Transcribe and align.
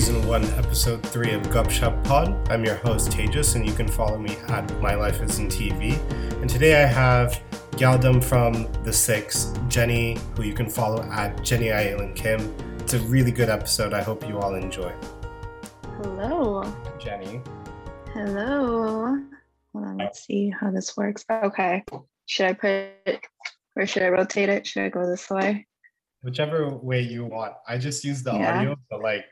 Season 0.00 0.26
1, 0.26 0.44
Episode 0.52 1.02
3 1.02 1.34
of 1.34 1.42
Gupshup 1.48 2.02
Pod. 2.04 2.48
I'm 2.50 2.64
your 2.64 2.76
host, 2.76 3.10
Tejas, 3.10 3.54
and 3.54 3.66
you 3.66 3.74
can 3.74 3.86
follow 3.86 4.16
me 4.16 4.34
at 4.48 4.80
My 4.80 4.94
Life 4.94 5.20
is 5.20 5.38
in 5.38 5.48
TV. 5.48 5.92
And 6.40 6.48
today 6.48 6.82
I 6.82 6.86
have 6.86 7.38
Gyaldum 7.72 8.24
from 8.24 8.66
The 8.82 8.94
Six, 8.94 9.52
Jenny, 9.68 10.16
who 10.34 10.44
you 10.44 10.54
can 10.54 10.70
follow 10.70 11.02
at 11.02 11.44
Jenny 11.44 11.66
Ayelan 11.66 12.16
Kim. 12.16 12.40
It's 12.78 12.94
a 12.94 12.98
really 13.00 13.30
good 13.30 13.50
episode. 13.50 13.92
I 13.92 14.00
hope 14.00 14.26
you 14.26 14.38
all 14.38 14.54
enjoy. 14.54 14.90
Hello. 15.98 16.64
Jenny. 16.98 17.42
Hello. 18.14 19.18
Hold 19.74 19.84
on, 19.84 19.98
let's 19.98 20.24
see 20.24 20.48
how 20.48 20.70
this 20.70 20.96
works. 20.96 21.26
Okay. 21.30 21.84
Should 22.24 22.46
I 22.46 22.52
put 22.54 23.20
or 23.76 23.84
should 23.84 24.02
I 24.02 24.08
rotate 24.08 24.48
it? 24.48 24.66
Should 24.66 24.82
I 24.84 24.88
go 24.88 25.06
this 25.06 25.28
way? 25.28 25.66
Whichever 26.22 26.70
way 26.74 27.02
you 27.02 27.26
want. 27.26 27.52
I 27.68 27.76
just 27.76 28.02
use 28.02 28.22
the 28.22 28.32
Yeah. 28.32 28.60
audio, 28.60 28.76
so 28.90 28.96
like 28.96 29.26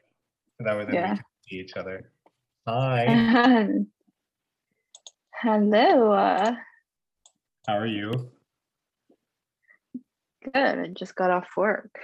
that 0.61 0.77
way 0.77 0.85
then 0.85 0.95
Yeah. 0.95 1.11
we 1.13 1.17
can 1.17 1.25
see 1.49 1.57
each 1.57 1.77
other. 1.77 2.11
Hi. 2.67 3.07
Hello. 5.35 6.15
How 7.67 7.77
are 7.79 7.87
you? 7.87 8.31
good. 10.45 10.55
I 10.79 10.87
just 10.89 11.15
got 11.15 11.31
off 11.31 11.49
work. 11.57 11.99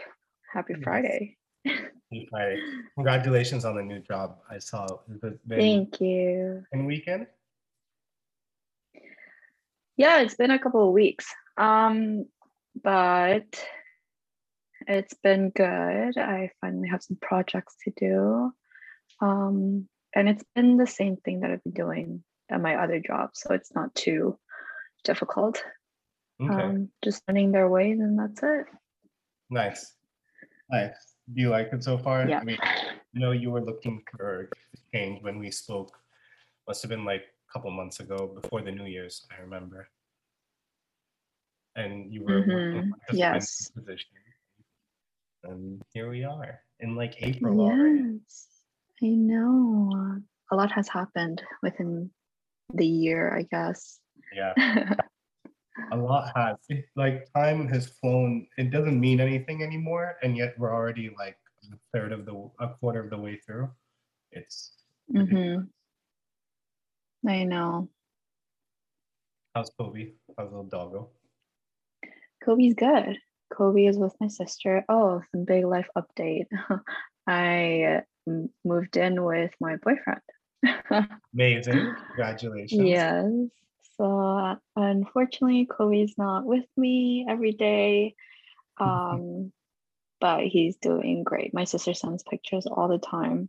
Happy 0.53 0.75
Yes. 0.75 0.83
Friday. 0.85 1.37
Happy 1.67 2.27
Friday. 2.31 2.61
Congratulations 2.95 3.65
on 3.65 3.77
the 3.77 3.83
new 3.83 4.01
job. 4.01 4.39
I 4.51 4.59
saw 4.59 4.87
it 5.23 5.39
Thank 5.49 6.01
you. 6.01 6.65
And 6.73 6.87
weekend. 6.87 7.27
Yeah, 9.97 10.21
it's 10.21 10.35
been 10.35 10.51
a 10.51 10.59
couple 10.59 10.87
of 10.87 10.93
weeks. 10.93 11.27
Um, 11.57 12.27
but 12.83 13.65
it's 14.87 15.15
been 15.15 15.51
good. 15.51 16.19
I 16.19 16.51
finally 16.61 16.89
have 16.89 17.03
some 17.03 17.19
projects 17.21 17.77
to 17.85 17.93
do. 17.97 18.53
Um, 19.21 19.89
and 20.15 20.29
it's 20.29 20.45
been 20.55 20.77
the 20.77 20.87
same 20.87 21.17
thing 21.17 21.41
that 21.41 21.51
I've 21.51 21.63
been 21.65 21.73
doing 21.73 22.25
at 22.51 22.61
my 22.61 22.77
other 22.77 23.01
job, 23.01 23.31
so 23.35 23.55
it's 23.55 23.75
not 23.75 23.95
too 23.95 24.39
difficult. 25.03 25.63
Okay. 26.41 26.53
Um, 26.53 26.91
just 27.03 27.23
learning 27.29 27.53
their 27.53 27.69
ways, 27.69 28.01
and 28.01 28.19
that's 28.19 28.43
it. 28.43 28.67
Nice. 29.51 29.95
Nice. 30.71 31.15
Do 31.33 31.41
you 31.41 31.49
like 31.49 31.73
it 31.73 31.83
so 31.85 31.97
far? 31.99 32.29
Yeah. 32.29 32.41
I 32.41 32.45
mean, 32.45 32.59
you 33.13 33.21
know, 33.21 33.33
you 33.33 33.51
were 33.51 33.63
looking 33.63 34.03
for 34.17 34.51
change 34.93 35.23
when 35.23 35.39
we 35.39 35.51
spoke. 35.51 35.97
Must 36.67 36.83
have 36.83 36.91
been 36.91 37.05
like 37.05 37.23
a 37.23 37.53
couple 37.53 37.71
months 37.71 38.01
ago 38.01 38.39
before 38.41 38.63
the 38.63 38.73
New 38.73 38.87
Year's, 38.87 39.27
I 39.37 39.41
remember. 39.41 39.89
And 41.77 42.13
you 42.13 42.25
were 42.25 42.41
working 42.47 42.83
Mhm. 42.83 42.91
for 43.09 43.17
Yes. 43.17 43.71
position. 43.71 44.11
And 45.45 45.83
here 45.93 46.11
we 46.11 46.25
are 46.25 46.61
in 46.81 46.97
like 46.97 47.15
April 47.21 47.61
already. 47.61 48.19
Yes, 48.23 48.49
I 49.03 49.09
know. 49.09 50.21
A 50.53 50.57
lot 50.57 50.73
has 50.73 50.89
happened 50.89 51.43
within 51.63 52.11
the 52.73 52.87
year, 52.87 53.35
I 53.37 53.43
guess. 53.43 54.01
Yeah. 54.35 54.55
A 55.93 55.97
lot 55.97 56.31
has. 56.37 56.57
It, 56.69 56.85
like 56.95 57.29
time 57.35 57.67
has 57.69 57.87
flown. 58.01 58.47
It 58.57 58.71
doesn't 58.71 58.99
mean 58.99 59.21
anything 59.21 59.63
anymore, 59.63 60.17
and 60.23 60.37
yet 60.37 60.55
we're 60.57 60.73
already 60.73 61.11
like 61.19 61.37
a 61.73 61.77
third 61.93 62.13
of 62.13 62.27
the 62.27 62.51
a 62.61 62.69
quarter 62.69 63.03
of 63.03 63.11
the 63.11 63.19
way 63.19 63.41
through. 63.45 63.69
It's 64.31 64.73
hmm 65.11 65.57
I 67.27 67.45
know. 67.45 67.89
how's 69.55 69.71
Kobe? 69.79 70.13
How's 70.37 70.51
little 70.51 70.65
doggo? 70.65 71.11
Kobe's 72.45 72.75
good. 72.75 73.19
Kobe 73.57 73.87
is 73.87 73.99
with 73.99 74.15
my 74.21 74.29
sister. 74.29 74.85
Oh, 74.89 75.23
some 75.33 75.45
big 75.45 75.65
life 75.65 75.89
update. 75.97 76.47
I 77.27 78.03
moved 78.65 78.97
in 78.97 79.23
with 79.23 79.53
my 79.61 79.77
boyfriend. 79.77 80.21
Amazing. 81.35 81.95
Congratulations. 82.09 82.81
yes. 82.83 83.31
So 83.97 84.57
unfortunately, 84.77 85.67
Kobe's 85.67 86.15
not 86.19 86.45
with 86.45 86.65
me 86.77 87.27
every 87.29 87.53
day. 87.53 88.15
Um, 88.79 89.53
but 90.21 90.45
he's 90.47 90.77
doing 90.77 91.23
great. 91.23 91.55
My 91.55 91.65
sister 91.65 91.95
sends 91.95 92.23
pictures 92.23 92.67
all 92.67 92.89
the 92.89 92.99
time. 92.99 93.49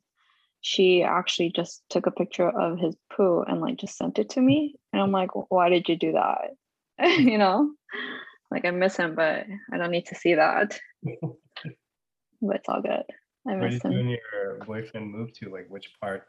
She 0.61 1.03
actually 1.03 1.51
just 1.51 1.83
took 1.89 2.05
a 2.05 2.11
picture 2.11 2.49
of 2.49 2.77
his 2.77 2.95
poo 3.15 3.41
and 3.41 3.61
like 3.61 3.77
just 3.77 3.97
sent 3.97 4.19
it 4.19 4.31
to 4.31 4.41
me. 4.41 4.75
And 4.91 5.01
I'm 5.01 5.11
like, 5.11 5.29
why 5.49 5.69
did 5.69 5.87
you 5.89 5.95
do 5.95 6.13
that? 6.13 6.51
you 7.17 7.37
know? 7.37 7.71
Like 8.51 8.65
I 8.65 8.71
miss 8.71 8.97
him, 8.97 9.15
but 9.15 9.45
I 9.71 9.77
don't 9.77 9.91
need 9.91 10.07
to 10.07 10.15
see 10.15 10.35
that. 10.35 10.79
But 12.41 12.57
it's 12.57 12.69
all 12.69 12.81
good. 12.81 13.03
I 13.47 13.55
Where 13.55 13.69
miss 13.69 13.81
did 13.81 13.83
you 13.85 13.89
him. 13.91 13.99
and 13.99 14.09
your 14.09 14.59
boyfriend 14.65 15.09
move 15.11 15.33
to? 15.39 15.49
Like 15.49 15.67
which 15.69 15.89
part? 16.01 16.27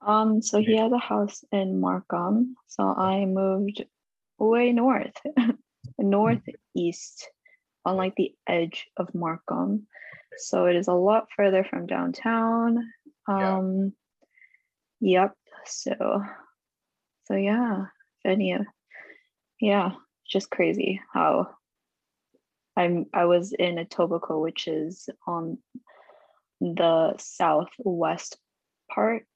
Um, 0.00 0.42
so 0.42 0.60
he 0.60 0.74
Yeah. 0.74 0.84
has 0.84 0.92
a 0.92 0.98
house 0.98 1.44
in 1.50 1.80
Markham. 1.80 2.54
So 2.68 2.84
I 2.84 3.24
moved 3.24 3.84
way 4.38 4.72
north, 4.72 5.16
northeast, 5.98 7.28
on 7.84 7.96
like 7.96 8.14
the 8.16 8.34
edge 8.46 8.86
of 8.96 9.14
Markham. 9.14 9.86
So 10.38 10.66
it 10.66 10.76
is 10.76 10.88
a 10.88 10.92
lot 10.92 11.28
further 11.34 11.64
from 11.64 11.86
downtown. 11.86 12.92
Yeah. 13.28 13.56
Um, 13.56 13.92
yep. 15.00 15.34
So, 15.64 16.22
so 17.24 17.34
yeah, 17.34 17.86
if 18.22 18.30
any 18.30 18.56
yeah, 19.60 19.92
just 20.26 20.50
crazy 20.50 21.00
how 21.12 21.48
I'm. 22.76 23.06
I 23.14 23.24
was 23.24 23.52
in 23.52 23.76
Etobicoke, 23.76 24.42
which 24.42 24.68
is 24.68 25.08
on 25.26 25.58
the 26.60 27.14
southwest 27.18 28.38
part 28.90 29.26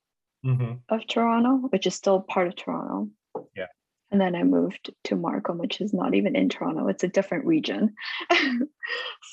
Mm-hmm. 0.44 0.76
of 0.88 1.06
Toronto, 1.06 1.68
which 1.68 1.86
is 1.86 1.94
still 1.94 2.20
part 2.20 2.48
of 2.48 2.56
Toronto. 2.56 3.10
Yeah. 3.54 3.66
And 4.10 4.18
then 4.18 4.34
I 4.34 4.42
moved 4.42 4.90
to 5.04 5.14
Markham, 5.16 5.58
which 5.58 5.80
is 5.82 5.92
not 5.92 6.14
even 6.14 6.34
in 6.34 6.48
Toronto. 6.48 6.88
It's 6.88 7.04
a 7.04 7.08
different 7.08 7.44
region. 7.44 7.94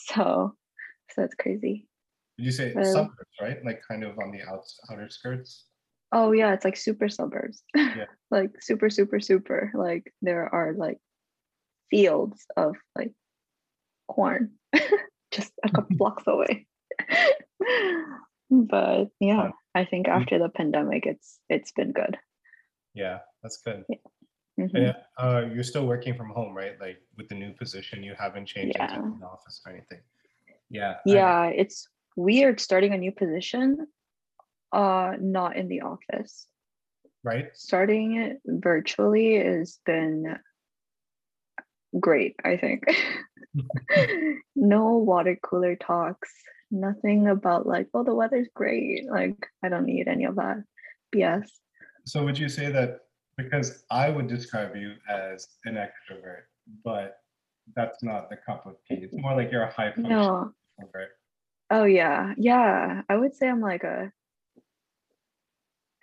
so 0.07 0.53
so 1.11 1.23
it's 1.23 1.35
crazy. 1.35 1.87
Did 2.37 2.45
you 2.45 2.51
say 2.51 2.73
suburbs, 2.73 3.13
right? 3.41 3.63
Like 3.63 3.81
kind 3.87 4.03
of 4.03 4.19
on 4.19 4.31
the 4.31 4.43
outs 4.43 4.79
outer 4.91 5.09
skirts. 5.09 5.65
Oh 6.11 6.33
yeah, 6.33 6.53
it's 6.53 6.65
like 6.65 6.77
super 6.77 7.07
suburbs. 7.09 7.63
Yeah. 7.73 8.05
like 8.31 8.61
super, 8.61 8.89
super, 8.89 9.21
super. 9.21 9.71
Like 9.73 10.13
there 10.21 10.53
are 10.53 10.73
like 10.73 10.99
fields 11.89 12.45
of 12.55 12.75
like 12.95 13.13
corn 14.07 14.51
just 15.31 15.51
a 15.63 15.69
couple 15.69 15.95
blocks 15.97 16.23
away. 16.27 16.67
but 18.49 19.05
yeah, 19.19 19.51
I 19.75 19.85
think 19.85 20.07
after 20.07 20.39
the 20.39 20.49
pandemic 20.49 21.05
it's 21.05 21.39
it's 21.49 21.71
been 21.71 21.91
good. 21.91 22.17
Yeah, 22.93 23.19
that's 23.43 23.57
good. 23.57 23.85
Mhm. 24.59 24.73
And, 24.73 24.95
uh, 25.19 25.45
you're 25.53 25.63
still 25.63 25.85
working 25.85 26.15
from 26.15 26.29
home, 26.29 26.55
right? 26.55 26.79
Like 26.81 26.97
with 27.15 27.29
the 27.29 27.35
new 27.35 27.53
position, 27.53 28.01
you 28.03 28.15
haven't 28.17 28.47
changed 28.47 28.75
Yeah. 28.77 28.95
into 28.95 29.05
an 29.07 29.23
office 29.23 29.61
or 29.65 29.71
anything. 29.71 29.99
Yeah. 30.69 30.91
I- 30.93 30.99
yeah 31.05 31.45
it's 31.47 31.87
weird 32.15 32.59
starting 32.59 32.93
a 32.93 32.97
new 32.97 33.11
position 33.11 33.87
uh 34.73 35.13
not 35.19 35.55
in 35.55 35.67
the 35.67 35.81
office 35.81 36.47
right. 37.23 37.49
starting 37.53 38.17
it 38.17 38.41
virtually 38.45 39.35
has 39.37 39.79
been 39.85 40.37
great 41.99 42.35
i 42.43 42.57
think. 42.57 42.83
No 44.55 44.97
water 44.97 45.37
cooler 45.41 45.75
talks 45.75 46.31
nothing 46.69 47.27
about 47.27 47.65
like 47.65 47.87
oh 47.93 48.03
the 48.03 48.13
weather's 48.13 48.49
great 48.53 49.05
like 49.09 49.37
i 49.63 49.69
don't 49.69 49.85
need 49.85 50.07
any 50.07 50.25
of 50.25 50.35
that 50.35 50.57
bs 51.15 51.47
So 52.05 52.23
would 52.25 52.37
you 52.37 52.49
say 52.49 52.71
that 52.71 52.99
because 53.37 53.83
I 53.91 54.09
would 54.09 54.27
describe 54.27 54.75
you 54.75 54.95
as 55.09 55.47
an 55.65 55.75
extrovert, 55.75 56.43
but 56.83 57.17
that's 57.75 58.01
not 58.03 58.29
the 58.29 58.37
cup 58.37 58.65
of 58.65 58.75
tea. 58.87 58.95
It's 59.03 59.13
more 59.15 59.35
like 59.35 59.51
you're 59.51 59.63
a 59.63 59.71
high 59.71 59.91
function 59.91 60.09
no 60.09 60.51
extrovert. 60.81 61.07
oh 61.71 61.83
yeah. 61.85 62.33
Yeah. 62.37 63.01
I 63.09 63.15
would 63.15 63.35
say 63.35 63.47
i'm 63.47 63.61
like 63.61 63.83
a 63.83 64.11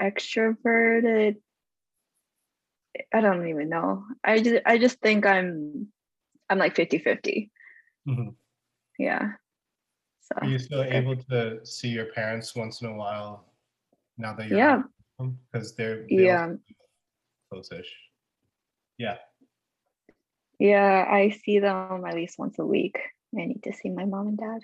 extroverted 0.00 1.37
i 3.12 3.20
don't 3.20 3.46
even 3.49 3.69
know 3.69 4.05
i 4.23 4.41
just 4.41 4.62
i 4.67 4.79
just 4.79 5.00
think 5.00 5.26
i'm 5.26 5.88
i'm 6.50 6.58
like 6.58 6.76
50 6.76 6.99
50 6.99 7.50
Mhm. 8.06 8.35
yeah 8.99 9.32
so 10.20 10.35
Are 10.41 10.49
you 10.49 10.58
still 10.58 10.82
good. 10.85 10.93
able 10.93 11.17
to 11.31 11.64
see 11.64 11.88
your 11.88 12.06
parents 12.12 12.55
once 12.55 12.82
in 12.82 12.88
a 12.88 12.94
while 12.94 13.46
now 14.19 14.35
that 14.35 14.49
you're 14.49 14.58
yeah 14.58 14.82
because 15.52 15.75
they're 15.76 16.06
they 16.08 16.25
yeah 16.25 16.52
close-ish. 17.50 17.91
Yeah. 18.99 19.17
yeah 20.58 21.06
i 21.11 21.31
see 21.31 21.58
them 21.58 22.05
at 22.05 22.14
least 22.14 22.38
once 22.38 22.58
a 22.58 22.67
week 22.67 22.99
i 23.38 23.44
need 23.44 23.62
to 23.62 23.73
see 23.73 23.90
my 23.90 24.05
mom 24.05 24.29
and 24.29 24.38
dad 24.38 24.61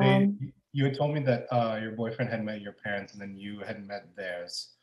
They, 0.00 0.06
um 0.06 0.52
you 0.74 0.84
had 0.84 0.96
told 0.98 1.14
me 1.14 1.20
that 1.22 1.46
uh, 1.54 1.78
your 1.80 1.92
boyfriend 1.92 2.30
had 2.30 2.42
met 2.44 2.60
your 2.60 2.72
parents 2.72 3.12
and 3.12 3.22
then 3.22 3.36
you 3.38 3.60
had 3.60 3.86
met 3.86 4.10
theirs. 4.16 4.73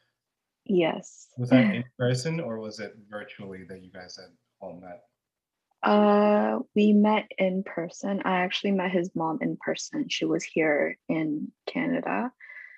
Yes 0.72 1.28
Was 1.38 1.50
that 1.50 1.76
in 1.76 1.84
person 2.00 2.40
or 2.40 2.60
was 2.60 2.80
it 2.80 2.94
virtually 3.10 3.64
that 3.70 3.84
you 3.84 3.92
guys 3.92 4.18
had 4.18 4.32
all 4.60 4.80
met? 4.80 5.02
Uh, 5.84 6.60
we 6.76 6.94
met 6.94 7.32
in 7.40 7.64
person. 7.64 8.22
I 8.24 8.42
actually 8.42 8.72
met 8.72 8.92
his 8.92 9.10
mom 9.16 9.40
in 9.42 9.58
person. 9.58 10.10
She 10.10 10.26
was 10.26 10.44
here 10.44 10.98
in 11.10 11.52
Canada, 11.66 12.32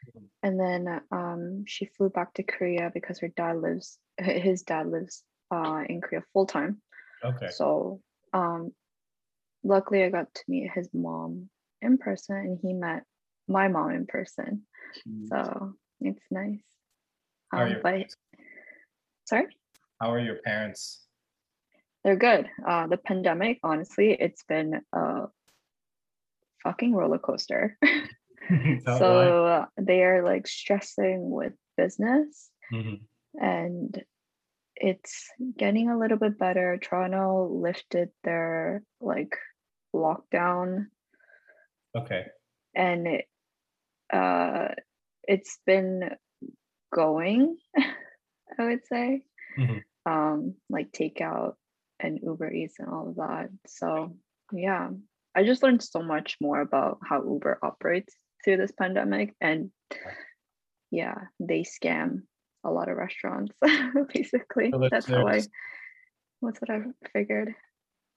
Mhm. 0.07 0.29
and 0.41 0.59
then 0.59 1.01
um, 1.11 1.65
she 1.65 1.85
flew 1.85 2.09
back 2.09 2.33
to 2.35 2.43
Korea 2.43 2.91
because 2.93 3.19
her 3.19 3.27
dad 3.27 3.57
lives. 3.57 3.99
His 4.17 4.63
dad 4.63 4.87
lives 4.87 5.23
uh, 5.51 5.83
in 5.89 5.99
Korea 5.99 6.23
full 6.31 6.45
time. 6.45 6.81
Okay. 7.25 7.49
So, 7.49 7.99
um, 8.31 8.71
luckily, 9.63 10.03
I 10.03 10.09
got 10.09 10.33
to 10.33 10.43
meet 10.47 10.71
his 10.71 10.89
mom 10.93 11.49
in 11.81 11.97
person, 11.97 12.37
and 12.37 12.59
he 12.61 12.73
met 12.73 13.03
my 13.47 13.67
mom 13.67 13.91
in 13.91 14.05
person. 14.05 14.65
Mm. 15.07 15.27
So 15.27 15.73
it's 15.99 16.23
nice. 16.31 16.63
How 17.53 17.59
are 17.59 17.65
Um, 17.65 17.71
your 17.71 17.81
but 17.81 17.89
parents? 17.91 18.15
sorry. 19.25 19.45
How 20.01 20.11
are 20.11 20.19
your 20.19 20.37
parents? 20.37 21.05
They're 22.03 22.15
good. 22.15 22.49
Uh, 22.67 22.87
the 22.87 22.97
pandemic, 22.97 23.59
honestly, 23.63 24.11
it's 24.19 24.43
been 24.43 24.81
a 24.91 25.27
fucking 26.63 26.93
roller 26.93 27.19
coaster. 27.19 27.77
So 28.85 29.45
uh, 29.45 29.65
they 29.77 30.03
are 30.03 30.23
like 30.25 30.47
stressing 30.47 31.29
with 31.29 31.53
business 31.77 32.49
Mhm. 32.71 32.99
and 33.39 34.03
it's 34.75 35.29
getting 35.57 35.89
a 35.89 35.97
little 35.97 36.17
bit 36.17 36.37
better. 36.37 36.77
Toronto 36.77 37.47
lifted 37.47 38.09
their 38.25 38.83
like 38.99 39.37
lockdown 39.95 40.87
Okay. 41.95 42.25
and 42.75 43.07
it, 43.07 43.25
uh, 44.11 44.69
it's 45.25 45.57
been 45.65 46.09
going, 46.93 47.57
I 48.59 48.63
would 48.63 48.85
say. 48.85 49.23
Mhm. 49.57 49.83
um 50.05 50.55
like 50.69 50.91
takeout 50.91 51.53
and 51.99 52.19
uber 52.23 52.51
eats 52.51 52.79
and 52.79 52.89
all 52.89 53.09
of 53.09 53.15
that 53.17 53.49
so 53.67 54.17
yeah 54.51 54.89
i 55.35 55.43
just 55.43 55.61
learned 55.63 55.83
so 55.83 56.01
much 56.01 56.37
more 56.41 56.59
about 56.61 56.97
how 57.07 57.21
uber 57.23 57.59
operates 57.61 58.15
through 58.43 58.57
this 58.57 58.71
pandemic 58.71 59.35
and 59.39 59.69
yeah 60.89 61.15
they 61.39 61.61
scam 61.61 62.23
a 62.65 62.71
lot 62.71 62.89
of 62.89 62.97
restaurants 62.97 63.53
basically 64.13 64.73
that's 64.89 65.05
how 65.07 65.27
i 65.27 65.39
that's 66.41 66.59
what 66.61 66.69
i 66.71 66.79
figured 67.13 67.53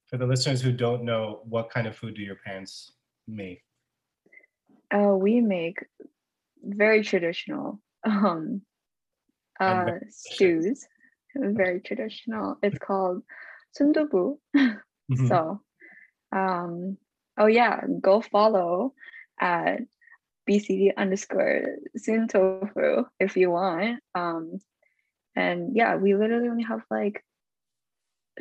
For 0.08 0.16
the 0.16 0.26
listeners 0.26 0.62
who 0.62 0.72
don't 0.72 1.02
know, 1.04 1.40
what 1.44 1.68
kind 1.68 1.86
of 1.86 1.94
food 1.96 2.14
do 2.16 2.22
your 2.22 2.40
parents 2.46 2.92
make? 3.28 3.60
uh 4.96 5.14
we 5.26 5.40
make 5.40 5.78
very 6.62 7.02
traditional 7.02 7.80
um 8.06 8.62
uh 9.60 9.84
very 9.84 10.00
stews 10.10 10.86
very 11.34 11.80
traditional 11.80 12.56
it's 12.62 12.78
called 12.78 13.22
sundubu 13.78 14.38
Mhm. 15.10 15.28
So, 15.28 15.60
um, 16.32 16.98
oh 17.38 17.46
yeah, 17.46 17.82
go 18.00 18.20
follow 18.20 18.94
at 19.40 19.80
BCD 20.48 20.94
underscore 20.96 21.64
soon 21.96 22.28
tofu 22.28 23.04
if 23.20 23.36
you 23.36 23.50
want. 23.50 24.00
Um, 24.14 24.58
and 25.34 25.76
yeah, 25.76 25.96
we 25.96 26.14
literally 26.14 26.48
only 26.48 26.64
have 26.64 26.82
like 26.90 27.24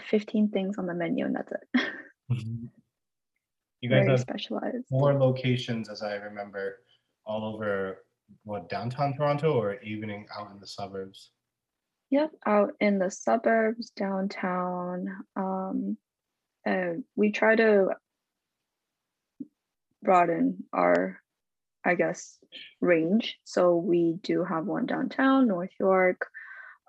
15 0.02 0.50
things 0.50 0.78
on 0.78 0.88
the 0.88 0.94
menu 0.94 1.26
and 1.26 1.36
that's 1.36 1.52
it. 1.52 1.92
Mhm. 2.32 2.70
You 3.82 3.90
guys 3.90 4.06
Very 4.06 4.12
have 4.12 4.20
specialized. 4.22 4.88
four 4.90 5.14
locations, 5.14 5.90
as 5.90 6.02
I 6.02 6.16
remember, 6.16 6.80
all 7.26 7.44
over 7.54 8.05
what 8.44 8.70
downtown 8.70 9.14
Toronto 9.14 9.54
or 9.54 9.80
evening 9.82 10.28
out 10.38 10.52
in 10.52 10.60
the 10.60 10.68
suburbs. 10.68 11.32
Yep, 12.12 12.32
out 12.46 12.74
in 12.80 13.00
the 13.00 13.10
suburbs, 13.10 13.90
downtown. 13.92 15.08
Um, 15.36 15.98
and 16.64 17.04
we 17.16 17.32
try 17.32 17.56
to 17.56 17.90
broaden 20.04 20.64
our, 20.72 21.20
I 21.84 21.96
guess, 21.96 22.38
range. 22.80 23.38
So 23.44 23.76
we 23.76 24.18
do 24.22 24.44
have 24.44 24.66
one 24.66 24.86
downtown, 24.86 25.48
North 25.48 25.72
York, 25.80 26.28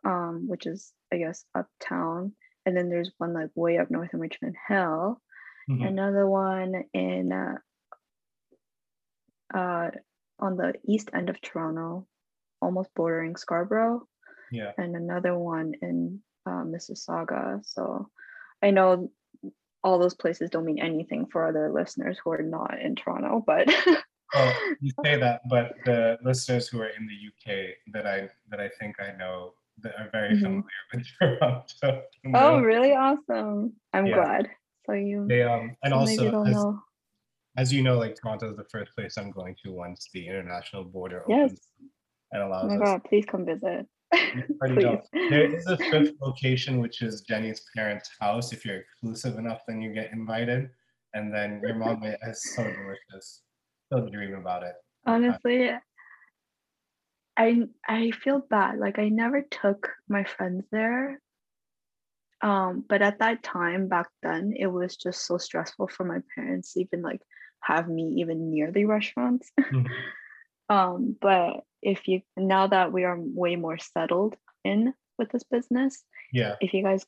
um, 0.05 0.45
which 0.49 0.67
is, 0.67 0.93
I 1.13 1.17
guess, 1.17 1.45
uptown. 1.55 2.33
And 2.67 2.77
then 2.77 2.91
there's 2.91 3.13
one 3.19 3.33
like 3.33 3.51
way 3.55 3.79
up 3.79 3.91
north 3.91 4.11
in 4.13 4.21
Richmond 4.21 4.57
Hill. 4.69 5.21
Mhm. 5.69 5.87
Another 5.87 6.27
one 6.29 6.85
in 6.93 7.33
uh, 7.33 7.59
uh, 9.57 9.91
on 10.39 10.57
the 10.57 10.75
east 10.87 11.11
end 11.15 11.31
of 11.31 11.41
Toronto, 11.41 12.07
almost 12.61 12.91
bordering 12.95 13.37
Scarborough 13.37 14.07
Yeah. 14.51 14.73
and 14.79 14.95
another 14.97 15.37
one 15.39 15.75
in 15.83 16.21
uh, 16.47 16.65
Mississauga. 16.65 17.65
So 17.65 18.09
I 18.63 18.71
know 18.71 19.11
all 19.83 19.99
those 19.99 20.15
places 20.15 20.51
don't 20.51 20.65
mean 20.65 20.81
anything 20.81 21.27
for 21.27 21.47
other 21.47 21.71
listeners 21.73 22.19
who 22.23 22.31
are 22.33 22.43
not 22.43 22.81
in 22.81 22.97
Toronto, 22.97 23.43
but 23.47 23.69
Well, 24.35 24.53
you 24.81 24.91
say 25.05 25.17
that, 25.19 25.43
but 25.49 25.77
the 25.85 26.19
listeners 26.23 26.69
who 26.69 26.81
are 26.81 26.89
in 26.89 27.07
the 27.07 27.15
UK 27.15 27.75
that 27.93 28.07
I 28.07 28.29
that 28.51 28.61
I 28.61 28.69
think 28.81 28.97
I 29.01 29.17
know 29.17 29.53
that 29.83 29.95
are 29.99 30.11
very 30.11 30.35
Mhm. 30.35 30.43
familiar 30.43 30.65
with 30.93 31.07
Toronto. 31.19 32.03
oh, 32.35 32.61
really 32.61 32.93
awesome! 32.93 33.75
I'm 33.93 34.07
Yeah. 34.09 34.15
glad. 34.17 34.51
So 34.85 34.93
you 34.93 35.27
They 35.29 35.43
um 35.43 35.77
and 35.83 35.93
so 35.93 35.99
also 36.01 36.43
as, 36.45 36.53
know. 36.57 36.83
As 37.57 37.73
you 37.73 37.83
know, 37.83 37.99
like 37.99 38.15
Toronto 38.15 38.51
is 38.51 38.57
the 38.57 38.65
first 38.71 38.93
place 38.95 39.17
I'm 39.17 39.31
going 39.31 39.57
to 39.65 39.73
once 39.73 40.09
the 40.13 40.27
international 40.27 40.85
border 40.85 41.25
Yes. 41.29 41.51
opens 41.51 41.69
and 42.33 42.43
Oh 42.43 42.47
allows 42.47 42.69
my 42.71 42.77
us. 42.77 42.81
god, 42.81 43.05
please 43.05 43.25
come 43.25 43.47
visit. 43.47 43.87
Please. 44.67 44.99
There 45.31 45.45
is 45.47 45.67
a 45.67 45.77
fifth 45.91 46.13
location, 46.21 46.81
which 46.81 47.03
is 47.03 47.23
Jenny's 47.23 47.65
parents' 47.75 48.11
house. 48.21 48.53
If 48.53 48.65
you're 48.65 48.79
exclusive 48.79 49.39
enough, 49.39 49.63
then 49.67 49.81
you 49.81 49.93
get 49.93 50.13
invited. 50.13 50.71
And 51.15 51.33
then 51.35 51.61
your 51.65 51.77
mom 51.77 52.03
is 52.23 52.55
so 52.55 52.63
delicious. 52.65 53.43
Still 53.87 54.09
dream 54.11 54.35
about 54.35 54.63
it. 54.63 54.75
Honestly, 55.07 55.71
I 57.37 57.63
I 57.87 58.11
feel 58.11 58.41
bad. 58.51 58.79
Like 58.79 58.99
I 58.99 59.09
never 59.09 59.43
took 59.43 59.91
my 60.09 60.25
friends 60.25 60.65
there. 60.71 61.21
Um, 62.43 62.85
but 62.89 63.03
at 63.03 63.19
that 63.21 63.43
time 63.43 63.89
back 63.89 64.09
then, 64.23 64.53
it 64.57 64.67
was 64.67 64.97
just 64.97 65.27
so 65.27 65.39
stressful 65.39 65.89
for 65.89 66.05
my 66.05 66.19
parents 66.35 66.77
even 66.77 67.03
like 67.03 67.21
have 67.67 67.89
me 67.89 68.05
even 68.21 68.51
near 68.51 68.71
the 68.73 68.85
restaurants. 68.85 69.51
Mhm. 69.73 69.89
um, 70.69 71.17
but 71.21 71.65
if 71.83 72.09
you 72.09 72.23
now 72.37 72.67
that 72.67 72.93
we 72.93 73.05
are 73.05 73.19
way 73.21 73.57
more 73.57 73.79
settled 73.79 74.37
in 74.65 74.93
with 75.19 75.31
this 75.31 75.45
business, 75.45 76.05
Yeah. 76.33 76.55
if 76.61 76.73
you 76.75 76.83
guys 76.83 77.05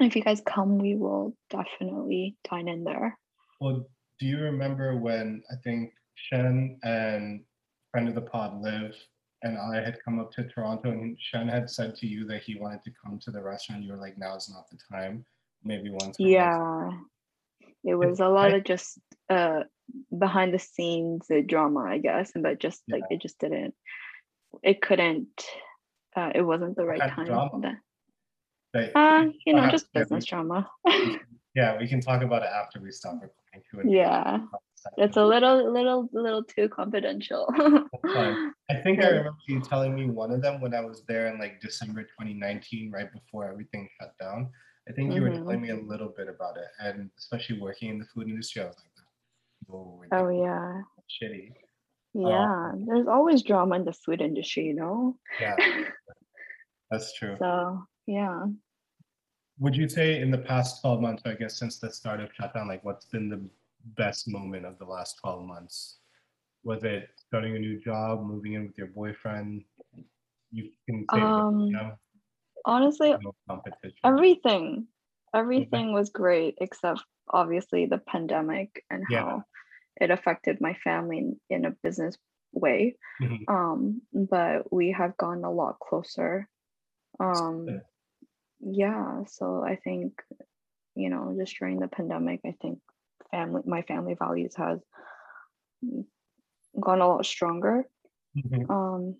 if 0.00 0.14
you 0.14 0.22
guys 0.22 0.40
come, 0.46 0.78
we 0.78 0.94
will 0.94 1.34
definitely 1.50 2.36
dine 2.48 2.68
in 2.68 2.84
there. 2.84 3.18
Well, 3.60 3.86
do 4.20 4.26
you 4.26 4.38
remember 4.38 4.96
when 4.96 5.42
I 5.50 5.56
think 5.64 5.92
Shen 6.14 6.78
and 6.84 7.44
friend 7.90 8.08
of 8.08 8.14
the 8.14 8.22
pod 8.22 8.60
Liv 8.62 8.94
and 9.42 9.56
I 9.58 9.76
had 9.80 9.98
come 10.04 10.18
up 10.20 10.30
to 10.32 10.44
Toronto 10.48 10.90
and 10.90 11.16
Shen 11.20 11.48
had 11.48 11.68
said 11.70 11.94
to 11.96 12.06
you 12.06 12.26
that 12.26 12.42
he 12.42 12.58
wanted 12.60 12.82
to 12.84 12.92
come 13.02 13.18
to 13.20 13.30
the 13.30 13.42
restaurant. 13.42 13.82
You 13.84 13.92
were 13.92 13.98
like, 14.06 14.18
now 14.18 14.36
is 14.36 14.48
not 14.52 14.68
the 14.70 14.78
time. 14.92 15.24
Maybe 15.64 15.90
once. 15.90 16.16
or 16.20 16.26
once." 16.26 17.04
Yeah. 17.84 17.92
It 17.92 17.96
was 17.98 18.20
a 18.20 18.28
lot 18.28 18.52
I- 18.52 18.56
of 18.56 18.64
just 18.64 18.98
uh 19.30 19.62
behind 20.16 20.52
the 20.54 20.58
scenes 20.58 21.26
drama, 21.46 21.80
I 21.80 21.98
guess, 21.98 22.32
and 22.34 22.42
but 22.42 22.58
just 22.58 22.82
like 22.88 23.04
Yeah. 23.10 23.16
it 23.16 23.22
just 23.22 23.38
didn't 23.38 23.74
it 24.62 24.80
couldn't 24.82 25.44
uh 26.16 26.32
it 26.34 26.42
wasn't 26.42 26.76
the 26.76 26.84
right 26.86 27.00
time. 27.00 27.26
drama? 27.26 27.76
That- 28.74 28.92
Uh, 28.94 29.24
you 29.46 29.54
know, 29.54 29.68
just 29.70 29.86
yeah, 29.94 30.00
business 30.02 30.26
drama. 30.26 30.68
yeah, 31.54 31.78
we 31.78 31.88
can 31.88 32.00
talk 32.00 32.22
about 32.22 32.42
it 32.42 32.50
after 32.52 32.80
we 32.80 32.90
stop 32.92 33.16
recording. 33.54 33.92
yeah. 33.92 34.40
It's 34.96 35.16
a 35.16 35.24
little 35.24 35.72
little 35.72 36.08
little 36.12 36.44
too 36.44 36.68
confidential. 36.68 37.48
I 38.70 38.74
think 38.84 39.00
I 39.02 39.08
remember 39.08 39.36
you 39.48 39.60
telling 39.60 39.94
me 39.94 40.06
one 40.06 40.30
of 40.30 40.40
them 40.42 40.60
when 40.60 40.72
I 40.74 40.80
was 40.80 41.04
there 41.08 41.26
in 41.28 41.38
like 41.40 41.60
December 41.60 42.02
2019, 42.04 42.90
right 42.92 43.10
before 43.12 43.50
everything 43.50 43.88
shut 44.00 44.12
down. 44.20 44.50
I 44.88 44.92
think 44.92 45.14
you 45.14 45.22
were 45.22 45.30
telling 45.30 45.60
me 45.60 45.70
a 45.70 45.76
little 45.76 46.08
bit 46.08 46.28
about 46.28 46.56
it, 46.56 46.68
and 46.80 47.10
especially 47.18 47.60
working 47.60 47.90
in 47.90 47.98
the 47.98 48.06
food 48.06 48.28
industry, 48.28 48.62
I 48.62 48.66
was 48.66 48.76
like, 48.76 49.74
"Oh, 49.74 50.02
oh 50.12 50.28
yeah. 50.30 50.82
shitty." 51.10 51.52
Yeah. 52.14 52.72
There's 52.86 53.06
always 53.06 53.42
drama 53.42 53.76
in 53.76 53.84
the 53.84 53.92
food 53.92 54.20
industry, 54.20 54.64
you 54.64 54.74
know? 54.74 55.16
Yeah, 55.40 55.56
that's 56.90 57.12
true. 57.14 57.36
So 57.38 57.84
yeah. 58.06 58.46
Would 59.60 59.76
you 59.76 59.88
say 59.88 60.20
in 60.20 60.30
the 60.30 60.38
past 60.38 60.80
12 60.82 61.00
months, 61.00 61.22
I 61.26 61.34
guess 61.34 61.58
since 61.58 61.78
the 61.78 61.92
start 61.92 62.20
of 62.20 62.30
shutdown, 62.32 62.68
like 62.68 62.84
what's 62.84 63.04
been 63.04 63.28
the 63.28 63.40
best 63.96 64.28
moment 64.28 64.64
of 64.64 64.78
the 64.78 64.84
last 64.84 65.18
12 65.20 65.44
months? 65.44 65.98
Was 66.64 66.84
it 66.84 67.08
starting 67.16 67.56
a 67.56 67.58
new 67.58 67.78
job, 67.80 68.24
moving 68.24 68.54
in 68.54 68.66
with 68.66 68.78
your 68.78 68.88
boyfriend? 68.88 69.64
You 70.50 70.70
can 70.88 71.04
say, 71.12 71.20
Um, 71.20 71.60
you 71.60 71.72
know, 71.72 71.92
Honestly, 72.64 73.10
no 73.10 73.34
everything 74.04 74.86
everything 75.34 75.92
was 75.92 76.10
great 76.10 76.54
except 76.60 77.00
obviously 77.30 77.86
the 77.86 77.98
pandemic 77.98 78.84
and 78.90 79.04
Yeah. 79.08 79.20
how 79.20 79.42
it 80.00 80.10
affected 80.10 80.60
my 80.60 80.74
family 80.84 81.36
in, 81.50 81.64
a 81.66 81.70
business 81.82 82.16
way 82.52 82.96
Mhm. 83.20 83.44
um 83.48 84.00
but 84.12 84.72
we 84.72 84.90
have 84.92 85.16
gone 85.18 85.44
a 85.44 85.50
lot 85.50 85.78
closer 85.80 86.48
um 87.20 87.66
good. 87.66 87.82
yeah 88.60 89.24
so 89.26 89.62
i 89.62 89.76
think 89.76 90.22
you 90.98 91.10
know, 91.10 91.34
just 91.38 91.56
during 91.58 91.78
the 91.78 91.86
pandemic, 91.88 92.40
I 92.44 92.54
think 92.60 92.80
family, 93.30 93.62
my 93.64 93.82
family 93.82 94.14
values 94.18 94.54
has 94.56 94.80
gone 96.78 97.00
a 97.00 97.06
lot 97.06 97.24
stronger. 97.24 97.84
Mhm. 98.36 98.70
Um, 98.70 99.16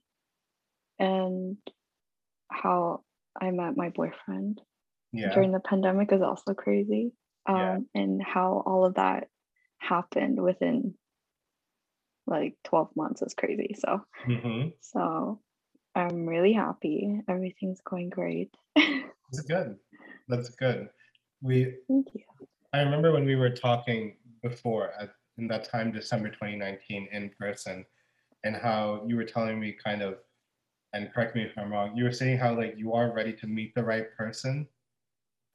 and 0.99 1.57
how 2.51 3.03
I 3.41 3.51
met 3.51 3.77
my 3.77 3.91
boyfriend 3.91 4.61
Yeah. 5.13 5.33
during 5.33 5.53
the 5.53 5.61
pandemic 5.61 6.13
is 6.13 6.23
also 6.23 6.55
crazy. 6.55 7.13
Um, 7.47 7.57
Yeah. 7.95 8.03
and 8.03 8.23
how 8.23 8.63
all 8.67 8.85
of 8.85 8.95
that 8.95 9.29
happened 9.79 10.41
within 10.43 10.95
like 12.27 12.57
12 12.65 12.95
months 12.95 13.23
is 13.23 13.35
crazy. 13.35 13.75
So, 13.79 14.03
hmm 14.25 14.69
so 14.81 15.41
I'm 15.95 16.27
really 16.27 16.53
happy. 16.53 17.21
Everything's 17.29 17.81
going 17.81 18.11
great. 18.11 18.55
That's 18.77 19.43
good. 19.47 19.77
That's 20.29 20.51
good. 20.51 20.89
We 21.41 21.77
Thank 21.89 22.09
you. 22.15 22.23
I 22.73 22.83
remember 22.83 23.13
when 23.13 23.25
we 23.25 23.37
were 23.37 23.51
talking 23.51 24.17
before 24.43 24.93
at, 25.01 25.11
in 25.39 25.49
that 25.49 25.65
time, 25.65 25.91
December 25.91 26.29
2019, 26.29 27.09
in 27.11 27.31
person, 27.39 27.85
and 28.45 28.55
how 28.55 29.05
you 29.07 29.17
were 29.17 29.25
telling 29.25 29.59
me 29.59 29.73
kind 29.73 30.03
of, 30.03 30.19
and 30.93 31.13
correct 31.13 31.37
me 31.37 31.43
if 31.45 31.57
I'm 31.59 31.73
wrong, 31.73 31.97
you 31.97 32.05
were 32.05 32.13
saying 32.13 32.39
how 32.39 32.57
like 32.57 32.75
you 32.77 32.93
are 32.95 33.13
ready 33.13 33.35
to 33.35 33.47
meet 33.47 33.75
the 33.75 33.85
right 33.85 34.07
person, 34.17 34.69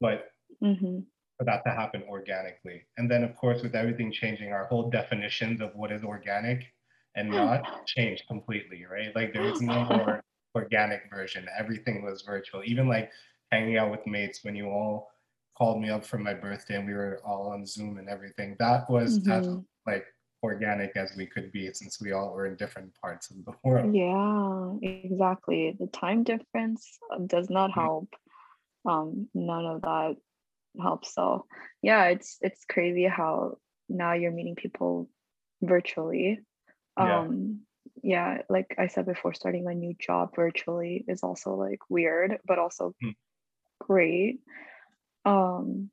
but 0.00 0.32
hmm 0.60 1.06
for 1.38 1.44
that 1.44 1.62
to 1.64 1.70
happen 1.72 2.02
organically. 2.04 2.86
And 2.96 3.10
then, 3.10 3.24
of 3.24 3.34
course, 3.36 3.62
with 3.62 3.74
everything 3.74 4.12
changing, 4.12 4.52
our 4.52 4.66
whole 4.66 4.90
definitions 4.90 5.60
of 5.60 5.74
what 5.74 5.90
is 5.90 6.04
organic 6.04 6.72
and 7.16 7.34
not 7.34 7.66
changed 7.86 8.26
completely, 8.28 8.84
right? 8.84 9.14
Like 9.14 9.32
there 9.32 9.42
was 9.42 9.60
no 9.60 9.84
more 9.84 10.22
organic 10.54 11.10
version. 11.10 11.48
Everything 11.58 12.02
was 12.04 12.22
virtual. 12.22 12.62
Even 12.64 12.88
like 12.88 13.10
hanging 13.50 13.76
out 13.78 13.90
with 13.90 14.06
mates 14.06 14.44
when 14.44 14.54
you 14.54 14.66
all 14.68 15.10
called 15.56 15.80
me 15.80 15.90
up 15.90 16.04
for 16.04 16.18
my 16.18 16.34
birthday 16.34 16.76
and 16.76 16.86
we 16.86 16.94
were 16.94 17.20
all 17.24 17.48
on 17.52 17.66
Zoom 17.66 17.98
and 17.98 18.08
everything. 18.08 18.56
That 18.58 18.88
was 18.88 19.20
as 19.28 19.48
Mhm. 19.48 19.64
like 19.86 20.06
organic 20.44 20.96
as 20.96 21.16
we 21.16 21.26
could 21.26 21.50
be 21.52 21.72
since 21.72 22.00
we 22.00 22.12
all 22.12 22.32
were 22.34 22.46
in 22.46 22.56
different 22.56 22.94
parts 23.00 23.30
of 23.30 23.36
the 23.44 23.54
world. 23.64 23.94
Yeah, 23.94 24.76
exactly. 24.82 25.76
The 25.78 25.88
time 25.88 26.22
difference 26.24 26.98
uh, 27.12 27.18
does 27.26 27.48
not 27.50 27.70
Mhm. 27.70 27.80
help. 27.82 28.08
Um, 28.84 29.28
none 29.34 29.66
of 29.66 29.82
that 29.82 30.16
helps. 30.80 31.14
So 31.14 31.46
yeah, 31.82 32.06
it's 32.14 32.38
it's 32.40 32.64
crazy 32.64 33.06
how 33.08 33.58
now 33.88 34.12
you're 34.14 34.32
meeting 34.38 34.56
people 34.56 35.08
virtually. 35.62 36.40
Yeah. 36.98 37.20
Um, 37.20 37.66
yeah, 38.02 38.42
like 38.48 38.74
I 38.78 38.88
said 38.88 39.06
before, 39.06 39.34
starting 39.34 39.66
a 39.66 39.74
new 39.74 39.94
job 39.94 40.34
virtually 40.36 41.04
is 41.08 41.22
also 41.22 41.54
like 41.54 41.80
weird, 41.88 42.38
but 42.44 42.58
also 42.58 42.94
Mm. 43.02 43.14
great. 43.80 44.40
Um, 45.24 45.90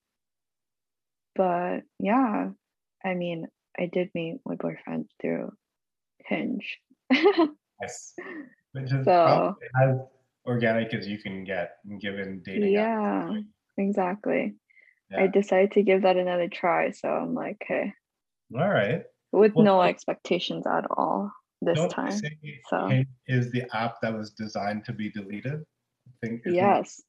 but 1.35 1.83
yeah, 1.99 2.49
I 3.03 3.13
mean, 3.13 3.47
I 3.81 3.87
did 3.87 4.09
meet 4.13 4.39
my 4.45 4.55
boyfriend 4.55 5.07
through 5.19 5.51
Hinge. 6.25 6.77
Yes. 7.11 8.13
Which 8.73 8.91
is 8.93 9.05
So- 9.05 9.55
as 9.81 9.97
organic 10.45 10.93
as 10.93 11.07
you 11.07 11.17
can 11.17 11.43
get 11.43 11.77
given 11.99 12.41
dating 12.45 12.73
apps. 12.75 13.43
Yeah, 13.77 13.83
exactly. 13.83 14.55
I 15.17 15.27
decided 15.27 15.71
to 15.73 15.83
give 15.83 16.03
that 16.03 16.15
another 16.15 16.47
try. 16.47 16.91
So 16.91 17.09
I'm 17.09 17.33
like, 17.33 17.57
okay, 17.63 17.91
All 18.57 18.69
right. 18.69 19.03
with 19.33 19.53
Well, 19.55 19.65
no 19.65 19.81
expectations 19.81 20.65
at 20.65 20.85
all 20.89 21.31
this 21.61 21.91
time. 21.91 22.13
so- 22.69 22.87
Hinge 22.87 23.07
is 23.27 23.51
the 23.51 23.63
app 23.75 23.95
that 24.03 24.13
was 24.13 24.31
designed 24.31 24.85
to 24.85 24.93
be 24.93 25.09
deleted? 25.11 25.63
I 26.07 26.27
think. 26.27 26.41
Yes. 26.45 27.01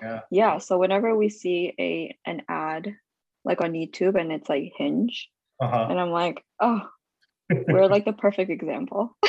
Yeah. 0.00 0.20
Yeah. 0.30 0.58
So 0.58 0.78
whenever 0.78 1.16
we 1.16 1.30
see 1.30 1.74
a 1.80 2.16
an 2.30 2.42
ad 2.48 2.94
like 3.44 3.60
on 3.60 3.72
YouTube 3.72 4.14
and 4.20 4.30
it's 4.30 4.48
like 4.48 4.72
Hinge, 4.76 5.28
Uh-huh. 5.60 5.86
and 5.90 5.98
I'm 6.00 6.10
like, 6.10 6.42
oh, 6.60 6.88
we're 7.68 7.86
like 7.86 8.04
the 8.04 8.12
perfect 8.12 8.50
example. 8.50 9.16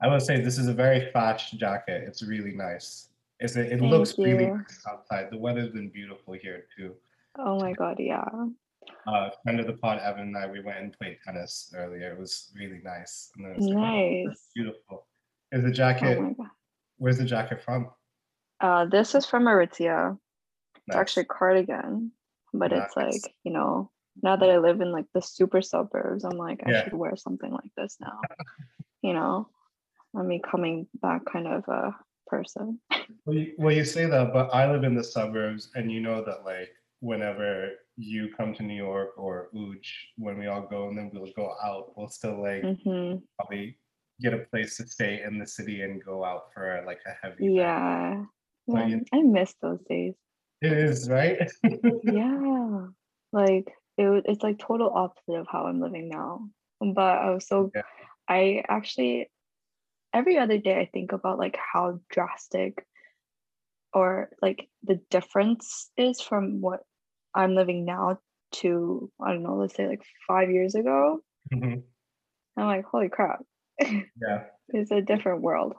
I 0.00 0.06
would 0.06 0.22
say 0.22 0.40
this 0.40 0.58
is 0.58 0.68
a 0.68 0.74
very 0.74 1.10
fast 1.12 1.58
jacket. 1.58 2.04
It's 2.06 2.22
really 2.22 2.52
nice. 2.52 3.08
It's 3.40 3.56
a, 3.56 3.62
it 3.62 3.78
Thank 3.80 3.82
looks 3.90 4.18
really 4.18 4.46
nice 4.46 4.80
outside. 4.88 5.28
The 5.30 5.38
weather's 5.38 5.70
been 5.70 5.88
beautiful 5.90 6.34
here 6.34 6.64
too. 6.76 6.94
oh 7.38 7.58
my 7.60 7.72
god, 7.72 7.96
yeah. 7.98 8.24
Uh, 9.06 9.30
friend 9.42 9.60
of 9.60 9.66
the 9.66 9.74
pod, 9.74 9.98
Evan 9.98 10.22
and 10.22 10.36
I, 10.36 10.46
we 10.46 10.60
went 10.60 10.78
and 10.78 10.92
played 10.98 11.18
tennis 11.24 11.72
earlier. 11.76 12.12
It 12.12 12.18
was 12.18 12.50
really 12.56 12.80
nice. 12.82 13.30
And 13.36 13.54
was 13.56 13.66
like, 13.66 13.76
oh, 13.76 13.80
Nice. 13.80 14.48
beautiful. 14.54 15.06
Is 15.52 15.62
the 15.62 15.68
Oh 15.68 15.72
jacket? 15.72 16.18
god. 16.36 16.46
where's 16.98 17.18
the 17.18 17.24
jacket 17.24 17.60
from? 17.62 17.90
Uh, 18.60 18.86
this 18.86 19.14
is 19.14 19.24
from 19.26 19.44
Aritzia. 19.44 20.18
It's 20.86 20.96
actually 20.96 21.24
a 21.24 21.26
cardigan, 21.26 22.12
but 22.58 22.72
it's 22.72 22.96
like, 22.96 23.34
you 23.44 23.52
know, 23.52 23.90
now 24.22 24.36
that 24.36 24.50
I 24.50 24.58
live 24.58 24.80
in 24.80 24.90
like 24.92 25.06
the 25.14 25.22
super 25.22 25.62
suburbs, 25.62 26.24
I'm 26.24 26.36
like, 26.36 26.60
I 26.66 26.70
Yeah. 26.70 26.84
should 26.84 26.94
wear 26.94 27.16
something 27.16 27.50
like 27.52 27.70
this 27.76 27.96
now. 28.00 28.20
you 29.02 29.12
know, 29.12 29.48
I'm 30.16 30.28
becoming 30.28 30.88
that 31.02 31.20
kind 31.24 31.46
of 31.46 31.66
a 31.68 31.94
person. 32.26 32.80
Well 33.24 33.36
you, 33.36 33.54
well, 33.58 33.72
you 33.74 33.84
say 33.84 34.04
that, 34.06 34.32
but 34.32 34.52
I 34.54 34.70
live 34.70 34.84
in 34.84 34.94
the 34.94 35.04
suburbs, 35.04 35.70
and 35.74 35.90
you 35.92 36.00
know 36.00 36.22
that 36.24 36.44
like 36.44 36.70
whenever 37.00 37.70
you 37.96 38.32
come 38.36 38.54
to 38.54 38.62
New 38.62 38.74
York 38.76 39.10
or 39.16 39.48
Uj, 39.54 39.84
when 40.16 40.38
we 40.38 40.46
all 40.46 40.62
go 40.62 40.88
and 40.88 40.96
then 40.98 41.10
we'll 41.12 41.32
go 41.36 41.54
out, 41.62 41.92
we'll 41.96 42.08
still 42.08 42.40
like 42.42 42.64
hmm 42.84 43.16
probably 43.36 43.78
get 44.20 44.34
a 44.34 44.38
place 44.50 44.76
to 44.78 44.86
stay 44.86 45.22
in 45.22 45.38
the 45.38 45.46
city 45.46 45.82
and 45.82 46.02
go 46.04 46.24
out 46.24 46.52
for 46.52 46.82
like 46.86 47.00
a 47.06 47.14
heavy. 47.22 47.52
Yeah. 47.52 48.24
So 48.68 48.76
Yeah, 48.78 48.86
you- 48.86 49.04
I 49.12 49.22
miss 49.22 49.54
those 49.62 49.80
days. 49.88 50.14
It 50.60 50.72
is 50.72 51.08
right. 51.08 51.50
Yeah. 52.02 52.86
Like 53.32 53.72
it, 53.96 54.24
it's 54.26 54.42
like 54.42 54.58
total 54.58 54.90
opposite 54.94 55.38
of 55.40 55.46
how 55.50 55.66
I'm 55.66 55.80
living 55.80 56.08
now. 56.08 56.48
But 56.80 57.18
I 57.18 57.30
was 57.30 57.46
so 57.46 57.70
Yeah. 57.74 57.82
I 58.28 58.64
actually 58.68 59.30
every 60.14 60.38
other 60.38 60.58
day 60.58 60.78
I 60.80 60.86
think 60.92 61.12
about 61.12 61.38
like 61.38 61.56
how 61.56 62.00
drastic 62.10 62.84
or 63.92 64.30
like 64.42 64.68
the 64.82 65.00
difference 65.10 65.90
is 65.96 66.20
from 66.20 66.60
what 66.60 66.80
I'm 67.34 67.54
living 67.54 67.84
now 67.84 68.18
to 68.60 69.10
I 69.20 69.32
don't 69.32 69.42
know, 69.42 69.56
let's 69.56 69.74
say 69.74 69.86
like 69.86 70.02
five 70.26 70.50
years 70.50 70.74
ago. 70.74 71.20
Mhm. 71.52 71.82
I'm 72.56 72.66
like, 72.66 72.84
holy 72.86 73.08
crap, 73.08 73.40
Yeah. 73.80 74.44
it's 74.68 74.90
a 74.90 75.00
different 75.00 75.42
world. 75.42 75.74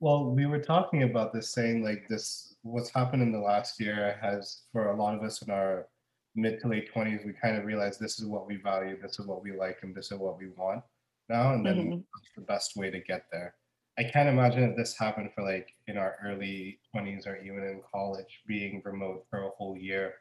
Well, 0.00 0.30
we 0.30 0.44
were 0.44 0.60
talking 0.60 1.04
about 1.04 1.32
this, 1.32 1.50
saying 1.50 1.82
like 1.82 2.06
this, 2.08 2.55
what's 2.66 2.90
happened 2.90 3.22
in 3.22 3.32
the 3.32 3.38
last 3.38 3.80
year 3.80 4.18
has, 4.20 4.62
for 4.72 4.90
a 4.90 4.96
lot 4.96 5.14
of 5.14 5.22
us 5.22 5.42
in 5.42 5.50
our 5.50 5.88
mid 6.34 6.60
to 6.60 6.68
late 6.68 6.90
20s, 6.92 7.24
we 7.24 7.32
kind 7.32 7.56
of 7.56 7.64
realized 7.64 8.00
this 8.00 8.18
is 8.18 8.26
what 8.26 8.46
we 8.46 8.56
value, 8.56 9.00
this 9.00 9.18
is 9.18 9.26
what 9.26 9.42
we 9.42 9.52
like, 9.56 9.78
and 9.82 9.94
this 9.94 10.10
is 10.12 10.18
what 10.18 10.38
we 10.38 10.48
want 10.56 10.82
now. 11.28 11.54
And 11.54 11.64
then 11.64 11.78
Mhm. 11.78 12.04
what's 12.12 12.30
the 12.34 12.42
best 12.42 12.76
way 12.76 12.90
to 12.90 13.00
get 13.00 13.26
there. 13.32 13.54
I 13.98 14.04
can't 14.04 14.28
imagine 14.28 14.64
if 14.64 14.76
this 14.76 14.96
happened 14.98 15.30
for 15.34 15.42
like 15.42 15.74
in 15.86 15.96
our 15.96 16.18
early 16.22 16.80
20s 16.90 17.26
or 17.26 17.36
even 17.36 17.62
in 17.64 17.82
college, 17.90 18.42
being 18.46 18.82
remote 18.84 19.26
for 19.30 19.44
a 19.44 19.50
whole 19.50 19.76
year, 19.76 20.16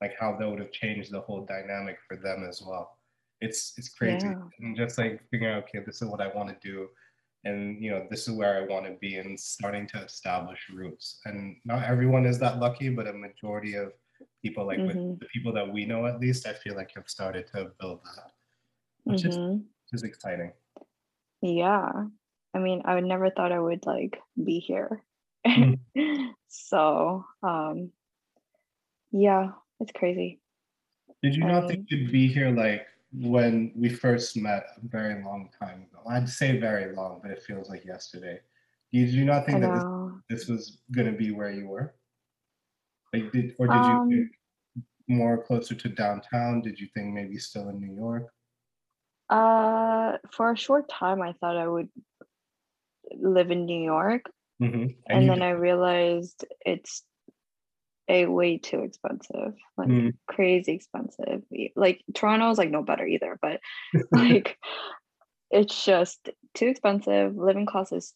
like 0.00 0.14
how 0.18 0.36
that 0.36 0.48
would 0.48 0.60
have 0.60 0.72
changed 0.72 1.10
the 1.10 1.20
whole 1.22 1.46
dynamic 1.46 1.98
for 2.06 2.16
them 2.16 2.44
as 2.48 2.60
well. 2.62 2.98
It's 3.40 3.74
it's 3.78 3.88
crazy. 3.88 4.28
Yeah. 4.28 4.42
And 4.60 4.76
just 4.76 4.98
like 4.98 5.22
figuring 5.30 5.54
out, 5.54 5.64
okay, 5.64 5.80
this 5.84 6.02
is 6.02 6.08
what 6.08 6.20
I 6.20 6.28
want 6.28 6.48
to 6.50 6.68
do 6.68 6.88
and 7.44 7.82
you 7.82 7.90
know 7.90 8.06
this 8.10 8.26
is 8.26 8.34
where 8.34 8.56
i 8.56 8.66
want 8.72 8.84
to 8.86 8.92
be 9.00 9.16
and 9.16 9.38
starting 9.38 9.86
to 9.86 9.98
establish 10.02 10.60
roots 10.72 11.20
and 11.26 11.56
not 11.64 11.82
everyone 11.84 12.24
is 12.26 12.38
that 12.38 12.58
lucky 12.58 12.88
but 12.88 13.06
a 13.06 13.12
majority 13.12 13.74
of 13.74 13.92
people 14.42 14.66
like 14.66 14.78
with 14.78 14.96
Mhm. 14.96 15.18
the 15.20 15.26
people 15.26 15.52
that 15.52 15.70
we 15.70 15.84
know 15.84 16.06
at 16.06 16.20
least 16.20 16.46
i 16.46 16.52
feel 16.52 16.74
like 16.74 16.90
have 16.94 17.08
started 17.08 17.46
to 17.48 17.70
build 17.80 18.00
that 18.04 18.30
which 19.04 19.24
is 19.24 19.36
Mhm. 19.36 19.58
which 19.58 19.92
is 19.92 20.02
exciting 20.02 20.52
Yeah. 21.42 22.06
I 22.54 22.58
mean, 22.58 22.80
I 22.86 22.94
would 22.94 23.04
never 23.04 23.28
thought 23.30 23.52
I 23.52 23.58
would 23.60 23.84
like 23.84 24.16
be 24.42 24.60
here. 24.60 25.04
Mm. 25.46 25.76
so, 26.48 27.26
um 27.42 27.92
yeah, 29.12 29.52
it's 29.80 29.92
crazy. 29.92 30.40
did 31.22 31.36
you 31.36 31.44
not 31.44 31.64
Um, 31.64 31.68
think 31.68 31.90
you'd 31.90 32.10
be 32.12 32.26
here 32.28 32.50
like 32.50 32.86
when 33.20 33.72
we 33.76 33.88
first 33.88 34.36
met 34.36 34.64
a 34.82 34.88
very 34.88 35.22
long 35.22 35.48
time 35.58 35.82
ago. 35.82 36.00
I'd 36.08 36.28
say 36.28 36.58
very 36.58 36.94
long 36.94 37.20
but 37.22 37.30
it 37.30 37.42
feels 37.42 37.68
like 37.68 37.84
yesterday. 37.84 38.40
Did 38.92 39.10
you 39.10 39.24
not 39.24 39.46
think 39.46 39.60
that 39.60 39.74
this, 40.28 40.40
this 40.40 40.48
was 40.48 40.78
going 40.92 41.06
to 41.10 41.16
be 41.16 41.30
where 41.30 41.50
you 41.50 41.68
were? 41.68 41.94
Like 43.12 43.30
did 43.32 43.54
or 43.58 43.66
did 43.68 43.74
you 43.74 43.92
Um, 44.00 44.08
think 44.10 44.30
more 45.08 45.42
closer 45.42 45.74
to 45.74 45.88
downtown? 45.88 46.60
Did 46.60 46.80
you 46.80 46.88
think 46.94 47.12
maybe 47.14 47.38
still 47.38 47.68
in 47.68 47.78
new 47.80 47.94
york? 47.94 48.26
Uh 49.30 50.18
for 50.32 50.52
a 50.52 50.56
short 50.56 50.88
time 50.88 51.22
I 51.22 51.32
thought 51.34 51.56
I 51.56 51.68
would 51.68 51.88
live 53.16 53.50
in 53.50 53.64
New 53.66 53.82
York. 53.82 54.22
Mm-hmm. 54.62 54.86
and, 55.08 55.22
you 55.22 55.28
then 55.28 55.38
did- 55.38 55.42
I 55.42 55.50
realized 55.50 56.44
it's 56.64 57.02
a 58.08 58.26
way 58.26 58.58
too 58.58 58.80
expensive. 58.80 59.54
Like 59.76 59.88
Mm. 59.88 60.12
crazy 60.26 60.72
expensive. 60.72 61.42
Like 61.76 62.02
Toronto's 62.14 62.58
like 62.58 62.70
no 62.70 62.82
better 62.82 63.06
either, 63.06 63.38
but 63.40 63.60
like 64.12 64.58
it's 65.50 65.84
just 65.84 66.28
too 66.54 66.66
expensive 66.66 67.36
living 67.36 67.66
costs 67.66 67.92
is 67.92 68.14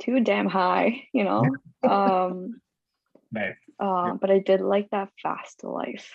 too 0.00 0.20
damn 0.20 0.48
high 0.48 1.02
you 1.12 1.24
know 1.24 1.54
um 1.88 2.60
Nice. 3.32 3.54
Uh, 3.78 4.14
But 4.14 4.30
I 4.30 4.38
did 4.40 4.60
like 4.60 4.90
that 4.90 5.10
fast 5.22 5.62
life 5.62 6.12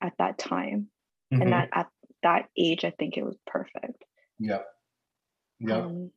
at 0.00 0.14
that 0.18 0.36
time, 0.38 0.90
Mhm. 1.32 1.42
and 1.42 1.52
that 1.52 1.68
at 1.72 1.88
that 2.22 2.48
age, 2.56 2.84
I 2.84 2.90
think 2.90 3.16
it 3.16 3.24
was 3.24 3.36
perfect. 3.46 4.02
Yep. 4.40 4.66
Yep. 5.60 5.84
Um, 5.84 6.10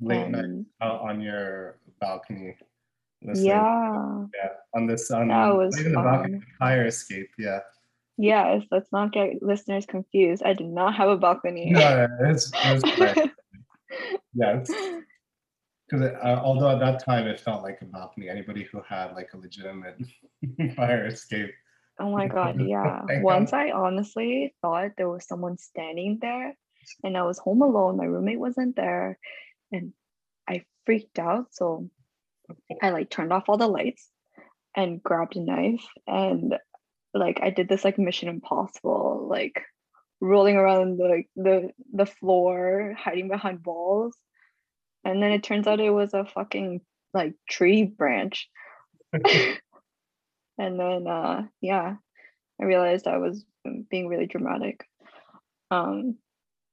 Late 0.00 0.28
night 0.30 0.66
out 0.82 1.00
on 1.00 1.20
your 1.22 1.78
balcony. 2.00 2.56
Listening. 3.22 3.46
yeah, 3.46 4.24
Yeah. 4.34 4.48
On 4.74 4.86
this 4.86 5.10
on 5.10 5.28
That 5.28 5.54
was 5.54 5.78
even 5.78 5.92
the 5.92 5.98
balcony, 5.98 6.40
fire 6.58 6.86
escape. 6.86 7.30
Yeah. 7.38 7.60
yes. 8.16 8.64
Let's 8.70 8.90
not 8.92 9.12
get 9.12 9.42
listeners 9.42 9.86
confused. 9.86 10.42
I 10.44 10.52
did 10.52 10.68
not 10.68 10.94
have 10.94 11.08
a 11.08 11.16
balcony. 11.16 11.70
No, 11.70 12.06
it's, 12.20 12.50
it's. 12.54 13.30
Yeah. 14.34 14.62
Because 15.88 16.12
uh, 16.22 16.40
although 16.44 16.70
at 16.70 16.80
that 16.80 17.04
time 17.04 17.26
it 17.26 17.40
felt 17.40 17.62
like 17.62 17.78
a 17.80 17.86
balcony, 17.86 18.28
anybody 18.28 18.64
who 18.70 18.82
had 18.86 19.12
like 19.14 19.30
a 19.32 19.38
legitimate 19.38 19.96
fire 20.76 21.06
escape. 21.06 21.50
Oh 21.98 22.10
my 22.10 22.28
god, 22.28 22.60
yeah. 22.66 23.02
Once 23.22 23.52
I 23.52 23.70
honestly 23.70 24.54
thought 24.62 24.92
there 24.96 25.08
was 25.08 25.26
someone 25.26 25.56
standing 25.58 26.18
there 26.20 26.56
and 27.02 27.16
I 27.16 27.22
was 27.22 27.38
home 27.38 27.62
alone, 27.62 27.96
my 27.96 28.04
roommate 28.04 28.38
wasn't 28.38 28.76
there, 28.76 29.18
and 29.72 29.92
I 30.48 30.64
freaked 30.86 31.18
out. 31.18 31.46
So 31.50 31.88
I 32.82 32.90
like 32.90 33.10
turned 33.10 33.32
off 33.32 33.44
all 33.48 33.56
the 33.58 33.66
lights 33.66 34.08
and 34.76 35.02
grabbed 35.02 35.36
a 35.36 35.40
knife 35.40 35.84
and 36.06 36.54
like 37.14 37.40
I 37.42 37.50
did 37.50 37.68
this 37.68 37.84
like 37.84 37.98
Mission 37.98 38.28
Impossible, 38.28 39.26
like 39.30 39.60
rolling 40.20 40.56
around 40.56 40.98
the 40.98 41.22
the 41.36 41.70
the 41.92 42.06
floor, 42.06 42.94
hiding 42.98 43.28
behind 43.28 43.64
walls. 43.64 44.16
And 45.04 45.22
then 45.22 45.32
it 45.32 45.42
turns 45.42 45.66
out 45.66 45.80
it 45.80 45.90
was 45.90 46.12
a 46.14 46.24
fucking 46.26 46.80
like 47.14 47.34
tree 47.48 47.84
branch. 47.84 48.48
and 49.12 50.78
then 50.78 51.06
uh 51.06 51.42
yeah 51.62 51.94
i 52.60 52.64
realized 52.64 53.06
i 53.06 53.16
was 53.18 53.44
being 53.90 54.06
really 54.08 54.26
dramatic 54.26 54.84
um 55.70 56.16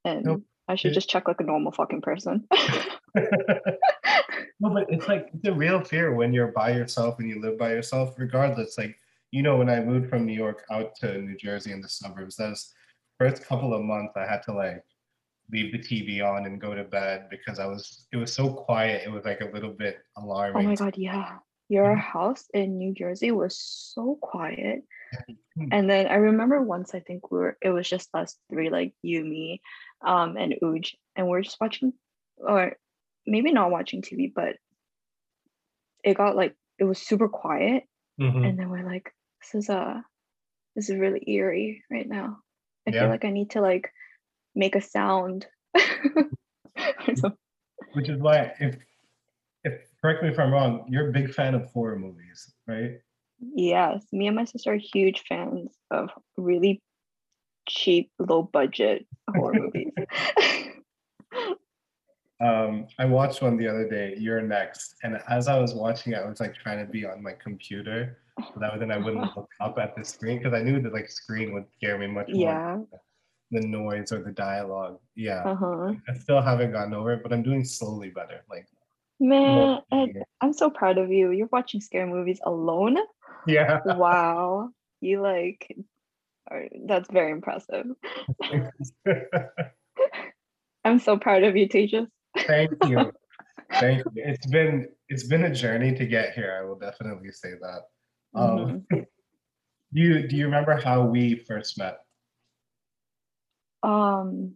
and 0.03 0.25
Nope. 0.25 0.41
i 0.67 0.75
should 0.75 0.91
It- 0.91 0.95
just 0.95 1.09
check 1.09 1.27
like 1.27 1.39
a 1.39 1.43
normal 1.45 1.71
fucking 1.71 2.01
person 2.01 2.47
no, 4.59 4.69
but 4.69 4.85
it's 4.89 5.07
like 5.07 5.29
it's 5.33 5.47
a 5.47 5.53
real 5.53 5.81
fear 5.83 6.13
when 6.13 6.33
you're 6.33 6.51
by 6.51 6.71
yourself 6.71 7.19
and 7.19 7.29
you 7.29 7.41
live 7.41 7.57
by 7.57 7.71
yourself, 7.71 8.15
regardless. 8.17 8.77
Like, 8.77 8.95
you 9.31 9.41
know, 9.41 9.57
when 9.57 9.69
I 9.69 9.79
moved 9.81 10.09
from 10.09 10.25
New 10.25 10.33
York 10.33 10.63
out 10.71 10.95
to 11.01 11.21
New 11.21 11.35
Jersey 11.37 11.71
in 11.71 11.81
the 11.81 11.89
suburbs, 11.89 12.35
those 12.35 12.73
first 13.19 13.45
couple 13.45 13.73
of 13.73 13.83
months 13.83 14.13
I 14.15 14.25
had 14.25 14.43
to 14.43 14.53
like 14.53 14.83
leave 15.51 15.71
the 15.71 15.79
TV 15.79 16.21
on 16.21 16.45
and 16.45 16.59
go 16.59 16.73
to 16.73 16.83
bed 16.83 17.27
because 17.29 17.59
I 17.59 17.65
was 17.65 18.07
it 18.11 18.17
was 18.17 18.33
so 18.33 18.49
quiet, 18.53 19.03
it 19.05 19.11
was 19.11 19.25
like 19.25 19.41
a 19.41 19.51
little 19.53 19.71
bit 19.73 19.99
alarming. 20.17 20.65
oh 20.65 20.69
my 20.69 20.75
god 20.75 20.95
yeah 20.97 21.37
your 21.67 21.95
Mhm. 21.95 21.99
house 21.99 22.45
in 22.53 22.77
new 22.77 22.93
jersey 22.93 23.31
was 23.31 23.57
so 23.57 24.17
quiet 24.21 24.83
Mhm. 25.57 25.69
and 25.71 25.89
then 25.89 26.05
i 26.07 26.15
remember 26.15 26.61
once 26.61 26.93
i 26.93 26.99
think 26.99 27.31
we 27.31 27.39
were 27.39 27.57
it 27.61 27.69
was 27.69 27.89
just 27.89 28.07
us 28.13 28.37
three 28.51 28.69
like 28.69 28.93
you 29.01 29.25
me 29.25 29.61
um 30.05 30.37
and 30.37 30.53
uj 30.61 30.93
and 31.15 31.27
we're 31.27 31.41
just 31.41 31.57
watching 31.59 31.91
or 32.37 32.77
maybe 33.27 33.51
not 33.51 33.71
watching 33.71 34.01
tv 34.01 34.31
but 34.33 34.55
it 36.03 36.15
got 36.15 36.35
like 36.35 36.55
it 36.79 36.83
was 36.83 36.99
super 36.99 37.27
quiet 37.27 37.83
Mhm. 38.19 38.45
and 38.45 38.59
then 38.59 38.69
we're 38.69 38.85
like 38.85 39.11
this 39.41 39.55
is 39.63 39.69
uh 39.69 39.99
this 40.75 40.89
is 40.89 40.97
really 40.97 41.23
eerie 41.27 41.83
right 41.91 42.07
now 42.07 42.37
i 42.87 42.91
Yeah. 42.91 43.01
feel 43.01 43.09
like 43.09 43.25
i 43.25 43.31
need 43.31 43.51
to 43.51 43.61
like 43.61 43.91
make 44.55 44.75
a 44.75 44.81
sound. 44.81 45.45
Which 47.93 48.09
is 48.09 48.19
why 48.21 48.53
if 48.59 48.77
if 49.63 49.73
correct 50.01 50.23
me 50.23 50.29
if 50.29 50.39
I'm 50.39 50.51
wrong, 50.53 50.85
you're 50.89 51.09
a 51.09 51.11
big 51.11 51.33
fan 51.33 51.55
of 51.55 51.65
horror 51.65 51.97
movies, 51.99 52.53
right? 52.67 53.01
yes 53.53 54.01
me 54.13 54.27
and 54.27 54.35
my 54.37 54.45
sister 54.45 54.71
are 54.71 54.77
huge 54.77 55.21
fans 55.27 55.77
of 55.91 56.09
really 56.37 56.81
cheap 57.67 58.09
low 58.17 58.41
budget 58.43 59.05
horror 59.35 59.53
movies 59.59 59.91
Um, 62.41 62.87
I 62.99 63.05
watched 63.05 63.41
one 63.41 63.57
the 63.57 63.67
other 63.67 63.87
day, 63.87 64.15
You're 64.17 64.41
Next, 64.41 64.95
and 65.03 65.19
as 65.29 65.47
I 65.47 65.57
was 65.57 65.73
watching 65.73 66.13
it, 66.13 66.17
I 66.17 66.27
was 66.27 66.39
like 66.39 66.55
trying 66.55 66.85
to 66.85 66.91
be 66.91 67.05
on 67.05 67.23
my 67.23 67.33
computer 67.33 68.19
so 68.37 68.59
that 68.59 68.77
then 68.79 68.91
I 68.91 68.97
wouldn't 68.97 69.23
look 69.37 69.49
up 69.61 69.77
at 69.77 69.95
the 69.95 70.03
screen 70.03 70.39
because 70.39 70.53
I 70.53 70.61
knew 70.61 70.81
the 70.81 70.89
like 70.89 71.09
screen 71.09 71.53
would 71.53 71.65
scare 71.77 71.97
me 71.97 72.07
much 72.07 72.27
more 72.27 72.41
yeah 72.41 72.77
than 73.51 73.61
the 73.61 73.77
noise 73.77 74.11
or 74.11 74.23
the 74.23 74.31
dialogue. 74.31 74.99
Yeah. 75.15 75.43
uh-huh 75.43 75.93
I 76.09 76.13
still 76.13 76.41
haven't 76.41 76.71
gotten 76.71 76.93
over 76.93 77.13
it, 77.13 77.23
but 77.23 77.31
I'm 77.31 77.43
doing 77.43 77.63
slowly 77.63 78.09
better. 78.09 78.41
Like 78.49 78.67
man 79.19 79.79
yeah. 79.91 80.23
i'm 80.41 80.53
so 80.53 80.69
proud 80.69 80.97
of 80.97 81.11
you 81.11 81.31
you're 81.31 81.49
watching 81.51 81.79
scary 81.79 82.09
movies 82.09 82.39
alone 82.43 82.97
yeah. 83.47 83.79
wow 83.85 84.69
you 84.99 85.21
like 85.21 85.75
are, 86.51 86.65
that's 86.85 87.09
very 87.09 87.31
impressive 87.31 87.85
i'm 90.83 90.99
so 90.99 91.17
proud 91.17 91.43
of 91.43 91.55
you 91.55 91.67
tejas 91.67 92.07
Thank 92.47 92.71
you. 92.81 93.11
Thank 93.79 94.05
you. 94.13 94.23
It's 94.25 94.45
been 94.47 94.87
it's 95.09 95.27
been 95.27 95.45
a 95.45 95.53
journey 95.53 95.93
to 95.95 96.05
get 96.05 96.33
here. 96.33 96.57
I 96.59 96.65
will 96.65 96.77
definitely 96.77 97.31
say 97.31 97.53
that. 97.61 97.81
Um, 98.33 98.85
Mhm. 98.91 99.05
do 99.93 100.01
you 100.01 100.27
do 100.27 100.35
you 100.35 100.45
remember 100.45 100.75
how 100.75 101.05
we 101.05 101.35
first 101.35 101.77
met? 101.77 101.97
Um, 103.83 104.55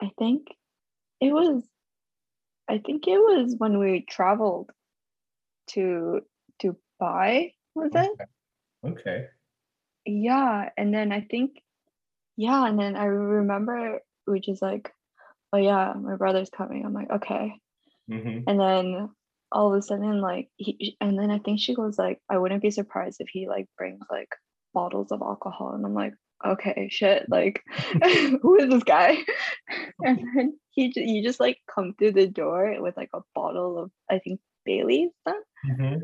I 0.00 0.10
think 0.18 0.48
it 1.20 1.32
was, 1.32 1.62
I 2.68 2.78
think 2.78 3.06
it 3.06 3.18
was 3.18 3.54
when 3.58 3.78
we 3.78 4.04
traveled 4.08 4.70
to 5.68 6.20
Dubai, 6.62 7.54
was 7.74 7.92
it? 7.94 8.10
Okay. 8.12 8.24
Okay. 8.84 9.28
Yeah, 10.04 10.70
and 10.76 10.94
then 10.94 11.12
I 11.12 11.22
think, 11.22 11.62
yeah, 12.36 12.66
and 12.66 12.78
then 12.78 12.96
I 12.96 13.04
remember 13.06 14.00
which 14.24 14.48
is 14.48 14.62
like, 14.62 14.92
oh 15.52 15.58
yeah, 15.58 15.94
my 16.00 16.16
brother's 16.16 16.50
coming. 16.50 16.84
I'm 16.84 16.92
like, 16.92 17.10
okay. 17.10 17.54
hmm 18.08 18.40
And 18.46 18.60
then 18.60 19.10
all 19.52 19.72
of 19.72 19.78
a 19.78 19.82
sudden, 19.82 20.20
like, 20.20 20.48
he, 20.56 20.96
and 21.00 21.18
then 21.18 21.30
I 21.30 21.38
think 21.38 21.60
she 21.60 21.74
goes 21.74 21.98
like, 21.98 22.20
I 22.28 22.38
wouldn't 22.38 22.62
be 22.62 22.70
surprised 22.70 23.20
if 23.20 23.28
he 23.28 23.48
like 23.48 23.66
brings 23.78 24.00
like 24.10 24.28
bottles 24.74 25.12
of 25.12 25.22
alcohol, 25.22 25.72
and 25.74 25.84
I'm 25.86 25.94
like, 25.94 26.14
okay, 26.44 26.88
shit, 26.90 27.28
like, 27.28 27.62
who 28.42 28.56
is 28.56 28.68
this 28.70 28.84
guy? 28.84 29.18
And 30.04 30.18
then 30.34 30.58
he 30.70 30.92
you 30.94 31.22
just 31.22 31.40
like 31.40 31.58
come 31.74 31.94
through 31.94 32.12
the 32.12 32.26
door 32.26 32.76
with 32.80 32.96
like 32.96 33.10
a 33.14 33.20
bottle 33.34 33.78
of 33.78 33.90
I 34.10 34.18
think 34.18 34.40
Bailey's 34.64 35.10
stuff, 35.22 35.42
hmm 35.64 35.96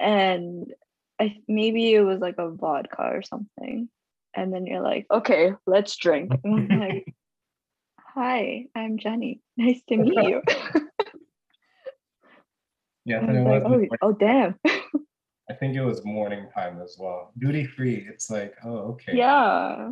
and 0.00 0.72
I 1.20 1.36
maybe 1.48 1.94
it 1.94 2.02
was 2.02 2.20
like 2.20 2.36
a 2.38 2.50
vodka 2.50 3.02
or 3.02 3.22
something, 3.22 3.88
and 4.34 4.52
then 4.52 4.66
you're 4.66 4.82
like, 4.82 5.06
okay, 5.10 5.52
let's 5.66 5.96
drink. 5.96 6.32
Like, 6.44 7.14
hi, 8.14 8.66
I'm 8.74 8.98
Jenny. 8.98 9.40
Nice 9.56 9.80
to 9.88 9.96
meet 9.96 10.14
you. 10.28 10.42
Yeah, 13.04 13.18
I 13.18 13.32
was 13.32 13.36
like, 13.44 13.62
oh, 13.64 13.68
morning- 13.68 13.88
oh 14.00 14.12
damn. 14.12 14.54
I 15.50 15.54
think 15.58 15.74
it 15.74 15.82
was 15.84 16.04
morning 16.04 16.46
time 16.54 16.80
as 16.80 16.96
well. 17.00 17.32
Duty 17.36 17.66
free. 17.66 18.06
It's 18.08 18.30
like, 18.30 18.54
oh, 18.64 18.94
okay. 18.94 19.16
Yeah. 19.16 19.90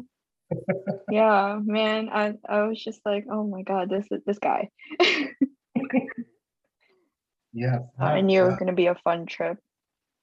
yeah, 1.11 1.59
man. 1.61 2.09
I, 2.09 2.35
I 2.49 2.63
was 2.63 2.81
just 2.83 3.01
like, 3.05 3.27
oh 3.29 3.43
my 3.49 3.63
god, 3.63 3.91
this 3.91 4.07
is 4.13 4.21
this 4.27 4.39
guy. 4.39 4.71
Yeah. 7.53 7.79
I 7.99 8.21
knew 8.21 8.45
it 8.45 8.47
was 8.47 8.57
gonna 8.59 8.75
be 8.75 8.87
a 8.87 8.95
fun 9.03 9.27
trip. 9.27 9.59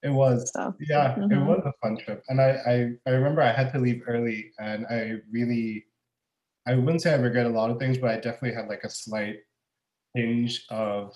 It 0.02 0.10
was. 0.10 0.50
So, 0.56 0.74
Yeah, 0.80 1.14
it 1.18 1.20
mhm. 1.20 1.46
was 1.46 1.64
a 1.66 1.74
fun 1.84 1.98
trip. 1.98 2.24
And 2.30 2.40
I, 2.40 2.52
I, 2.66 2.92
I 3.06 3.10
remember 3.16 3.42
I 3.42 3.52
had 3.52 3.74
to 3.74 3.80
leave 3.80 4.02
early 4.08 4.54
and 4.60 4.86
I 4.90 5.16
really, 5.30 5.88
I 6.68 6.76
wouldn't 6.76 7.02
say 7.02 7.14
I 7.14 7.18
regret 7.18 7.46
a 7.46 7.50
lot 7.50 7.70
of 7.72 7.80
things, 7.80 7.98
but 7.98 8.10
I 8.12 8.16
definitely 8.16 8.54
had 8.54 8.68
like 8.68 8.84
a 8.84 8.90
slight 8.90 9.38
hinge 10.14 10.66
of 10.70 11.14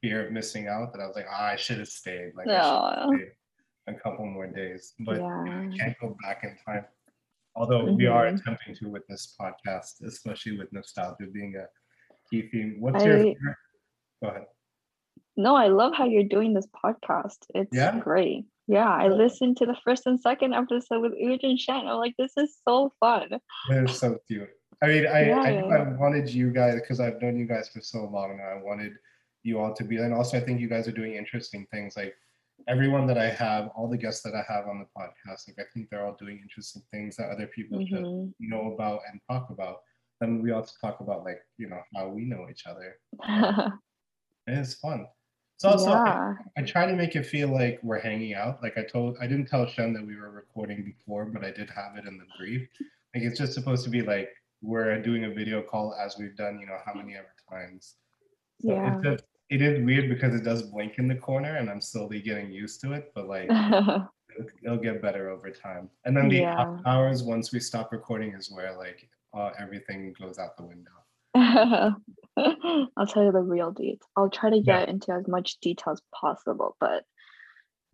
fear 0.00 0.26
of 0.26 0.32
missing 0.32 0.66
out 0.66 0.92
that 0.92 1.00
I 1.02 1.06
was 1.06 1.14
like, 1.14 1.26
ah, 1.30 1.48
I 1.48 1.56
should 1.56 1.78
have 1.78 1.88
stayed. 1.88 2.32
Like, 2.34 2.48
I 2.48 2.52
should 2.52 2.62
have 2.62 3.10
No. 3.10 3.16
stayed 3.16 3.32
a 3.88 3.94
couple 4.00 4.24
more 4.26 4.46
days. 4.46 4.94
But 5.00 5.16
Yeah. 5.20 5.42
I 5.44 5.76
can't 5.76 5.96
go 6.00 6.16
back 6.22 6.42
in 6.44 6.56
time. 6.64 6.86
Although 7.54 7.92
we 7.92 8.06
are 8.06 8.26
Mhm. 8.26 8.40
attempting 8.40 8.74
to 8.76 8.88
with 8.88 9.06
this 9.08 9.36
podcast, 9.38 10.02
especially 10.06 10.56
with 10.56 10.72
nostalgia 10.72 11.26
being 11.32 11.56
a 11.56 11.66
key 12.30 12.48
theme. 12.48 12.80
What's 12.80 13.04
your 13.04 13.18
favorite? 13.18 13.56
Go 14.22 14.28
ahead. 14.28 14.46
No, 15.36 15.54
I 15.54 15.68
love 15.68 15.92
how 15.94 16.04
you're 16.06 16.24
doing 16.24 16.54
this 16.54 16.66
podcast. 16.68 17.44
It's 17.54 17.76
Yeah? 17.76 17.98
great. 18.00 18.46
Yeah, 18.68 18.88
I 18.88 19.08
listened 19.08 19.56
to 19.58 19.66
the 19.66 19.76
first 19.84 20.06
and 20.06 20.20
second 20.20 20.52
episode 20.54 21.00
with 21.00 21.12
Uj 21.12 21.40
and 21.42 21.58
Shan. 21.58 21.86
I'm 21.86 21.96
like, 21.96 22.14
this 22.16 22.36
is 22.36 22.58
so 22.66 22.92
fun. 23.00 23.40
Is 23.70 23.98
so 23.98 24.18
cute. 24.28 24.50
I 24.82 24.86
mean, 24.86 25.06
I, 25.06 25.30
I, 25.30 25.50
Yeah. 25.50 25.62
I 25.64 25.82
wanted 25.96 26.28
you 26.30 26.50
guys 26.50 26.76
because 26.76 27.00
I've 27.00 27.20
known 27.20 27.36
you 27.36 27.46
guys 27.46 27.68
for 27.68 27.80
so 27.80 28.04
long 28.04 28.36
now. 28.38 28.44
I 28.44 28.62
wanted 28.62 28.92
you 29.42 29.58
all 29.58 29.72
to 29.74 29.84
be, 29.84 29.96
and 29.96 30.14
also 30.14 30.36
I 30.36 30.40
think 30.40 30.60
you 30.60 30.68
guys 30.68 30.86
are 30.88 30.92
doing 30.92 31.14
interesting 31.14 31.66
things. 31.70 31.96
Like 31.96 32.14
everyone 32.68 33.06
that 33.06 33.18
I 33.18 33.28
have, 33.30 33.68
all 33.76 33.88
the 33.88 33.96
guests 33.96 34.22
that 34.22 34.34
I 34.34 34.44
have 34.52 34.66
on 34.68 34.78
the 34.78 34.86
podcast, 35.00 35.48
like 35.48 35.58
I 35.58 35.64
think 35.72 35.90
they're 35.90 36.04
all 36.04 36.16
doing 36.18 36.38
interesting 36.40 36.82
things 36.90 37.16
that 37.16 37.30
other 37.30 37.46
people 37.46 37.80
should 37.86 38.04
Mhm. 38.04 38.32
know 38.40 38.72
about 38.72 39.00
and 39.10 39.20
talk 39.30 39.50
about. 39.50 39.82
Then 40.20 40.42
we 40.42 40.50
also 40.50 40.74
talk 40.80 41.00
about 41.00 41.24
like 41.24 41.40
you 41.56 41.68
know 41.68 41.80
how 41.94 42.08
we 42.08 42.24
know 42.24 42.48
each 42.50 42.64
other. 42.66 42.98
It 44.46 44.58
is 44.58 44.74
fun. 44.74 45.06
It's 45.56 45.64
also 45.64 45.90
yeah. 45.90 46.36
I, 46.56 46.60
I, 46.60 46.64
try 46.64 46.86
to 46.86 46.94
make 46.96 47.16
it 47.16 47.24
feel 47.26 47.48
like 47.48 47.78
we're 47.82 47.98
hanging 47.98 48.32
out. 48.34 48.62
Like 48.62 48.78
I 48.78 48.82
told, 48.84 49.18
I 49.20 49.26
didn't 49.26 49.46
tell 49.46 49.66
Shen 49.66 49.92
that 49.92 50.06
we 50.06 50.16
were 50.16 50.30
recording 50.30 50.84
before, 50.84 51.26
but 51.26 51.44
I 51.44 51.50
did 51.50 51.68
have 51.68 51.96
it 51.98 52.06
in 52.06 52.16
the 52.16 52.24
brief. 52.38 52.66
Like 53.14 53.24
it's 53.24 53.38
just 53.38 53.52
supposed 53.52 53.84
to 53.84 53.90
be 53.90 54.00
like 54.02 54.30
we're 54.60 55.00
doing 55.02 55.24
a 55.24 55.30
video 55.30 55.62
call 55.62 55.94
as 55.94 56.16
we've 56.18 56.36
done, 56.36 56.58
you 56.58 56.66
know, 56.66 56.78
how 56.84 56.94
many 56.94 57.14
ever 57.14 57.34
times. 57.50 57.94
So 58.60 58.72
yeah. 58.72 58.96
It's 58.96 59.04
just, 59.04 59.24
it 59.50 59.62
is 59.62 59.84
weird 59.84 60.08
because 60.08 60.34
it 60.34 60.44
does 60.44 60.62
blink 60.62 60.98
in 60.98 61.08
the 61.08 61.14
corner, 61.14 61.56
and 61.56 61.70
I'm 61.70 61.80
slowly 61.80 62.20
getting 62.20 62.50
used 62.50 62.80
to 62.82 62.92
it. 62.92 63.12
But 63.14 63.28
like, 63.28 63.44
it'll, 63.50 64.08
it'll, 64.62 64.78
get 64.78 65.00
better 65.00 65.30
over 65.30 65.50
time. 65.50 65.88
And 66.04 66.16
then 66.16 66.28
the 66.28 66.38
yeah. 66.38 66.76
hours 66.84 67.22
once 67.22 67.52
we 67.52 67.60
stop 67.60 67.92
recording 67.92 68.34
is 68.34 68.50
where 68.50 68.76
like 68.76 69.08
uh, 69.34 69.50
everything 69.58 70.14
goes 70.20 70.38
out 70.38 70.56
the 70.56 70.64
window. 70.64 70.90
I'll 71.34 73.06
tell 73.06 73.24
you 73.24 73.32
the 73.32 73.40
real 73.40 73.72
deets. 73.72 74.02
I'll 74.16 74.30
try 74.30 74.50
to 74.50 74.60
get 74.60 74.88
yeah. 74.88 74.90
into 74.90 75.12
as 75.12 75.26
much 75.28 75.58
detail 75.60 75.92
as 75.92 76.02
possible, 76.14 76.76
but 76.80 77.04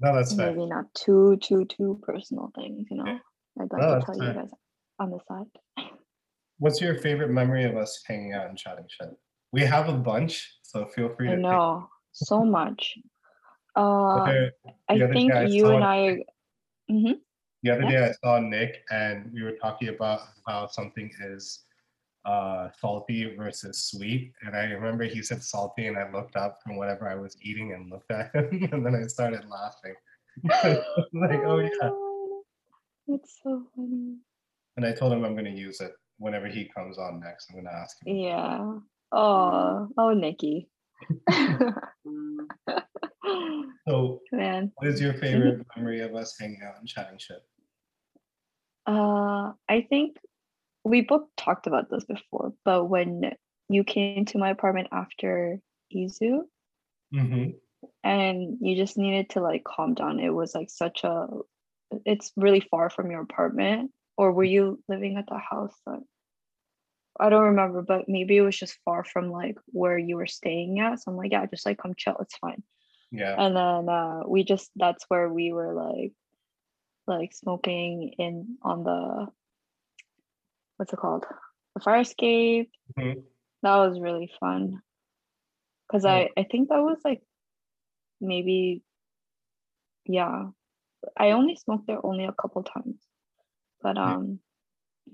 no, 0.01 0.15
that's 0.15 0.35
maybe 0.35 0.59
fair. 0.59 0.67
not 0.67 0.93
too 0.95 1.39
too 1.43 1.65
too 1.67 2.01
personal 2.03 2.51
things. 2.55 2.89
You 2.91 2.99
know, 2.99 3.07
yeah. 3.07 3.19
I'd 3.61 3.73
like 3.73 3.83
no, 3.83 4.01
to 4.01 4.07
tell 4.07 4.19
fair. 4.19 4.29
you 4.29 4.35
guys 4.35 4.51
on 4.99 5.11
the 5.11 5.19
side. 5.29 5.87
What's 6.59 6.81
your 6.81 6.97
favorite 6.97 7.31
memory 7.31 7.65
of 7.65 7.77
us 7.77 8.03
hanging 8.07 8.33
out 8.33 8.49
and 8.49 8.57
chatting 8.57 8.87
shit? 8.89 9.11
We 9.53 9.63
have 9.63 9.89
a 9.89 9.93
bunch, 9.93 10.59
so 10.63 10.87
feel 10.87 11.09
free 11.09 11.29
to. 11.29 11.35
I 11.35 11.37
know 11.37 11.89
so 12.13 12.45
much. 12.45 12.97
Uh, 13.77 14.21
I 14.89 14.99
think 14.99 15.33
you 15.49 15.71
and 15.71 15.85
I. 15.85 16.25
Mm-hmm. 16.91 17.13
The 17.63 17.71
other 17.71 17.83
yeah. 17.85 17.91
day 17.91 18.05
I 18.05 18.13
saw 18.23 18.39
Nick 18.41 18.83
and 18.91 19.33
we 19.33 19.43
were 19.43 19.57
talking 19.61 19.89
about 19.89 20.21
how 20.47 20.67
something 20.67 21.11
is 21.23 21.65
uh, 22.25 22.69
salty 22.79 23.35
versus 23.37 23.87
sweet. 23.91 24.33
And 24.43 24.55
I 24.55 24.65
remember 24.65 25.05
he 25.05 25.23
said 25.23 25.43
salty, 25.43 25.87
and 25.87 25.99
I 25.99 26.11
looked 26.11 26.37
up 26.37 26.59
from 26.63 26.77
whatever 26.77 27.09
I 27.09 27.15
was 27.15 27.37
eating 27.43 27.73
and 27.73 27.91
looked 27.91 28.11
at 28.11 28.35
him, 28.35 28.69
and 28.73 28.85
then 28.85 28.95
I 28.95 29.07
started 29.07 29.45
laughing. 29.49 29.95
like, 31.13 31.41
oh 31.45 31.59
yeah. 31.59 31.91
That's 33.09 33.39
so 33.43 33.63
funny. 33.77 34.17
And 34.77 34.87
I 34.87 34.93
told 34.93 35.13
him 35.13 35.25
I'm 35.25 35.35
going 35.35 35.45
to 35.45 35.51
use 35.51 35.81
it 35.81 35.93
whenever 36.19 36.49
he 36.49 36.71
comes 36.75 36.99
on 36.99 37.21
next. 37.21 37.49
I'm 37.51 37.57
going 37.57 37.67
to 37.67 37.73
ask 37.73 37.97
him. 38.05 38.17
Yeah. 38.17 38.73
Oh, 39.13 39.89
oh, 39.97 40.13
Nikki. 40.13 40.69
so, 43.89 44.21
man, 44.33 44.73
what 44.77 44.89
is 44.89 45.01
your 45.01 45.15
favorite 45.15 45.67
memory 45.77 46.01
of 46.01 46.15
us 46.15 46.37
hanging 46.39 46.61
out 46.67 46.79
and 46.79 46.89
chatting 46.89 47.19
shit? 47.19 47.43
Uh, 48.87 49.53
I 49.69 49.87
think 49.89 50.17
we 50.85 51.03
both 51.03 51.29
talked 51.37 51.67
about 51.67 51.91
this 51.91 52.05
before, 52.05 52.53
but 52.65 52.85
when 52.85 53.33
you 53.69 53.85
came 53.85 54.25
to 54.27 54.39
my 54.39 54.51
apartment 54.51 54.89
after 54.93 55.59
Izu, 55.95 56.43
mm-hmm. 57.15 57.51
and 58.03 58.59
you 58.61 58.77
just 58.77 58.99
needed 58.99 59.31
to 59.31 59.41
like 59.41 59.65
calm 59.65 59.95
down, 59.95 60.21
it 60.21 60.31
was 60.31 60.55
like 60.55 60.71
such 60.71 61.05
a. 61.05 61.27
It's 62.05 62.33
really 62.37 62.61
far 62.61 62.91
from 62.91 63.11
your 63.11 63.23
apartment, 63.23 63.93
or 64.17 64.33
were 64.33 64.45
you 64.45 64.83
living 64.89 65.17
at 65.17 65.27
the 65.29 65.39
house? 65.39 65.75
That, 65.87 66.01
I 67.19 67.31
don't 67.31 67.45
remember, 67.45 67.83
but 67.83 68.09
maybe 68.09 68.37
it 68.37 68.43
was 68.43 68.57
just 68.57 68.79
far 68.85 69.05
from 69.05 69.31
like 69.31 69.57
where 69.67 69.99
you 69.99 70.17
were 70.17 70.27
staying 70.27 70.81
at. 70.81 71.01
So 71.01 71.11
I'm 71.11 71.17
like, 71.17 71.33
yeah, 71.33 71.47
just 71.47 71.67
like 71.67 71.79
come 71.79 71.95
chill, 71.97 72.17
it's 72.21 72.37
fine. 72.37 72.63
Yeah. 73.11 73.35
And 73.39 73.57
then 73.57 73.89
uh, 73.89 74.23
we 74.27 74.45
just 74.45 74.71
that's 74.77 75.05
where 75.09 75.29
we 75.29 75.53
were 75.53 75.73
like, 75.75 76.13
like 77.07 77.33
smoking 77.33 78.15
in 78.19 78.57
on 78.63 78.83
the 78.83 79.29
what's 80.77 80.93
it 80.93 80.99
called? 80.99 81.25
The 81.75 81.81
fire 81.81 82.01
escape. 82.01 82.71
Mm-hmm. 82.99 83.21
That 83.63 83.77
was 83.77 84.01
really 84.01 84.33
fun. 84.41 84.81
Cause 85.91 86.05
I, 86.05 86.31
I 86.37 86.45
think 86.51 86.71
that 86.71 86.81
was 86.81 86.99
like 87.05 87.23
maybe 88.21 88.83
yeah. 90.07 90.47
I 91.17 91.33
only 91.33 91.57
smoked 91.57 91.87
there 91.87 92.05
only 92.05 92.25
a 92.25 92.33
couple 92.33 92.63
times. 92.63 92.97
But 93.85 93.99
um 93.99 94.41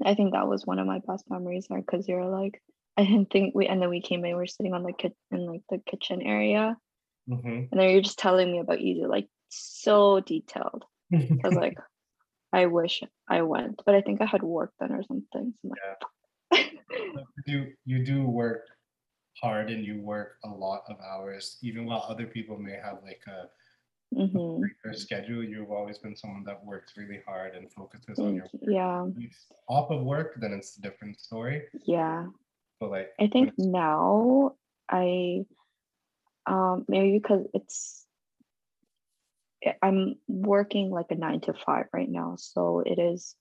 I 0.07 0.15
think 0.15 0.33
that 0.33 0.49
was 0.49 0.65
one 0.65 0.79
of 0.79 0.87
my 0.87 1.01
best 1.07 1.25
memories 1.29 1.67
there 1.69 1.81
because 1.81 2.09
you're 2.09 2.25
like 2.25 2.63
I 2.97 3.05
didn't 3.05 3.31
think 3.31 3.55
we 3.55 3.67
and 3.67 3.83
then 3.83 3.91
we 3.91 4.01
came 4.01 4.25
in, 4.25 4.37
we 4.37 4.43
are 4.43 4.47
sitting 4.47 4.73
on 4.73 4.85
the 4.85 4.93
kitchen 4.93 5.17
in 5.33 5.47
like 5.47 5.63
the 5.69 5.79
kitchen 5.79 6.23
area. 6.23 6.77
Mm-hmm. 7.29 7.49
And 7.71 7.73
then 7.73 7.91
you're 7.91 8.01
just 8.01 8.19
telling 8.19 8.51
me 8.51 8.61
about 8.61 8.81
you 8.81 9.09
like 9.09 9.29
so 9.49 10.21
detailed. 10.21 10.85
I 11.13 11.29
was 11.45 11.55
like, 11.55 11.77
I 12.53 12.67
wish 12.67 13.03
I 13.29 13.43
went, 13.43 13.83
but 13.85 13.95
I 13.95 14.01
think 14.01 14.23
I 14.23 14.27
had 14.27 14.43
work 14.43 14.73
then 14.81 14.93
or 14.93 15.03
something. 15.03 15.55
So 15.63 15.73
yeah. 16.53 16.65
you 17.47 17.67
you 17.85 18.05
do 18.05 18.25
work 18.25 18.67
hard 19.41 19.71
and 19.71 19.85
you 19.85 20.01
work 20.01 20.37
a 20.45 20.49
lot 20.49 20.83
of 20.89 20.97
hours, 21.01 21.59
even 21.63 21.87
while 21.87 22.05
other 22.09 22.27
people 22.27 22.59
may 22.59 22.77
have 22.83 22.99
like 23.03 23.23
a 23.27 23.49
mm-hmm. 24.15 24.93
schedule. 24.93 25.43
You've 25.43 25.71
always 25.71 25.99
been 25.99 26.17
someone 26.17 26.45
that 26.45 26.65
works 26.65 26.95
really 26.97 27.21
hard 27.27 27.55
and 27.55 27.71
focuses 27.73 28.17
Thank 28.17 28.29
on 28.29 28.35
your 28.35 28.45
work. 28.45 28.63
yeah. 28.63 29.07
Off 29.69 29.91
of 29.91 30.03
work, 30.03 30.35
then 30.41 30.53
it's 30.53 30.77
a 30.77 30.81
different 30.81 31.21
story. 31.21 31.63
Yeah. 31.87 32.27
But 32.79 32.91
like 32.91 33.11
I 33.21 33.27
think 33.29 33.53
now 33.59 34.55
I 34.91 35.45
um 36.47 36.85
maybe 36.89 37.19
because 37.19 37.47
it's 37.55 38.07
I'm 39.83 40.15
working 40.27 40.91
like 40.91 41.07
a 41.11 41.15
nine 41.15 41.41
to 41.43 41.53
five 41.53 41.87
right 41.93 42.09
now. 42.09 42.37
So 42.39 42.83
it 42.85 42.99
is 42.99 43.35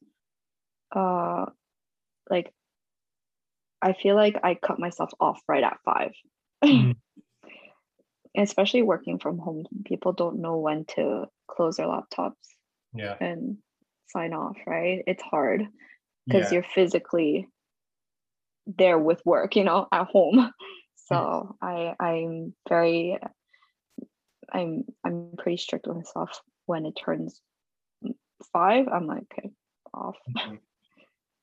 uh 0.96 1.46
like 2.30 2.54
I 3.82 3.94
feel 3.94 4.16
like 4.16 4.36
I 4.44 4.56
cut 4.56 4.80
myself 4.80 5.12
off 5.20 5.42
right 5.48 5.64
at 5.64 5.78
5 5.86 6.12
mm-hmm. 6.66 6.92
Especially 8.38 8.84
working 8.84 9.20
from 9.20 9.38
home, 9.40 9.66
people 9.86 10.14
don't 10.14 10.42
know 10.42 10.58
when 10.58 10.86
to 10.96 11.26
close 11.50 11.78
their 11.78 11.88
laptops 11.88 12.34
yeah. 12.94 13.16
and 13.20 13.58
sign 14.08 14.34
off, 14.34 14.58
right? 14.68 15.04
It's 15.08 15.24
hard 15.24 15.68
because 16.28 16.52
yeah. 16.52 16.56
you're 16.56 16.64
physically 16.64 17.48
there 18.68 19.00
with 19.00 19.22
work, 19.26 19.56
you 19.56 19.64
know, 19.64 19.88
at 19.92 20.08
home. 20.08 20.52
So 21.10 21.56
I 21.60 21.96
I'm 22.00 22.54
very 22.70 23.18
I'm 24.54 24.84
I'm 25.04 25.32
pretty 25.40 25.58
strict 25.58 25.88
with 25.88 25.98
myself 25.98 26.40
when 26.68 26.86
it 26.86 26.94
turns 27.04 27.42
five. 28.54 28.88
I'm 28.88 29.08
like, 29.08 29.24
okay, 29.34 29.50
off. 29.92 30.18
Mm-hmm. 30.38 30.56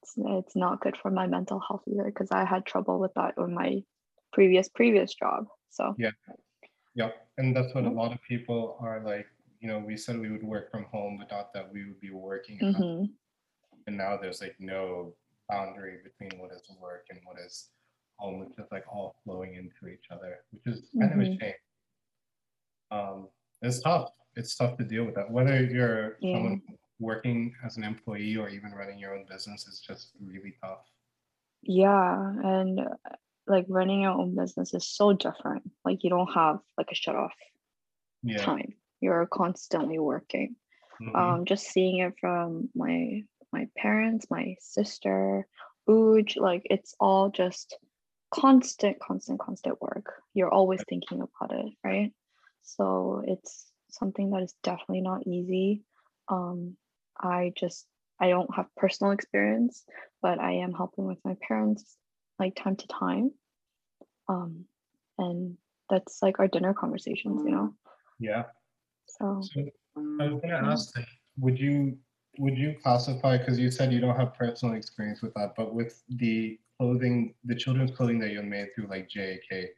It's, 0.03 0.14
it's 0.16 0.57
not 0.57 0.81
good 0.81 0.96
for 0.96 1.11
my 1.11 1.27
mental 1.27 1.61
health 1.61 1.83
either 1.88 2.05
because 2.05 2.31
I 2.31 2.44
had 2.44 2.64
trouble 2.64 3.01
with 3.01 3.12
that 3.14 3.35
in 3.38 3.55
my 3.55 3.83
previous 4.33 4.68
previous 4.68 5.14
job. 5.14 5.46
So 5.70 5.94
yeah, 5.99 6.11
yeah, 6.96 7.11
and 7.38 7.54
that's 7.54 7.72
what 7.74 7.85
a 7.85 7.90
lot 7.90 8.12
of 8.12 8.20
people 8.22 8.76
are 8.80 9.00
like. 9.04 9.26
You 9.61 9.68
know, 9.68 9.78
we 9.78 9.96
said 9.96 10.18
we 10.18 10.30
would 10.30 10.42
work 10.42 10.70
from 10.70 10.85
home, 10.85 11.18
but 11.18 11.30
not 11.30 11.52
that 11.54 11.72
we 11.72 11.85
would 11.85 12.00
be 12.00 12.11
working. 12.11 12.59
Mm-hmm. 12.59 13.04
And 13.87 13.96
now 13.96 14.18
there's 14.20 14.40
like 14.40 14.56
no 14.59 15.14
boundary 15.48 15.98
between 16.02 16.40
what 16.40 16.50
is 16.52 16.62
work 16.80 17.06
and 17.11 17.20
what 17.24 17.37
is 17.38 17.68
home. 18.16 18.42
It's 18.42 18.56
just 18.56 18.72
like 18.72 18.85
all 18.92 19.14
flowing 19.22 19.54
into 19.54 19.92
each 19.92 20.06
other, 20.11 20.38
which 20.50 20.66
is 20.66 20.88
kind 20.98 21.12
mm-hmm. 21.12 21.20
of 21.20 21.26
a 21.26 21.30
mm-hmm. 21.30 21.40
shame 21.40 21.54
um, 22.90 23.28
it's 23.62 23.80
tough. 23.80 24.11
It's 24.35 24.54
tough 24.56 24.76
to 24.78 24.85
deal 24.85 25.04
with 25.04 25.14
that. 25.14 25.30
Whether 25.30 25.64
you're 25.64 26.16
yeah. 26.20 26.37
someone 26.37 26.62
working 26.98 27.54
as 27.64 27.76
an 27.76 27.85
employee 27.85 28.37
or 28.37 28.48
even 28.48 28.72
running 28.72 28.98
your 28.98 29.14
own 29.14 29.24
business 29.28 29.66
is 29.66 29.80
just 29.80 30.11
really 30.24 30.54
tough. 30.62 30.85
Yeah, 31.62 32.32
and 32.44 32.80
like 33.46 33.66
running 33.68 34.02
your 34.02 34.12
own 34.12 34.35
business 34.35 34.74
is 34.74 34.88
so 34.88 35.12
different. 35.12 35.62
Like 35.85 36.02
you 36.04 36.11
don't 36.11 36.32
have 36.35 36.59
like 36.76 36.88
a 36.90 36.94
shut 36.94 37.16
off 37.16 37.35
yeah. 38.22 38.38
time. 38.38 38.74
You're 39.00 39.26
constantly 39.26 39.98
working. 39.98 40.56
Mm-hmm. 41.00 41.16
Um, 41.16 41.44
just 41.44 41.66
seeing 41.66 41.98
it 41.98 42.14
from 42.20 42.70
my 42.74 43.22
my 43.52 43.68
parents, 43.76 44.26
my 44.30 44.56
sister, 44.61 45.46
Uj, 45.88 46.37
like 46.37 46.62
it's 46.64 46.94
all 46.98 47.30
just 47.30 47.76
constant, 48.30 48.98
constant, 48.98 49.38
constant 49.38 49.80
work. 49.80 50.12
You're 50.35 50.52
always 50.52 50.82
thinking 50.88 51.22
about 51.22 51.54
it, 51.54 51.72
right? 51.85 52.12
So 52.62 53.22
it's 53.26 53.70
something 53.90 54.30
that 54.30 54.42
is 54.42 54.54
definitely 54.62 55.02
not 55.02 55.26
easy. 55.26 55.82
Um, 56.28 56.76
I 57.18 57.52
just 57.56 57.87
I 58.18 58.30
don't 58.30 58.54
have 58.54 58.74
personal 58.76 59.12
experience, 59.12 59.85
but 60.22 60.40
I 60.40 60.52
am 60.52 60.72
helping 60.72 61.06
with 61.06 61.18
my 61.24 61.37
parents 61.46 61.96
like 62.38 62.55
time 62.57 62.77
to 62.77 62.87
time. 62.88 63.31
Um, 64.29 64.64
and 65.18 65.57
that's 65.88 66.22
like 66.22 66.38
our 66.38 66.49
dinner 66.49 66.75
conversations, 66.75 67.42
you 67.44 67.51
know. 67.51 67.75
Yeah. 68.18 68.44
So, 69.07 69.40
so 69.42 69.61
I 70.20 70.29
was 70.29 70.40
gonna 70.42 70.70
ask, 70.70 70.94
would 71.38 71.59
you 71.59 71.96
would 72.38 72.57
you 72.57 72.75
classify 72.83 73.38
because 73.38 73.59
you 73.59 73.70
said 73.70 73.92
you 73.92 74.01
don't 74.01 74.16
have 74.16 74.35
personal 74.35 74.75
experience 74.75 75.22
with 75.22 75.33
that, 75.35 75.55
but 75.57 75.75
with 75.75 76.03
the 76.09 76.59
clothing, 76.79 77.35
the 77.44 77.55
children's 77.55 77.92
clothing 77.92 78.18
that 78.18 78.31
you 78.31 78.42
made 78.42 78.68
through 78.75 78.88
like 78.88 79.09
JAK, 79.09 79.70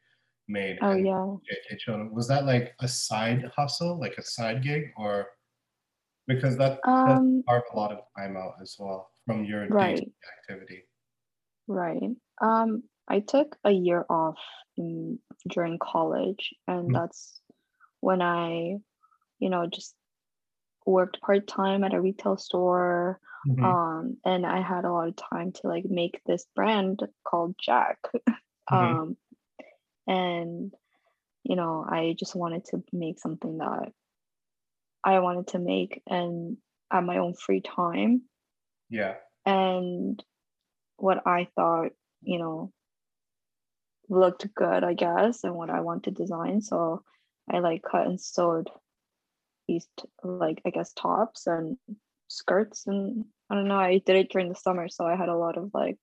made. 0.49 0.79
Oh 0.83 0.97
yeah. 0.97 1.13
JK 1.13 1.79
Children. 1.79 2.15
Was 2.15 2.27
that 2.29 2.47
like 2.47 2.75
a 2.81 2.89
side 2.89 3.51
hustle, 3.55 3.99
like 3.99 4.15
a 4.19 4.23
side 4.23 4.63
gig, 4.63 4.91
or 4.97 5.29
because 6.27 6.57
that 6.57 6.81
um, 6.85 7.43
carve 7.49 7.63
a 7.73 7.77
lot 7.77 7.93
of 7.93 8.01
time 8.17 8.37
out 8.37 8.55
as 8.61 8.77
well 8.79 9.11
from 9.27 9.45
your 9.45 9.67
right. 9.69 10.03
activity. 10.41 10.85
Right. 11.67 12.11
Um, 12.41 12.83
I 13.09 13.21
took 13.21 13.57
a 13.65 13.71
year 13.71 14.05
off 14.09 14.39
in, 14.77 15.19
during 15.49 15.79
college, 15.79 16.55
and 16.67 16.85
mm-hmm. 16.85 16.93
that's 16.93 17.41
when 18.01 18.23
I, 18.23 18.77
you 19.39 19.51
know, 19.51 19.67
just 19.67 19.95
worked 20.87 21.21
part 21.21 21.47
time 21.47 21.85
at 21.85 21.95
a 21.95 22.01
retail 22.01 22.37
store. 22.37 23.21
Mhm. 23.47 23.63
Um, 23.63 24.17
and 24.25 24.45
I 24.45 24.61
had 24.61 24.85
a 24.85 24.93
lot 24.93 25.09
of 25.09 25.17
time 25.17 25.53
to 25.53 25.69
like 25.69 25.85
make 25.85 26.21
this 26.27 26.47
brand 26.55 27.01
called 27.27 27.55
Jack. 27.59 27.99
Mhm. 28.71 29.01
um, 29.01 29.17
and 30.07 30.75
you 31.43 31.57
know, 31.57 31.87
I 31.89 32.15
just 32.19 32.37
wanted 32.37 32.67
to 32.67 32.85
make 32.93 33.19
something 33.19 33.59
that 33.59 33.93
I 35.03 35.21
wanted 35.21 35.47
to 35.49 35.59
make 35.59 36.03
and 36.07 36.59
at 36.93 37.03
my 37.03 37.17
own 37.17 37.33
free 37.33 37.63
time 37.63 38.23
yeah. 38.91 39.15
and 39.47 40.23
what 40.97 41.27
I 41.27 41.49
thought, 41.57 41.93
you 42.23 42.39
know, 42.39 42.73
looked 44.09 44.53
good, 44.55 44.85
I 44.85 44.95
guess, 44.95 45.45
and 45.45 45.55
what 45.55 45.71
I 45.71 45.81
want 45.81 46.05
to 46.05 46.11
design. 46.11 46.61
So 46.61 47.03
I 47.51 47.59
like 47.61 47.83
cut 47.83 48.07
and 48.07 48.21
sewed 48.21 48.71
these 49.67 49.89
like 50.23 50.61
I 50.67 50.71
guess 50.71 50.93
tops 50.95 51.47
and 51.47 51.79
skirts 52.29 52.87
and 52.87 53.25
I 53.51 53.55
don't 53.55 53.69
know. 53.69 53.79
I 53.79 53.99
did 53.99 54.17
it 54.17 54.31
during 54.31 54.49
the 54.49 54.55
summer, 54.55 54.89
so 54.89 55.07
I 55.07 55.17
had 55.17 55.29
a 55.29 55.37
lot 55.37 55.57
of 55.59 55.71
like 55.75 55.99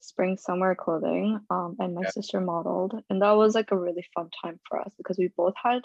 spring 0.00 0.36
summer 0.38 0.74
clothing. 0.74 1.40
Um, 1.50 1.76
and 1.80 1.94
my 1.94 2.04
Yeah. 2.04 2.06
sister 2.06 2.40
modeled, 2.40 2.94
and 3.10 3.22
that 3.22 3.32
was 3.32 3.54
like 3.54 3.72
a 3.72 3.78
really 3.78 4.06
fun 4.14 4.30
time 4.42 4.60
for 4.68 4.80
us 4.80 4.94
because 4.98 5.18
we 5.18 5.30
both 5.36 5.54
had 5.62 5.82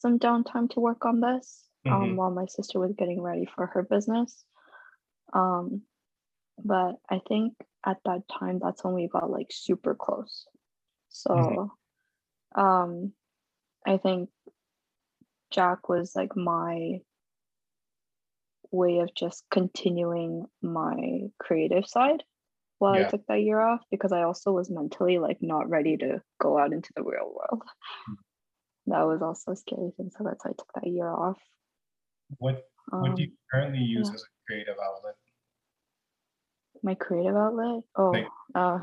some 0.00 0.18
downtime 0.18 0.70
to 0.70 0.80
work 0.80 1.04
on 1.06 1.20
this. 1.20 1.68
Um, 1.90 2.14
Mhm. 2.14 2.16
while 2.16 2.30
my 2.30 2.46
sister 2.46 2.80
was 2.80 2.94
getting 2.98 3.22
ready 3.22 3.46
for 3.46 3.66
her 3.66 3.82
business. 3.82 4.44
Um, 5.34 5.82
but 6.64 6.96
I 7.10 7.20
think 7.28 7.54
at 7.84 7.98
that 8.04 8.22
time 8.28 8.58
that's 8.62 8.84
when 8.84 8.94
we 8.94 9.08
got 9.08 9.30
like 9.30 9.48
super 9.50 9.94
close. 9.94 10.46
So 11.08 11.72
um 12.54 13.12
I 13.86 13.96
think 13.96 14.28
Jack 15.50 15.88
was 15.88 16.14
like 16.14 16.36
my 16.36 17.00
way 18.70 18.98
of 18.98 19.12
just 19.14 19.44
continuing 19.50 20.46
my 20.62 21.22
creative 21.40 21.86
side 21.86 22.22
while 22.78 22.96
Yeah. 22.96 23.06
I 23.06 23.10
took 23.10 23.26
that 23.26 23.42
year 23.42 23.60
off 23.60 23.80
because 23.90 24.12
I 24.12 24.22
also 24.22 24.52
was 24.52 24.70
mentally 24.70 25.18
like 25.18 25.38
not 25.40 25.68
ready 25.68 25.96
to 25.96 26.22
go 26.40 26.58
out 26.58 26.72
into 26.72 26.90
the 26.94 27.02
real 27.02 27.34
world. 27.34 27.62
That 28.86 29.02
was 29.02 29.22
also 29.22 29.52
a 29.52 29.56
scary 29.56 29.90
thing. 29.96 30.10
So 30.16 30.24
that's 30.24 30.44
why 30.44 30.50
I 30.52 30.54
took 30.54 30.72
that 30.74 30.86
year 30.86 31.08
off. 31.08 31.38
What 32.38 32.64
What 32.90 33.16
do 33.16 33.22
you 33.22 33.28
Um, 33.30 33.36
currently 33.52 33.80
use 33.80 34.08
yeah. 34.08 34.14
as 34.14 34.22
a 34.22 34.26
creative 34.46 34.76
outlet? 34.82 35.16
My 36.82 36.94
creative 36.94 37.36
outlet. 37.36 37.82
Oh, 37.96 38.10
Like- 38.10 38.26
uh. 38.54 38.78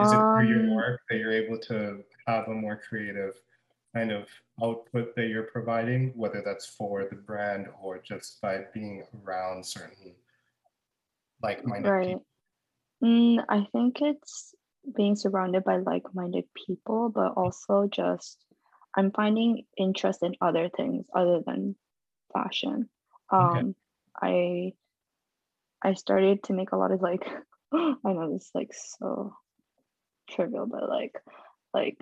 Is 0.00 0.12
it 0.12 0.16
for 0.16 0.44
your 0.44 0.60
um, 0.60 0.74
work 0.76 1.00
that 1.10 1.18
you're 1.18 1.32
able 1.32 1.58
to 1.58 2.04
have 2.28 2.46
a 2.46 2.54
more 2.54 2.76
creative 2.76 3.34
kind 3.92 4.12
of 4.12 4.28
output 4.62 5.16
that 5.16 5.26
you're 5.26 5.50
providing, 5.50 6.12
whether 6.14 6.42
that's 6.44 6.64
for 6.66 7.08
the 7.10 7.16
brand 7.16 7.66
or 7.82 7.98
just 7.98 8.40
by 8.40 8.60
being 8.72 9.02
around 9.24 9.66
certain 9.66 10.14
like-minded 11.42 11.90
right. 11.90 12.06
people? 12.06 12.26
Mm, 13.02 13.44
I 13.48 13.66
think 13.72 14.00
it's 14.00 14.54
being 14.94 15.16
surrounded 15.16 15.64
by 15.64 15.78
like-minded 15.78 16.44
people, 16.66 17.08
but 17.08 17.32
also 17.36 17.88
just 17.90 18.44
I'm 18.96 19.10
finding 19.10 19.64
interest 19.76 20.22
in 20.22 20.34
other 20.40 20.68
things 20.68 21.06
other 21.14 21.42
than 21.44 21.74
fashion. 22.32 22.88
Okay. 23.32 23.58
Um, 23.58 23.74
I 24.20 24.72
I 25.82 25.94
started 25.94 26.42
to 26.44 26.52
make 26.52 26.72
a 26.72 26.76
lot 26.76 26.92
of 26.92 27.00
like 27.02 27.24
I 27.72 27.94
know 28.04 28.32
this 28.32 28.46
is 28.46 28.50
like 28.54 28.72
so 28.74 29.34
trivial, 30.30 30.66
but 30.66 30.88
like 30.88 31.14
like 31.74 31.98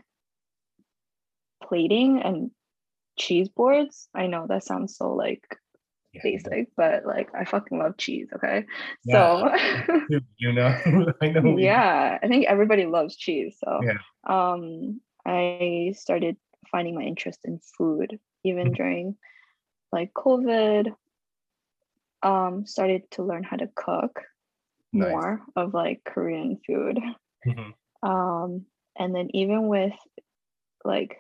plating 1.63 2.21
and 2.23 2.51
cheese 3.19 3.49
boards. 3.49 4.09
I 4.15 4.27
know 4.27 4.47
that 4.49 4.65
sounds 4.65 4.97
so 4.97 5.15
like 5.15 5.45
Yeah, 6.13 6.23
basic, 6.23 6.69
but 6.77 7.05
like 7.07 7.29
I 7.35 7.45
fucking 7.45 7.79
love 7.79 7.97
cheese, 7.99 8.29
okay? 8.35 8.65
Yeah. 9.05 9.29
So 9.33 9.51
you 10.39 10.53
know, 10.53 10.69
I 11.23 11.29
know. 11.29 11.57
yeah, 11.59 12.19
I 12.23 12.29
think 12.29 12.47
everybody 12.47 12.87
loves 12.87 13.17
cheese. 13.17 13.59
So 13.65 13.83
Yeah. 13.83 13.99
um 14.29 15.01
I 15.27 15.93
started 15.97 16.37
finding 16.71 16.95
my 16.95 17.03
interest 17.03 17.41
in 17.45 17.61
food 17.77 18.19
even 18.45 18.69
Mhm. 18.69 18.77
during 18.77 19.17
like 19.93 20.13
COVID. 20.15 20.93
Um 22.23 22.67
started 22.67 23.03
to 23.13 23.23
learn 23.25 23.45
how 23.45 23.57
to 23.57 23.69
cook 23.77 24.21
Nice. 24.93 25.11
more 25.13 25.43
of 25.57 25.75
like 25.75 26.03
Korean 26.05 26.59
food. 26.67 26.99
Mhm. 27.47 27.75
Um 28.03 28.67
and 28.99 29.15
then 29.15 29.29
even 29.35 29.69
with 29.69 29.95
like 30.85 31.17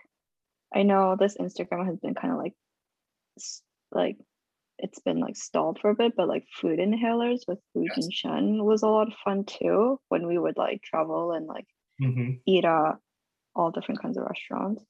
I 0.74 0.82
know 0.82 1.16
this 1.18 1.36
Instagram 1.38 1.86
has 1.86 1.98
been 1.98 2.14
kind 2.14 2.32
of 2.32 2.38
like 2.38 2.54
s- 3.38 3.62
like 3.92 4.18
it's 4.78 5.00
been 5.00 5.20
like 5.20 5.36
stalled 5.36 5.80
for 5.80 5.90
a 5.90 5.94
bit, 5.96 6.14
but 6.16 6.28
like 6.28 6.46
food 6.60 6.78
inhalers 6.78 7.40
with 7.48 7.58
Fu 7.72 7.82
Yes. 7.84 7.94
Jin 7.96 8.10
Shen 8.10 8.64
was 8.64 8.82
a 8.82 8.88
lot 8.88 9.08
of 9.08 9.14
fun 9.24 9.44
too 9.44 10.00
when 10.08 10.26
we 10.26 10.38
would 10.38 10.56
like 10.56 10.82
travel 10.82 11.32
and 11.32 11.46
like 11.46 11.66
Mhm. 12.00 12.40
eat 12.46 12.64
at 12.64 12.96
all 13.56 13.70
different 13.72 14.00
kinds 14.02 14.18
of 14.18 14.24
restaurants. 14.24 14.84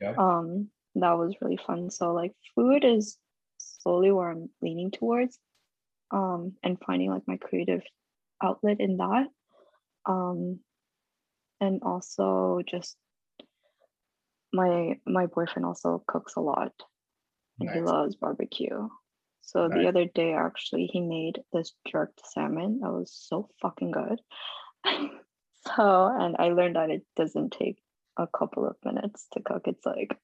Yeah. 0.00 0.14
Um, 0.18 0.70
that 0.96 1.12
was 1.12 1.36
really 1.40 1.56
fun. 1.58 1.90
So 1.90 2.12
like 2.12 2.34
food 2.54 2.84
is 2.84 3.18
slowly 3.58 4.12
where 4.12 4.30
I'm 4.30 4.50
leaning 4.62 4.90
towards, 4.90 5.38
um, 6.10 6.54
and 6.62 6.78
finding 6.84 7.10
like 7.10 7.22
my 7.26 7.36
creative 7.36 7.82
outlet 8.42 8.80
in 8.80 8.96
that. 8.98 9.26
Um, 10.06 10.60
and 11.60 11.82
also 11.82 12.60
just 12.66 12.96
my 14.52 14.98
my 15.06 15.26
boyfriend 15.26 15.66
also 15.66 16.02
cooks 16.06 16.34
a 16.36 16.40
lot 16.40 16.72
and 17.60 17.70
he 17.70 17.80
loves 17.80 18.16
barbecue. 18.16 18.88
So 19.42 19.66
Nice. 19.66 19.78
the 19.78 19.88
other 19.88 20.04
day 20.06 20.32
actually 20.34 20.86
he 20.86 21.00
made 21.00 21.40
this 21.52 21.72
jerked 21.86 22.20
salmon 22.26 22.80
that 22.80 22.90
was 22.90 23.12
so 23.12 23.48
fucking 23.62 23.90
good. 23.90 24.20
so 25.66 26.16
and 26.18 26.36
I 26.38 26.48
learned 26.48 26.76
that 26.76 26.90
it 26.90 27.04
doesn't 27.16 27.52
take 27.52 27.78
a 28.16 28.26
couple 28.26 28.66
of 28.66 28.76
minutes 28.84 29.26
to 29.32 29.42
cook. 29.42 29.62
It's 29.66 29.84
like 29.86 30.16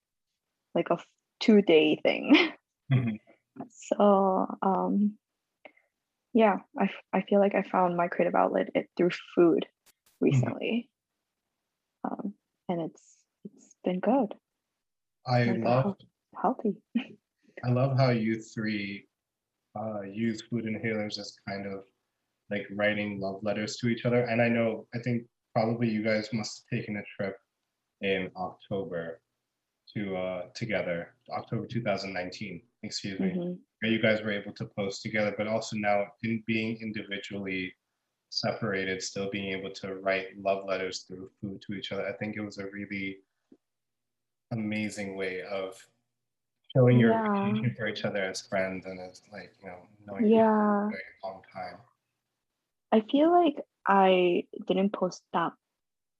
like 0.75 0.91
a 0.91 0.99
two 1.41 1.63
day 1.63 2.01
thing. 2.03 2.53
Mhm. 2.93 3.21
So 3.71 4.47
um 4.61 5.17
yeah, 6.37 6.57
I, 6.79 6.91
I 7.13 7.23
feel 7.23 7.41
like 7.41 7.55
I 7.55 7.63
found 7.63 7.97
my 7.97 8.09
creative 8.09 8.35
outlet 8.35 8.69
it, 8.75 8.89
through 8.97 9.11
food 9.35 9.67
recently. 10.21 10.91
Um 12.05 12.35
and 12.69 12.81
it's 12.83 13.17
it's 13.45 13.77
been 13.85 14.01
good. 14.01 14.35
I 15.27 15.45
Like 15.45 15.65
love 15.65 15.97
healthy. 16.41 16.77
I 17.65 17.71
love 17.71 17.97
how 17.99 18.11
you 18.11 18.41
three 18.41 19.09
uh, 19.79 20.03
use 20.03 20.43
food 20.43 20.65
inhalers 20.67 21.19
as 21.19 21.37
kind 21.49 21.67
of 21.67 21.85
like 22.51 22.67
writing 22.73 23.21
love 23.21 23.41
letters 23.43 23.77
to 23.79 23.89
each 23.89 24.05
other. 24.07 24.23
And 24.25 24.43
I 24.43 24.49
know, 24.49 24.87
I 24.95 25.01
think 25.01 25.27
probably 25.55 25.89
you 25.91 26.05
guys 26.05 26.29
must 26.33 26.65
have 26.71 26.79
taken 26.81 26.97
a 26.99 27.05
trip 27.17 27.37
in 28.03 28.31
October 28.37 29.23
to 29.95 30.17
uh, 30.17 30.43
together, 30.55 31.17
October 31.31 31.67
2019, 31.67 32.63
excuse 32.83 33.21
me, 33.21 33.41
Mhm. 33.41 33.66
You 33.83 34.01
guys 34.01 34.23
were 34.23 34.33
able 34.33 34.53
to 34.55 34.65
post 34.65 35.03
together, 35.03 35.35
but 35.37 35.47
also 35.47 35.77
now 35.77 36.07
in 36.23 36.43
being 36.47 36.79
individually 36.81 37.75
separated, 38.31 39.03
still 39.03 39.31
being 39.31 39.53
able 39.57 39.71
to 39.71 39.95
write 39.97 40.29
love 40.39 40.65
letters 40.67 41.03
through 41.03 41.31
food 41.41 41.63
to 41.63 41.75
each 41.75 41.93
other. 41.93 42.07
I 42.07 42.13
think 42.15 42.37
it 42.37 42.41
was 42.41 42.59
a 42.59 42.67
really 42.71 43.19
amazing 44.53 45.17
way 45.17 45.43
of 45.43 45.77
showing 46.75 46.99
your 46.99 47.13
Yeah. 47.13 47.21
appreciation 47.27 47.75
for 47.79 47.87
each 47.89 48.05
other 48.05 48.23
as 48.25 48.47
friends 48.47 48.87
and 48.87 48.99
as 49.01 49.23
like 49.33 49.55
you 49.63 49.69
know 49.69 49.79
knowing 50.07 50.29
Yeah. 50.29 50.45
for 50.47 50.87
a 50.87 50.91
very 50.91 51.03
long 51.25 51.43
time. 51.53 51.79
I 52.93 53.01
feel 53.11 53.31
like 53.31 53.57
I 53.87 54.45
didn't 54.67 54.93
post 54.93 55.23
that 55.33 55.53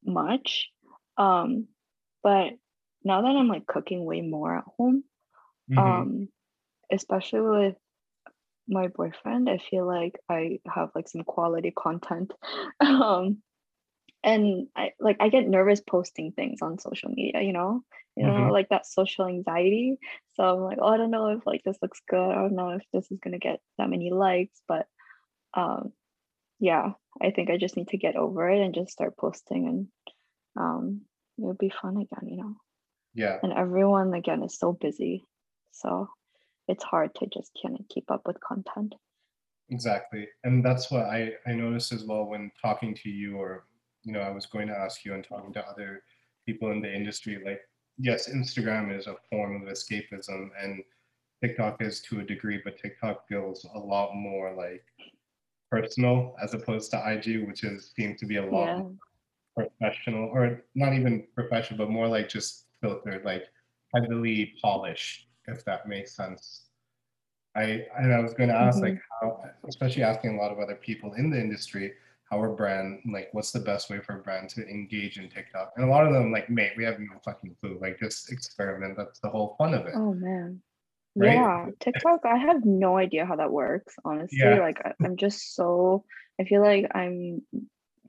much. 0.05 0.71
Um, 1.17 1.69
but 2.23 2.53
now 3.05 3.23
that 3.23 3.29
I'm 3.29 3.49
like 3.49 3.67
cooking 3.67 4.05
way 4.05 4.21
more 4.21 4.57
at 4.57 4.65
home, 4.77 5.05
Mhm. 5.71 5.79
um, 5.79 6.29
especially 6.93 7.41
with 7.41 7.77
my 8.69 8.89
boyfriend, 8.89 9.49
I 9.49 9.59
feel 9.59 9.87
like 9.87 10.19
I 10.29 10.61
have 10.75 10.91
like 10.95 11.09
some 11.09 11.25
quality 11.25 11.73
content. 11.73 12.33
Um, 12.81 13.43
and 14.25 14.69
I 14.77 14.93
like 15.01 15.17
I 15.21 15.29
get 15.29 15.49
nervous 15.49 15.81
posting 15.81 16.33
things 16.33 16.63
on 16.63 16.79
social 16.79 17.11
media, 17.11 17.43
you 17.43 17.53
know, 17.53 17.83
you 18.17 18.25
know, 18.25 18.49
Mhm. 18.49 18.51
like 18.51 18.69
that 18.71 18.87
social 18.87 19.27
anxiety. 19.27 19.99
So 20.35 20.45
I'm 20.45 20.61
like, 20.63 20.79
oh, 20.81 20.89
I 20.89 20.97
don't 20.97 21.11
know 21.11 21.29
if 21.31 21.47
like 21.47 21.63
this 21.65 21.79
looks 21.83 22.01
good. 22.09 22.31
I 22.33 22.35
don't 22.37 22.57
know 22.57 22.71
if 22.71 22.83
this 22.93 23.11
is 23.11 23.19
gonna 23.21 23.39
get 23.39 23.61
that 23.79 23.91
many 23.91 24.11
likes, 24.13 24.61
but 24.69 24.87
um, 25.55 25.93
yeah, 26.61 26.93
I 27.23 27.31
think 27.33 27.51
I 27.51 27.59
just 27.59 27.77
need 27.77 27.89
to 27.89 27.99
get 27.99 28.17
over 28.17 28.49
it 28.51 28.61
and 28.65 28.75
just 28.75 28.93
start 28.93 29.17
posting, 29.19 29.69
and 29.69 29.89
um, 30.57 31.03
it'll 31.39 31.55
be 31.55 31.71
fun 31.71 31.97
again, 31.99 32.29
you 32.29 32.37
know. 32.39 32.57
yeah, 33.15 33.41
And 33.43 33.53
everyone 33.53 34.15
again 34.15 34.43
is 34.43 34.59
so 34.59 34.73
busy, 34.73 35.25
so 35.73 36.09
it's 36.69 36.85
hard 36.85 37.15
to 37.17 37.27
just 37.27 37.57
kind 37.63 37.79
of 37.79 37.87
keep 37.89 38.11
up 38.11 38.23
with 38.27 38.41
content. 38.41 38.95
exactly. 39.71 40.29
And 40.45 40.65
that's 40.65 40.91
what 40.91 41.07
I, 41.07 41.33
I 41.47 41.53
noticed 41.53 41.93
as 41.93 42.05
well 42.05 42.27
when 42.27 42.51
talking 42.63 42.95
to 42.95 43.09
you 43.11 43.37
or 43.37 43.67
you 44.05 44.13
know, 44.13 44.21
I 44.21 44.31
was 44.31 44.47
going 44.47 44.69
to 44.69 44.75
ask 44.79 45.05
you 45.05 45.15
and 45.15 45.25
talking 45.27 45.53
to 45.55 45.67
other 45.67 46.03
people 46.47 46.71
in 46.71 46.81
the 46.81 46.93
industry, 46.95 47.43
like 47.45 47.61
yes, 47.99 48.29
Instagram 48.29 48.97
is 48.97 49.07
a 49.09 49.17
form 49.31 49.57
of 49.57 49.69
escapism, 49.69 50.51
and 50.63 50.83
TikTok 51.43 51.83
is 51.83 52.01
to 52.03 52.21
a 52.21 52.25
degree, 52.25 52.61
but 52.65 52.79
TikTok 52.79 53.27
feels 53.27 53.67
a 53.75 53.79
lot 53.79 54.15
more 54.15 54.55
like 54.55 54.85
personal 55.71 56.37
as 56.43 56.55
opposed 56.55 56.91
to 56.93 57.13
IG, 57.13 57.47
which 57.49 57.65
is 57.65 57.93
seems 57.97 58.21
to 58.21 58.27
be 58.27 58.37
a 58.37 58.47
lot 58.47 58.85
Yeah. 59.57 59.65
professional, 59.81 60.29
or 60.33 60.63
not 60.75 60.93
even 60.93 61.27
professional, 61.35 61.79
but 61.79 61.91
more 61.91 62.07
like 62.09 62.29
just 62.29 62.67
filtered, 62.81 63.25
like 63.25 63.45
heavily 63.95 64.55
polished, 64.63 65.26
if 65.49 65.65
that 65.65 65.89
makes 65.89 66.15
sense. 66.15 66.67
I 67.55 67.87
and 67.99 68.13
I 68.13 68.21
was 68.21 68.35
going 68.35 68.51
to 68.51 68.55
ask 68.55 68.81
like 68.81 68.95
mm-hmm. 68.95 69.27
how, 69.27 69.45
especially 69.67 70.03
asking 70.03 70.37
a 70.37 70.41
lot 70.41 70.53
of 70.53 70.59
other 70.59 70.75
people 70.75 71.15
in 71.15 71.31
the 71.31 71.41
industry, 71.41 71.93
how 72.31 72.45
a 72.45 72.49
brand 72.49 73.01
like 73.11 73.29
what's 73.33 73.51
the 73.53 73.61
best 73.61 73.89
way 73.89 74.01
for 74.01 74.19
a 74.19 74.23
brand 74.23 74.51
to 74.51 74.67
engage 74.69 75.19
in 75.19 75.31
TikTok? 75.31 75.73
And 75.77 75.85
a 75.85 75.89
lot 75.89 76.07
of 76.07 76.13
them 76.13 76.33
like, 76.33 76.51
mate, 76.51 76.73
we 76.77 76.85
have 76.85 76.99
no 76.99 77.19
fucking 77.25 77.57
clue. 77.61 77.79
Like 77.81 77.99
just 77.99 78.31
experiment. 78.31 78.97
That's 78.97 79.21
the 79.21 79.31
whole 79.31 79.55
fun 79.59 79.75
of 79.75 79.87
it. 79.87 79.95
Oh 79.97 80.13
man. 80.13 80.61
Right? 81.19 81.33
Yeah, 81.33 81.67
TikTok, 81.81 82.27
I 82.27 82.37
have 82.37 82.67
no 82.67 82.99
idea 82.99 83.25
how 83.25 83.37
that 83.37 83.51
works, 83.51 83.95
honestly. 84.05 84.39
Yeah. 84.39 84.59
Like 84.59 84.83
I, 84.85 84.93
I'm 85.03 85.17
just 85.17 85.55
so 85.55 86.05
I 86.39 86.45
feel 86.45 86.61
like 86.61 86.91
I'm 86.95 87.41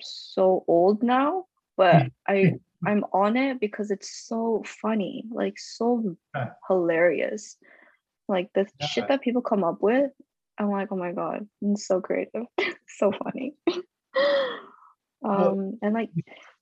so 0.01 0.65
old 0.67 1.03
now, 1.03 1.45
but 1.77 2.07
I 2.27 2.55
I'm 2.87 3.03
on 3.13 3.35
it 3.37 3.59
because 3.59 3.91
it's 3.91 4.09
so 4.27 4.63
funny, 4.65 5.25
like 5.29 5.59
so 5.59 6.15
Yeah. 6.33 6.51
hilarious. 6.67 7.57
Like 8.29 8.49
the 8.53 8.65
Yeah. 8.79 8.85
shit 8.87 9.07
that 9.09 9.21
people 9.21 9.41
come 9.41 9.63
up 9.63 9.81
with, 9.81 10.11
I'm 10.57 10.69
like, 10.71 10.89
oh 10.91 10.95
my 10.95 11.11
god, 11.11 11.47
it's 11.61 11.85
so 11.85 12.01
creative, 12.01 12.45
so 12.87 13.11
funny. 13.11 13.55
Well- 15.21 15.49
um, 15.49 15.79
and 15.81 15.93
like, 15.93 16.09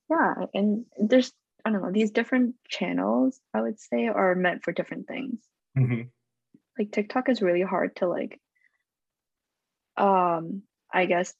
yeah, 0.10 0.34
and 0.54 0.86
there's 0.98 1.32
I 1.66 1.72
don't 1.72 1.82
know, 1.82 1.92
these 1.92 2.12
different 2.12 2.56
channels, 2.70 3.40
I 3.54 3.62
would 3.62 3.80
say, 3.80 4.08
are 4.08 4.34
meant 4.36 4.64
for 4.64 4.72
different 4.72 5.08
things 5.08 5.40
Mhm. 5.78 6.10
like 6.78 6.92
TikTok 6.92 7.28
is 7.30 7.42
really 7.42 7.62
hard 7.62 7.96
to 7.98 8.08
like 8.08 8.40
um 9.98 10.64
I 10.94 11.06
guess 11.06 11.34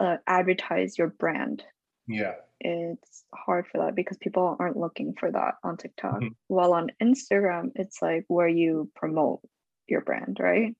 uh, 0.00 0.16
advertise 0.26 0.96
your 0.96 1.08
brand. 1.08 1.62
Yeah. 2.06 2.34
It's 2.60 3.24
hard 3.34 3.66
for 3.68 3.78
that 3.78 3.94
because 3.94 4.16
people 4.18 4.56
aren't 4.58 4.76
looking 4.76 5.14
for 5.14 5.30
that 5.30 5.54
on 5.62 5.76
TikTok. 5.76 6.20
Mhm. 6.20 6.34
While 6.48 6.72
on 6.74 6.90
Instagram, 7.00 7.72
it's 7.76 8.02
like 8.02 8.24
where 8.28 8.48
you 8.48 8.90
promote 8.94 9.40
your 9.86 10.00
brand, 10.00 10.38
right? 10.40 10.74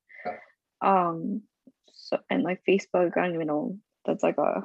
Um 0.80 1.42
so 1.92 2.18
and 2.30 2.42
like 2.42 2.62
Facebook, 2.68 3.16
I 3.16 3.22
don't 3.26 3.34
even 3.34 3.46
know, 3.48 3.78
that's 4.04 4.22
like 4.22 4.38
a 4.38 4.64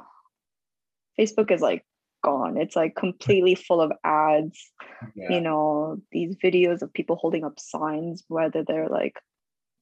Facebook 1.18 1.50
is 1.50 1.60
like 1.60 1.84
gone. 2.22 2.56
It's 2.56 2.74
like 2.76 2.94
completely 2.96 3.54
full 3.54 3.80
of 3.80 3.92
ads 4.02 4.72
Yeah. 5.14 5.32
you 5.34 5.40
know 5.40 6.00
these 6.10 6.36
videos 6.36 6.80
of 6.82 6.92
people 6.92 7.16
holding 7.16 7.44
up 7.44 7.60
signs 7.60 8.24
whether 8.28 8.64
they're 8.64 8.88
like 8.88 9.18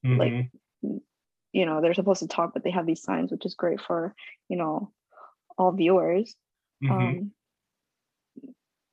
like, 0.03 0.33
Mhm. 0.83 1.01
you 1.53 1.65
know 1.65 1.79
they're 1.81 1.93
supposed 1.93 2.21
to 2.21 2.27
talk 2.27 2.53
but 2.53 2.63
they 2.63 2.71
have 2.71 2.85
these 2.85 3.01
signs 3.01 3.31
which 3.31 3.45
is 3.45 3.55
great 3.55 3.79
for 3.79 4.13
you 4.49 4.57
know 4.57 4.91
all 5.57 5.71
viewers 5.71 6.35
Mhm. 6.83 6.91
um 6.91 7.31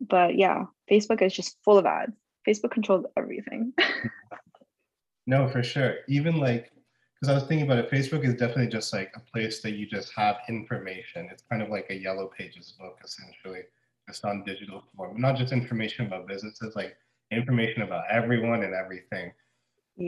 but 0.00 0.36
yeah 0.36 0.64
facebook 0.90 1.22
is 1.22 1.34
just 1.34 1.56
full 1.64 1.78
of 1.78 1.86
ads 1.86 2.16
facebook 2.46 2.70
controls 2.70 3.04
everything 3.16 3.72
No, 5.26 5.48
for 5.48 5.62
sure. 5.62 5.96
Even 6.08 6.38
like, 6.38 6.72
because 7.14 7.28
I 7.30 7.34
was 7.34 7.44
thinking 7.44 7.66
about 7.70 7.78
it, 7.78 7.90
Facebook 7.90 8.24
is 8.24 8.34
definitely 8.34 8.68
just 8.68 8.92
like 8.92 9.12
a 9.14 9.20
place 9.20 9.60
that 9.62 9.72
you 9.72 9.86
just 9.86 10.12
have 10.16 10.38
information. 10.48 11.28
It's 11.30 11.44
kind 11.50 11.62
of 11.62 11.68
like 11.68 11.86
a 11.90 11.94
yellow 11.94 12.28
pages 12.28 12.72
book, 12.78 12.98
essentially, 13.04 13.62
just 14.08 14.24
on 14.24 14.42
digital 14.44 14.82
form. 14.96 15.20
Not 15.20 15.36
just 15.36 15.52
information 15.52 16.06
about 16.06 16.26
businesses, 16.26 16.74
like 16.74 16.96
information 17.30 17.82
about 17.82 18.04
everyone 18.10 18.64
and 18.64 18.74
everything. 18.74 19.32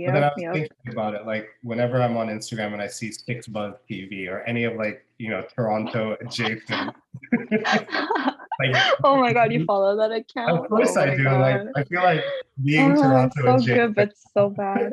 But 0.04 0.12
then 0.12 0.24
I 0.24 0.26
yeah 0.26 0.34
was 0.34 0.42
yeah 0.42 0.52
thinking 0.52 0.88
about 0.90 1.14
it, 1.14 1.26
like 1.26 1.48
whenever 1.62 2.02
I'm 2.02 2.16
on 2.16 2.28
Instagram 2.28 2.72
and 2.72 2.82
I 2.82 2.88
see 2.88 3.12
Six 3.12 3.46
Buzz 3.46 3.74
TV 3.88 4.28
or 4.28 4.40
any 4.42 4.64
of 4.64 4.74
like, 4.74 5.06
you 5.18 5.30
know, 5.30 5.44
Toronto 5.54 6.16
adjacent, 6.20 6.96
like, 7.32 7.88
oh 9.04 9.16
my 9.20 9.32
god 9.32 9.52
you 9.52 9.64
follow 9.64 9.96
that 9.96 10.12
account 10.12 10.50
of 10.50 10.68
course 10.68 10.96
Oh 10.96 11.00
I 11.00 11.16
do. 11.16 11.28
Like, 11.28 11.60
I 11.76 11.84
feel 11.84 12.02
like 12.02 12.22
being 12.62 12.92
oh, 12.92 13.02
Toronto 13.02 13.58
so 13.58 13.66
good 13.66 13.94
but 13.94 14.12
so 14.16 14.50
bad 14.56 14.92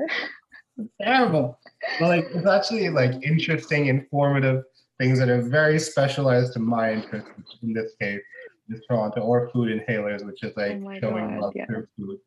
terrible. 1.02 1.60
But 2.00 2.08
like 2.08 2.26
it's 2.34 2.48
actually 2.48 2.90
like 2.90 3.14
interesting, 3.24 3.88
informative 3.88 4.64
things 4.98 5.20
that 5.20 5.30
are 5.30 5.42
very 5.42 5.80
specialized 5.80 6.54
to 6.54 6.60
my 6.60 6.94
interest. 6.94 7.28
which 7.38 7.48
In 7.64 7.74
this 7.74 7.96
case, 8.00 8.22
is 8.70 8.82
Toronto 8.88 9.22
or 9.22 9.50
food 9.50 9.68
inhalers, 9.70 10.26
which 10.26 10.44
is 10.44 10.56
like 10.56 10.82
Oh 10.82 11.00
showing 11.00 11.28
God, 11.28 11.40
love 11.40 11.54
yeah. 11.56 11.66
through 11.66 11.88
food. 11.98 12.18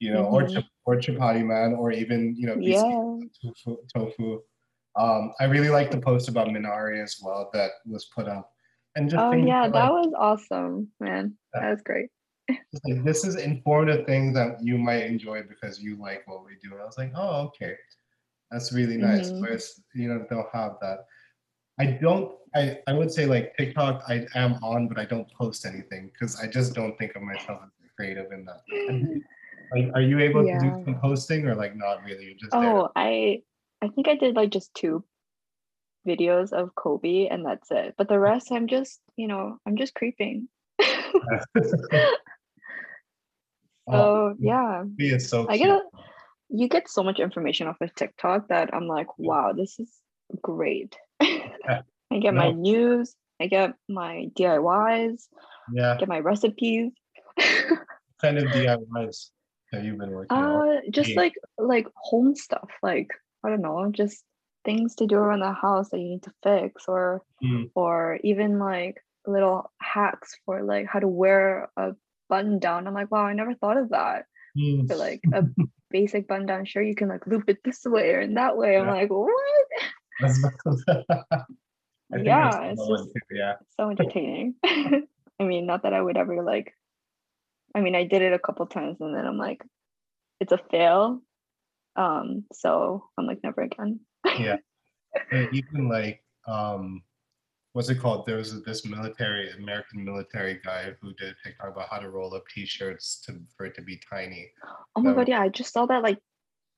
You 0.00 0.12
know, 0.12 0.24
or 0.24 0.42
Mhm. 0.42 0.54
chap- 0.54 0.64
or 0.86 0.96
chapati 0.96 1.44
man, 1.44 1.74
or 1.74 1.92
even 1.92 2.34
you 2.36 2.46
know 2.46 2.56
yeah 2.58 2.82
tofu. 3.42 3.76
tofu. 3.94 4.42
Um, 4.96 5.32
I 5.40 5.44
really 5.44 5.70
like 5.70 5.90
the 5.90 5.98
post 5.98 6.28
about 6.28 6.48
Minari 6.48 7.02
as 7.02 7.18
well 7.22 7.50
that 7.52 7.70
was 7.86 8.04
put 8.06 8.28
up, 8.28 8.52
and 8.96 9.10
just 9.10 9.22
oh 9.22 9.32
yeah 9.32 9.62
like, 9.62 9.72
that 9.72 9.92
was 9.92 10.12
awesome 10.16 10.88
man 11.00 11.36
Yeah. 11.54 11.60
that 11.60 11.70
was 11.70 11.82
great 11.82 12.10
like, 12.84 13.04
this 13.04 13.24
is 13.24 13.36
informative 13.36 14.06
things 14.06 14.34
that 14.34 14.62
you 14.62 14.76
might 14.76 15.04
enjoy 15.04 15.42
because 15.42 15.80
you 15.80 15.96
like 15.96 16.26
what 16.26 16.44
we 16.44 16.52
do. 16.62 16.72
And 16.72 16.82
I 16.82 16.84
was 16.84 16.98
like, 16.98 17.12
oh, 17.16 17.46
okay, 17.46 17.74
that's 18.50 18.72
really 18.72 18.98
nice. 18.98 19.30
Mhm. 19.30 19.40
Whereas 19.40 19.80
you 19.94 20.08
know 20.08 20.26
they'll 20.28 20.50
have 20.52 20.76
that. 20.82 21.06
I 21.80 21.86
don't. 21.86 22.32
I 22.54 22.80
I 22.86 22.92
would 22.92 23.10
say 23.10 23.26
like 23.26 23.56
TikTok. 23.56 24.02
I 24.08 24.26
am 24.34 24.54
on, 24.62 24.88
but 24.88 24.98
I 24.98 25.06
don't 25.06 25.26
post 25.32 25.64
anything 25.64 26.10
because 26.12 26.38
I 26.38 26.46
just 26.46 26.74
don't 26.74 26.96
think 26.98 27.16
of 27.16 27.22
myself 27.22 27.62
as 27.62 27.90
creative 27.96 28.30
in 28.30 28.44
that. 28.44 28.60
Like, 29.72 29.90
are 29.94 30.02
you 30.02 30.20
able 30.20 30.44
to 30.44 30.58
do 30.60 30.84
some 30.84 31.00
posting 31.00 31.46
or 31.48 31.54
like 31.54 31.74
not 31.74 32.04
really? 32.04 32.26
You're 32.26 32.34
just 32.34 32.52
there. 32.52 32.76
Oh, 32.76 32.90
I 32.94 33.42
I 33.80 33.88
think 33.88 34.06
I 34.06 34.16
did 34.16 34.36
like 34.36 34.50
just 34.50 34.74
two 34.74 35.02
videos 36.06 36.52
of 36.52 36.74
Kobe 36.74 37.26
and 37.26 37.44
that's 37.44 37.70
it. 37.70 37.94
But 37.96 38.08
the 38.08 38.18
rest 38.18 38.52
I'm 38.52 38.66
just, 38.66 39.00
you 39.16 39.28
know, 39.28 39.58
I'm 39.66 39.76
just 39.76 39.94
creeping. 39.94 40.48
oh, 40.82 42.04
So 43.90 44.36
yeah, 44.38 44.84
he 44.98 45.08
is 45.08 45.28
so 45.28 45.46
I 45.48 45.56
get 45.56 45.70
a, 45.70 45.80
you 46.48 46.68
get 46.68 46.88
so 46.88 47.02
much 47.02 47.20
information 47.20 47.66
off 47.66 47.80
of 47.80 47.94
TikTok 47.94 48.48
that 48.48 48.74
I'm 48.74 48.86
like, 48.86 49.18
wow, 49.18 49.52
this 49.52 49.78
is 49.78 49.90
great. 50.42 50.96
I 51.20 51.82
get 52.20 52.34
my 52.34 52.50
news, 52.50 53.14
I 53.40 53.46
get 53.46 53.72
my 53.88 54.28
DIYs, 54.38 55.24
yeah, 55.72 55.96
get 55.98 56.08
my 56.08 56.20
recipes. 56.20 56.92
kind 58.20 58.38
of 58.38 58.44
DIYs 58.44 59.30
have 59.72 59.84
you've 59.84 59.98
been 59.98 60.10
working 60.10 60.36
on. 60.36 60.76
Uh, 60.76 60.80
just 60.90 61.10
Yeah. 61.10 61.16
like 61.22 61.34
like 61.58 61.88
home 61.96 62.34
stuff, 62.34 62.70
like 62.82 63.08
I 63.42 63.50
don't 63.50 63.62
know, 63.62 63.90
just 63.90 64.22
things 64.64 64.94
to 64.96 65.06
do 65.06 65.16
around 65.16 65.40
the 65.40 65.52
house 65.52 65.90
that 65.90 65.98
you 66.00 66.08
need 66.08 66.22
to 66.24 66.32
fix, 66.42 66.84
or 66.88 67.22
Mm. 67.42 67.70
or 67.74 68.18
even 68.24 68.58
like 68.58 69.02
little 69.26 69.70
hacks 69.80 70.38
for 70.44 70.62
like 70.62 70.86
how 70.86 70.98
to 71.00 71.08
wear 71.08 71.70
a 71.76 71.94
button 72.28 72.58
down. 72.58 72.86
I'm 72.86 72.94
like, 72.94 73.10
wow, 73.10 73.24
I 73.26 73.34
never 73.34 73.54
thought 73.54 73.76
of 73.76 73.90
that. 73.90 74.24
Mm. 74.56 74.88
For 74.88 74.96
like 74.96 75.20
a 75.32 75.44
basic 75.90 76.26
button 76.28 76.46
down 76.46 76.64
shirt, 76.64 76.86
you 76.86 76.94
can 76.94 77.08
like 77.08 77.26
loop 77.26 77.44
it 77.48 77.58
this 77.64 77.84
way 77.84 78.10
or 78.14 78.20
in 78.20 78.34
that 78.34 78.56
way. 78.56 78.76
I'm 78.78 78.86
like, 78.86 79.10
what? 79.10 79.30
I 80.22 80.28
think 82.16 82.26
Yeah, 82.26 82.62
it's 82.64 82.86
just- 82.86 83.04
too, 83.04 83.20
yeah. 83.36 83.54
So 83.78 83.90
entertaining. 83.90 84.54
I 84.64 85.42
mean, 85.42 85.66
not 85.66 85.82
that 85.82 85.92
I 85.92 86.00
would 86.00 86.16
ever 86.16 86.42
like. 86.42 86.72
I 87.74 87.80
mean, 87.80 87.96
I 87.96 88.04
did 88.04 88.22
it 88.22 88.32
a 88.32 88.38
couple 88.38 88.66
times 88.66 88.98
and 89.00 89.14
then 89.16 89.26
I'm 89.26 89.36
like, 89.38 89.64
it's 90.40 90.52
a 90.52 90.58
fail. 90.70 91.20
Um, 91.96 92.44
so 92.52 93.08
I'm 93.18 93.26
like, 93.26 93.42
never 93.42 93.62
again. 93.62 94.00
And 94.24 95.48
even 95.52 95.88
like 95.88 96.22
um 96.48 97.02
what's 97.72 97.88
it 97.90 98.00
called? 98.00 98.26
There 98.26 98.36
was 98.36 98.62
this 98.64 98.84
military 98.86 99.50
American 99.52 100.04
military 100.04 100.60
guy 100.64 100.92
who 101.00 101.12
did 101.14 101.30
a 101.34 101.34
TikTok 101.48 101.70
about 101.72 101.88
how 101.90 101.98
to 101.98 102.10
roll 102.10 102.34
up 102.34 102.44
t-shirts 102.54 103.20
to 103.26 103.40
for 103.56 103.66
it 103.66 103.74
to 103.76 103.82
be 103.82 104.00
tiny. 104.10 104.50
Oh 104.96 105.00
my 105.02 105.10
So- 105.10 105.16
god, 105.16 105.28
yeah, 105.28 105.40
I 105.40 105.48
just 105.48 105.72
saw 105.72 105.86
that 105.86 106.02
like 106.02 106.18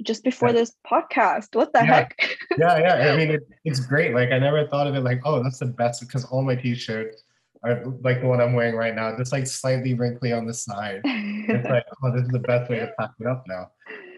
just 0.03 0.23
before 0.25 0.49
Yeah. 0.51 0.55
this 0.61 0.73
podcast. 0.91 1.55
What 1.55 1.73
the 1.73 1.81
Yeah. 1.81 1.85
heck? 1.95 2.39
Yeah, 2.59 2.79
yeah. 2.79 3.13
I 3.13 3.17
mean 3.17 3.31
it, 3.31 3.43
it's 3.65 3.81
great. 3.81 4.15
Like 4.15 4.31
I 4.33 4.39
never 4.39 4.67
thought 4.67 4.87
of 4.87 4.95
it 4.95 5.01
like, 5.01 5.21
oh, 5.25 5.43
that's 5.43 5.59
the 5.59 5.67
best 5.67 6.01
because 6.01 6.25
all 6.27 6.43
my 6.43 6.55
t-shirts 6.57 7.23
are 7.65 7.83
like 8.03 8.21
the 8.21 8.27
one 8.27 8.41
I'm 8.41 8.53
wearing 8.53 8.75
right 8.77 8.95
now, 8.95 9.17
just 9.17 9.33
like 9.33 9.47
slightly 9.47 9.95
wrinkly 9.95 10.33
on 10.33 10.47
the 10.47 10.55
side. 10.55 11.01
It's 11.05 11.69
like, 11.75 11.85
oh, 12.03 12.13
this 12.13 12.23
is 12.23 12.29
the 12.29 12.41
best 12.41 12.71
way 12.71 12.79
to 12.81 12.93
pack 12.99 13.11
it 13.19 13.27
up 13.27 13.45
now. 13.49 13.71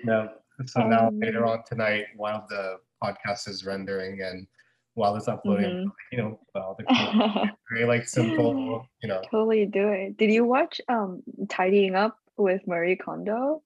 No. 0.04 0.28
So 0.66 0.82
now 0.86 1.08
Oh, 1.08 1.14
later 1.14 1.46
on 1.46 1.62
tonight, 1.64 2.06
while 2.16 2.44
the 2.50 2.78
podcast 3.02 3.48
is 3.48 3.64
rendering 3.64 4.20
and 4.22 4.46
while 4.94 5.14
it's 5.16 5.28
uploading, 5.28 5.70
Mhm. 5.86 5.92
you 6.12 6.18
know, 6.18 6.40
all 6.54 6.76
the 6.78 6.84
very 7.70 7.84
like 7.86 8.08
simple, 8.08 8.86
you 9.02 9.08
know. 9.08 9.22
totally 9.30 9.66
do 9.66 9.88
it. 9.88 10.16
Did 10.16 10.30
you 10.32 10.44
watch 10.44 10.80
um 10.88 11.22
Tidying 11.48 11.94
Up 11.94 12.16
with 12.36 12.66
Marie 12.66 12.96
Kondo 12.96 13.62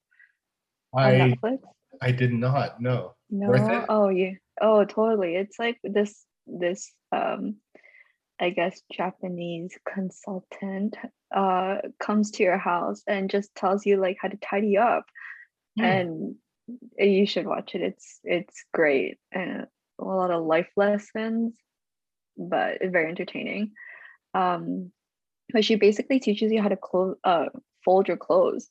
on 0.93 1.03
I 1.03 1.13
Netflix? 1.15 1.59
I 2.01 2.13
did 2.13 2.33
not. 2.33 2.81
No. 2.81 3.15
It? 3.31 3.85
Oh 3.89 4.09
yeah. 4.11 4.33
Oh 4.61 4.85
totally. 4.85 5.37
It's 5.37 5.59
like 5.59 5.79
this 5.83 6.25
this 6.47 6.93
um 7.13 7.57
I 8.41 8.51
guess 8.51 8.83
Japanese 8.93 9.79
consultant 9.89 10.97
uh 11.35 11.77
comes 11.99 12.31
to 12.33 12.43
your 12.43 12.59
house 12.59 13.03
and 13.07 13.31
just 13.31 13.55
tells 13.55 13.87
you 13.87 13.97
like 13.97 14.19
how 14.21 14.29
to 14.29 14.37
tidy 14.37 14.77
up 14.77 15.07
Hmm. 15.79 15.85
and 15.85 16.35
you 16.99 17.27
should 17.27 17.47
watch 17.47 17.75
it. 17.75 17.83
It's 17.83 18.21
it's 18.25 18.65
great 18.73 19.19
and 19.33 19.67
a 20.01 20.05
lot 20.05 20.31
of 20.31 20.45
life 20.45 20.71
lessons, 20.77 21.55
but 22.37 22.79
it's 22.81 22.93
very 22.93 23.09
entertaining. 23.09 23.73
Um 24.35 24.93
but 25.53 25.65
she 25.65 25.75
basically 25.75 26.21
teaches 26.21 26.51
you 26.53 26.63
how 26.63 26.69
to 26.69 26.77
close 26.77 27.17
uh 27.25 27.47
fold 27.85 28.09
your 28.09 28.17
clothes. 28.17 28.69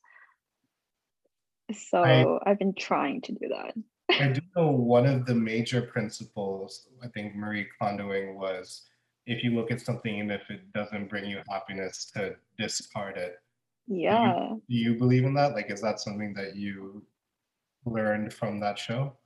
So 1.73 2.39
I've 2.45 2.59
been 2.59 2.73
trying 2.73 3.21
to 3.21 3.31
do 3.33 3.49
that. 3.49 3.75
I 4.19 4.27
do 4.27 4.41
know 4.55 4.71
one 4.71 5.05
of 5.05 5.25
the 5.25 5.35
major 5.35 5.81
principles, 5.81 6.87
I 7.01 7.07
think 7.07 7.35
Marie 7.35 7.67
Kondoing 7.81 8.35
was 8.35 8.89
if 9.25 9.43
you 9.43 9.51
look 9.51 9.71
at 9.71 9.79
something 9.79 10.19
and 10.19 10.31
if 10.31 10.49
it 10.49 10.71
doesn't 10.73 11.09
bring 11.09 11.29
you 11.29 11.41
happiness, 11.49 12.11
to 12.15 12.35
discard 12.57 13.17
it. 13.17 13.35
Yeah. 13.87 14.49
Do 14.69 14.75
you 14.75 14.95
believe 14.95 15.25
in 15.25 15.33
that? 15.35 15.53
Like, 15.53 15.71
is 15.71 15.81
that 15.81 15.99
something 15.99 16.33
that 16.33 16.55
you 16.55 17.03
learned 17.85 18.33
from 18.33 18.59
that 18.59 18.77
show? 18.79 19.17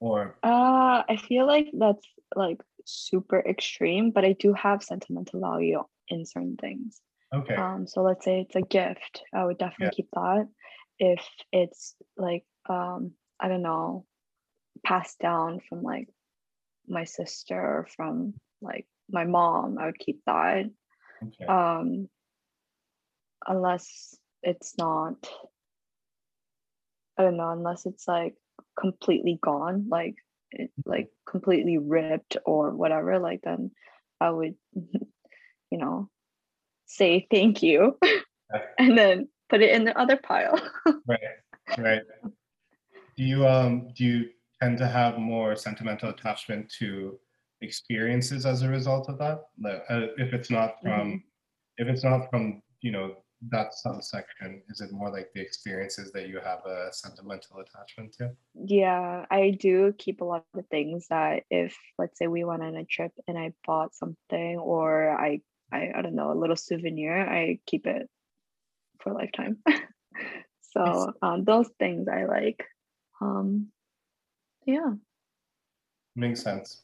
Or, 0.00 0.38
Uh, 0.42 1.02
I 1.08 1.16
feel 1.16 1.46
like 1.46 1.68
that's 1.72 2.06
like 2.36 2.60
super 2.84 3.40
extreme, 3.40 4.10
but 4.10 4.24
I 4.24 4.32
do 4.32 4.52
have 4.54 4.82
sentimental 4.82 5.40
value 5.40 5.82
in 6.08 6.24
certain 6.24 6.56
things. 6.56 7.00
okay, 7.34 7.56
Um, 7.56 7.86
so 7.86 8.02
let's 8.02 8.24
say 8.24 8.40
it's 8.42 8.56
a 8.56 8.62
gift, 8.62 9.22
I 9.32 9.44
would 9.44 9.58
definitely 9.58 9.96
keep 9.96 10.08
that. 10.12 10.48
If 10.98 11.26
it's 11.52 11.94
like, 12.16 12.44
um, 12.68 13.12
I 13.40 13.48
don't 13.48 13.62
know, 13.62 14.06
passed 14.84 15.18
down 15.18 15.60
from 15.68 15.82
like 15.82 16.08
my 16.86 17.04
sister 17.04 17.60
or 17.60 17.86
from 17.96 18.34
like 18.60 18.86
my 19.10 19.24
mom, 19.24 19.78
I 19.78 19.86
would 19.86 19.98
keep 19.98 20.20
that. 20.26 20.70
okay. 21.22 21.44
Um, 21.46 22.08
unless 23.46 24.16
it's 24.42 24.76
not, 24.78 25.16
I 27.18 27.22
don't 27.24 27.36
know, 27.36 27.50
unless 27.50 27.84
it's 27.84 28.06
like 28.06 28.34
completely 28.78 29.38
gone, 29.42 29.86
like 29.88 30.14
it, 30.52 30.70
like 30.86 31.10
completely 31.28 31.78
ripped 31.78 32.36
or 32.46 32.70
whatever, 32.70 33.18
like 33.18 33.40
then 33.42 33.72
I 34.20 34.30
would, 34.30 34.54
you 34.74 35.78
know, 35.78 36.08
say 36.86 37.26
thank 37.30 37.62
you 37.62 37.98
and 38.78 38.96
then 38.96 39.28
put 39.48 39.62
it 39.62 39.74
in 39.74 39.84
the 39.84 39.98
other 39.98 40.16
pile. 40.16 40.60
Right, 41.06 41.20
right. 41.78 42.02
Do 43.16 43.24
you 43.24 43.46
um 43.46 43.88
do 43.96 44.04
you 44.04 44.26
tend 44.60 44.76
to 44.78 44.86
have 44.86 45.18
more 45.18 45.56
sentimental 45.56 46.10
attachment 46.10 46.70
to 46.78 47.18
experiences 47.62 48.44
as 48.44 48.62
a 48.62 48.68
result 48.68 49.08
of 49.08 49.18
that? 49.18 49.44
Like, 49.58 49.82
uh, 49.88 50.08
if 50.18 50.34
it's 50.34 50.50
not 50.50 50.80
from 50.82 51.12
Mhm. 51.12 51.22
if 51.78 51.88
it's 51.88 52.04
not 52.04 52.28
from 52.30 52.62
you 52.82 52.92
know 52.92 53.16
that 53.50 53.74
subsection, 53.74 54.62
is 54.68 54.80
it 54.80 54.92
more 54.92 55.10
like 55.10 55.30
the 55.32 55.40
experiences 55.40 56.10
that 56.12 56.28
you 56.28 56.40
have 56.40 56.64
a 56.66 56.88
sentimental 56.92 57.60
attachment 57.60 58.12
to? 58.18 58.32
Yeah, 58.54 59.26
I 59.30 59.50
do 59.50 59.94
keep 59.96 60.20
a 60.20 60.24
lot 60.24 60.44
of 60.54 60.66
things 60.70 61.06
that 61.08 61.44
if 61.50 61.76
let's 61.98 62.18
say 62.18 62.26
we 62.26 62.44
went 62.44 62.62
on 62.62 62.76
a 62.76 62.84
trip 62.84 63.12
and 63.28 63.38
I 63.38 63.52
bought 63.66 63.94
something 63.94 64.58
or 64.58 65.10
I 65.10 65.40
I, 65.70 65.90
I 65.94 66.02
don't 66.02 66.14
know, 66.14 66.32
a 66.32 66.40
little 66.40 66.56
souvenir, 66.56 67.28
I 67.28 67.58
keep 67.66 67.86
it 67.86 68.08
for 69.00 69.12
a 69.12 69.14
lifetime. 69.14 69.58
so 70.72 71.12
um, 71.22 71.44
those 71.44 71.68
things 71.78 72.08
I 72.08 72.24
like. 72.24 72.64
Um 73.20 73.68
yeah. 74.66 74.92
Makes 76.16 76.42
sense. 76.42 76.82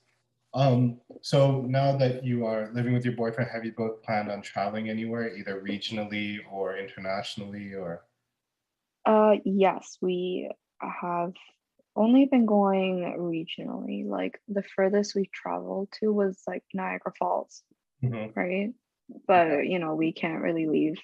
Um, 0.55 1.01
so 1.21 1.63
now 1.63 1.97
that 1.97 2.25
you 2.25 2.47
are 2.47 2.71
living 2.73 2.95
with 2.95 3.05
your 3.05 3.15
boyfriend, 3.17 3.51
have 3.51 3.65
you 3.65 3.73
both 3.73 4.03
planned 4.03 4.31
on 4.31 4.41
traveling 4.43 4.89
anywhere, 4.89 5.35
either 5.37 5.61
regionally 5.61 6.39
or 6.51 6.77
internationally, 6.77 7.75
or? 7.75 8.07
Uh 9.07 9.37
yes, 9.45 9.99
we 10.01 10.51
have 10.81 11.35
only 11.97 12.27
been 12.27 12.47
going 12.47 13.01
regionally. 13.19 14.07
Like 14.07 14.41
the 14.49 14.63
furthest 14.63 15.15
we 15.15 15.31
traveled 15.33 15.93
to 16.01 16.13
was 16.13 16.43
like 16.47 16.65
Niagara 16.75 17.13
Falls. 17.19 17.65
Mhm. 18.03 18.35
right? 18.37 18.75
But 19.27 19.67
you 19.69 19.79
know, 19.81 19.95
we 19.97 20.13
can't 20.13 20.43
really 20.43 20.67
leave 20.69 20.99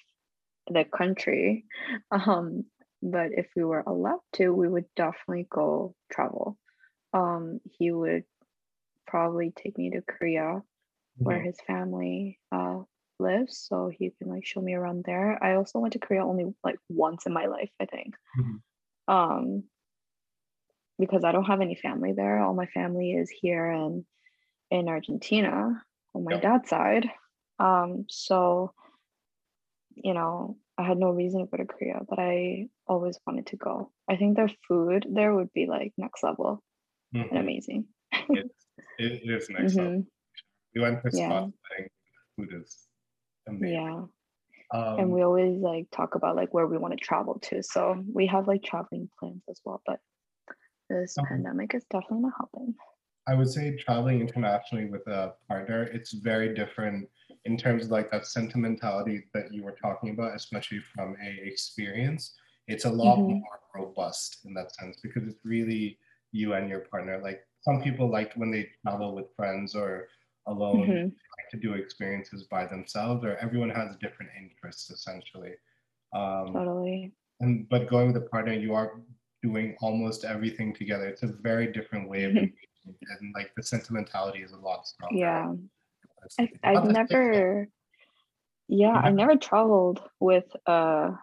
the 0.71 0.85
country. 0.85 1.65
Um, 2.11 2.65
but 3.03 3.31
if 3.33 3.49
we 3.55 3.63
were 3.65 3.81
allowed 3.87 4.21
to, 4.35 4.49
we 4.51 4.69
would 4.69 4.87
definitely 4.95 5.47
go 5.49 5.95
travel. 6.11 6.59
Um, 7.13 7.61
he 7.65 7.91
would 7.91 8.25
probably 9.11 9.51
take 9.51 9.77
me 9.77 9.91
to 9.91 10.01
Korea 10.01 10.63
where 11.23 11.39
Mhm. 11.39 11.47
his 11.47 11.59
family 11.67 12.39
uh 12.51 12.79
lives, 13.19 13.57
so 13.69 13.89
he 13.89 14.11
can 14.17 14.29
like 14.29 14.45
show 14.45 14.61
me 14.61 14.73
around 14.75 15.03
there. 15.05 15.43
I 15.43 15.55
also 15.55 15.79
went 15.79 15.93
to 15.93 15.99
Korea 15.99 16.25
only 16.25 16.45
like 16.63 16.79
once 16.89 17.25
in 17.27 17.33
my 17.33 17.47
life, 17.47 17.71
I 17.79 17.85
think. 17.85 18.15
Mhm. 18.35 18.61
Um, 19.07 19.65
because 20.99 21.23
I 21.23 21.31
don't 21.31 21.45
have 21.45 21.61
any 21.61 21.75
family 21.75 22.13
there. 22.13 22.39
All 22.39 22.53
my 22.53 22.67
family 22.67 23.13
is 23.13 23.29
here 23.29 23.69
and 23.69 24.05
in 24.71 24.89
Argentina 24.89 25.83
on 26.15 26.23
my 26.25 26.33
Yep. 26.33 26.41
dad's 26.41 26.69
side. 26.69 27.09
Um, 27.59 28.05
so 28.09 28.73
you 29.95 30.13
know, 30.13 30.57
I 30.77 30.83
had 30.83 30.97
no 30.97 31.11
reason 31.11 31.41
to 31.41 31.45
go 31.47 31.57
to 31.57 31.65
Korea, 31.65 32.01
but 32.07 32.19
I 32.19 32.69
always 32.87 33.19
wanted 33.27 33.47
to 33.47 33.57
go. 33.57 33.91
I 34.09 34.15
think 34.15 34.35
their 34.35 34.49
food 34.67 35.05
there 35.09 35.33
would 35.35 35.51
be 35.53 35.67
like 35.67 35.93
next 35.97 36.23
level 36.23 36.63
and 37.31 37.39
Mhm. 37.39 37.41
amazing. 37.41 37.87
It's, 38.33 38.65
it 38.97 39.21
is 39.23 39.49
next 39.49 39.75
level. 39.75 39.91
Mhm, 39.91 40.07
We 40.75 40.81
went 40.81 41.01
to 41.03 41.11
Yeah. 41.17 41.27
Scotland. 41.27 41.89
Food 42.35 42.49
is 42.53 42.87
amazing. 43.47 43.75
Yeah. 43.75 44.05
Um, 44.73 44.99
And 44.99 45.11
we 45.11 45.21
always 45.21 45.57
like 45.57 45.89
talk 45.91 46.15
about 46.15 46.35
like 46.35 46.53
where 46.53 46.67
we 46.67 46.77
want 46.77 46.93
to 46.97 47.03
travel 47.03 47.39
to. 47.39 47.61
So 47.61 48.03
we 48.13 48.25
have 48.27 48.47
like 48.47 48.63
traveling 48.63 49.09
plans 49.19 49.43
as 49.49 49.59
well, 49.65 49.81
but 49.85 49.99
this 50.89 51.15
pandemic 51.27 51.73
is 51.75 51.83
definitely 51.85 52.19
not 52.21 52.33
helping. 52.37 52.75
I 53.27 53.35
would 53.35 53.49
say 53.49 53.75
traveling 53.77 54.19
internationally 54.19 54.89
with 54.89 55.05
a 55.07 55.35
partner, 55.47 55.83
it's 55.83 56.11
very 56.13 56.53
different 56.53 57.07
in 57.45 57.55
terms 57.57 57.85
of 57.85 57.91
like 57.91 58.11
that 58.11 58.25
sentimentality 58.25 59.25
that 59.33 59.53
you 59.53 59.63
were 59.63 59.75
talking 59.81 60.09
about, 60.11 60.35
especially 60.35 60.79
from 60.79 61.15
a 61.23 61.39
experience. 61.45 62.35
It's 62.67 62.85
a 62.85 62.89
lot 62.89 63.19
Mhm. 63.19 63.39
more 63.41 63.59
robust 63.75 64.45
in 64.45 64.53
that 64.55 64.73
sense 64.73 64.99
because 65.01 65.27
it's 65.27 65.39
really 65.45 65.99
you 66.31 66.53
and 66.53 66.69
your 66.69 66.81
partner. 66.81 67.19
Like 67.21 67.45
some 67.61 67.81
people 67.81 68.09
like 68.09 68.33
when 68.35 68.51
they 68.51 68.69
travel 68.83 69.13
with 69.15 69.33
friends 69.35 69.75
or 69.75 70.07
alone, 70.47 70.87
Mhm, 70.87 71.03
like 71.37 71.49
to 71.51 71.57
do 71.57 71.73
experiences 71.73 72.43
by 72.43 72.65
themselves, 72.65 73.23
or 73.23 73.37
everyone 73.37 73.69
has 73.69 73.95
different 73.97 74.31
interests 74.39 74.89
essentially. 74.89 75.53
Um, 76.13 76.53
Totally. 76.53 77.13
and 77.39 77.69
but 77.69 77.87
going 77.89 78.07
with 78.07 78.17
a 78.23 78.27
partner, 78.29 78.53
you 78.53 78.73
are 78.73 79.01
doing 79.43 79.75
almost 79.81 80.23
everything 80.25 80.73
together. 80.73 81.07
It's 81.07 81.23
a 81.23 81.27
very 81.27 81.71
different 81.71 82.09
way 82.09 82.23
of 82.25 82.31
engaging, 82.31 82.55
and 82.85 83.33
like 83.35 83.51
the 83.55 83.63
sentimentality 83.63 84.41
is 84.43 84.51
a 84.51 84.57
lot 84.59 84.87
stronger. 84.87 85.17
Yeah. 85.17 85.53
I, 86.39 86.51
i've 86.63 86.85
never, 86.85 87.67
yeah, 88.67 88.91
I 88.91 89.09
never- 89.09 89.15
never 89.15 89.35
traveled 89.37 90.01
with 90.19 90.45
a 90.67 91.13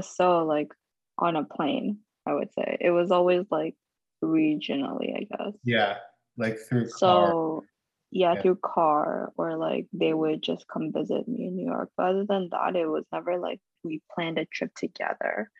SO 0.00 0.44
like 0.46 0.72
on 1.18 1.36
a 1.36 1.44
plane, 1.44 1.98
I 2.26 2.34
would 2.34 2.52
say. 2.52 2.76
It 2.80 2.90
was 2.90 3.10
always 3.10 3.46
like 3.50 3.76
regionally, 4.22 5.16
I 5.16 5.24
guess. 5.24 5.54
Yeah, 5.64 5.96
like 6.36 6.58
through 6.58 6.88
car. 6.90 7.30
So 7.30 7.64
yeah, 8.10 8.34
Yeah. 8.34 8.42
through 8.42 8.56
car 8.56 9.32
or 9.36 9.56
like 9.56 9.86
they 9.92 10.12
would 10.14 10.42
just 10.42 10.66
come 10.68 10.92
visit 10.92 11.28
me 11.28 11.46
in 11.46 11.56
New 11.56 11.66
York. 11.66 11.90
But 11.96 12.06
other 12.06 12.24
than 12.26 12.48
that, 12.50 12.76
it 12.76 12.86
was 12.86 13.04
never 13.12 13.38
like 13.38 13.60
we 13.84 14.02
planned 14.14 14.38
a 14.38 14.44
trip 14.46 14.74
together, 14.74 15.50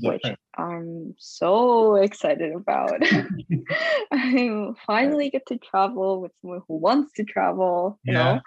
which. 0.00 0.24
I'm 0.58 1.14
so 1.16 1.94
excited 1.94 2.52
about. 2.52 3.00
I 4.12 4.68
finally 4.84 5.30
get 5.30 5.46
to 5.46 5.58
travel 5.58 6.20
with 6.20 6.32
someone 6.40 6.62
who 6.66 6.76
wants 6.76 7.12
to 7.14 7.24
travel, 7.24 8.00
you 8.04 8.14
Yeah. 8.14 8.34
know. 8.34 8.40